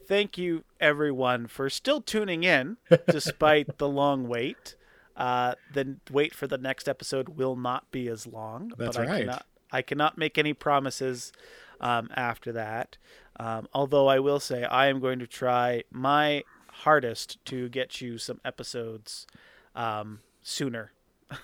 Thank 0.06 0.38
you, 0.38 0.64
everyone, 0.80 1.46
for 1.46 1.70
still 1.70 2.00
tuning 2.00 2.44
in 2.44 2.76
despite 3.08 3.78
the 3.78 3.88
long 3.88 4.28
wait. 4.28 4.76
Uh, 5.16 5.54
the 5.72 5.96
wait 6.10 6.34
for 6.34 6.46
the 6.46 6.58
next 6.58 6.88
episode 6.88 7.30
will 7.30 7.56
not 7.56 7.90
be 7.90 8.08
as 8.08 8.26
long. 8.26 8.72
That's 8.78 8.96
but 8.96 9.06
right. 9.06 9.14
I 9.14 9.20
cannot, 9.20 9.46
I 9.70 9.82
cannot 9.82 10.18
make 10.18 10.38
any 10.38 10.54
promises 10.54 11.32
um, 11.80 12.08
after 12.16 12.52
that. 12.52 12.96
Um, 13.38 13.68
although 13.74 14.08
I 14.08 14.18
will 14.18 14.40
say 14.40 14.64
I 14.64 14.86
am 14.86 15.00
going 15.00 15.18
to 15.18 15.26
try 15.26 15.82
my 15.90 16.44
hardest 16.68 17.44
to 17.46 17.68
get 17.68 18.00
you 18.00 18.18
some 18.18 18.40
episodes 18.44 19.26
um, 19.74 20.20
sooner. 20.42 20.92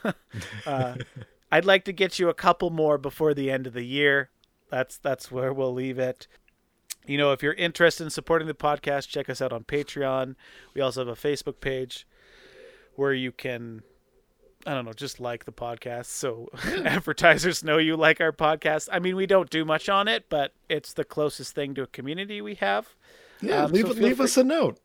uh, 0.67 0.95
I'd 1.53 1.65
like 1.65 1.85
to 1.85 1.93
get 1.93 2.19
you 2.19 2.29
a 2.29 2.35
couple 2.35 2.71
more 2.71 2.99
before 2.99 3.35
the 3.35 3.51
end 3.51 3.67
of 3.67 3.73
the 3.73 3.85
year. 3.85 4.31
That's 4.71 4.99
that's 4.99 5.31
where 5.31 5.53
we'll 5.53 5.73
leave 5.73 5.99
it. 5.99 6.27
You 7.09 7.19
know, 7.19 7.33
if 7.33 7.43
you're 7.43 7.55
interested 7.55 8.05
in 8.05 8.11
supporting 8.11 8.47
the 8.47 8.55
podcast, 8.55 9.09
check 9.09 9.29
us 9.29 9.43
out 9.43 9.53
on 9.53 9.65
Patreon. 9.65 10.37
We 10.75 10.81
also 10.81 11.01
have 11.05 11.09
a 11.09 11.21
Facebook 11.21 11.61
page 11.61 12.07
where 12.95 13.13
you 13.13 13.33
can, 13.33 13.83
I 14.67 14.75
don't 14.75 14.85
know, 14.85 14.93
just 14.93 15.19
like 15.21 15.45
the 15.45 15.53
podcast 15.53 16.07
so 16.07 16.49
advertisers 16.85 17.65
know 17.65 17.79
you 17.79 17.97
like 17.97 18.21
our 18.21 18.33
podcast. 18.33 18.89
I 18.93 18.99
mean, 18.99 19.17
we 19.17 19.27
don't 19.27 19.51
do 19.51 19.65
much 19.65 19.89
on 19.89 20.07
it, 20.09 20.27
but 20.29 20.53
it's 20.69 20.93
the 20.93 21.05
closest 21.05 21.55
thing 21.55 21.75
to 21.75 21.83
a 21.83 21.87
community 21.87 22.41
we 22.41 22.55
have. 22.57 22.89
Yeah, 23.41 23.65
Um, 23.65 23.73
leave 23.73 23.87
so 23.87 23.93
leave 23.95 24.17
free- 24.17 24.25
us 24.25 24.37
a 24.37 24.45
note. 24.45 24.79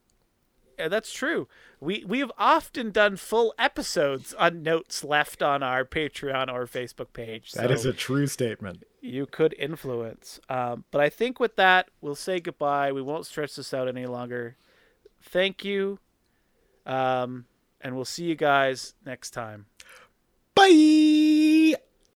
Yeah, 0.78 0.88
that's 0.88 1.12
true. 1.12 1.48
We 1.80 2.04
we've 2.06 2.32
often 2.38 2.90
done 2.90 3.16
full 3.16 3.54
episodes 3.58 4.34
on 4.34 4.62
notes 4.62 5.04
left 5.04 5.42
on 5.42 5.62
our 5.62 5.84
Patreon 5.84 6.52
or 6.52 6.66
Facebook 6.66 7.12
page. 7.12 7.52
That 7.52 7.68
so 7.68 7.74
is 7.74 7.84
a 7.86 7.92
true 7.92 8.26
statement. 8.26 8.84
you 9.00 9.26
could 9.26 9.54
influence. 9.58 10.40
Um, 10.48 10.84
but 10.90 11.00
I 11.00 11.08
think 11.08 11.38
with 11.38 11.56
that, 11.56 11.88
we'll 12.00 12.14
say 12.14 12.40
goodbye. 12.40 12.90
We 12.92 13.02
won't 13.02 13.26
stretch 13.26 13.56
this 13.56 13.72
out 13.74 13.86
any 13.88 14.06
longer. 14.06 14.56
Thank 15.22 15.64
you, 15.64 15.98
um, 16.86 17.46
and 17.80 17.94
we'll 17.96 18.04
see 18.04 18.24
you 18.24 18.34
guys 18.34 18.94
next 19.04 19.30
time. 19.30 19.66
Bye. 20.54 21.23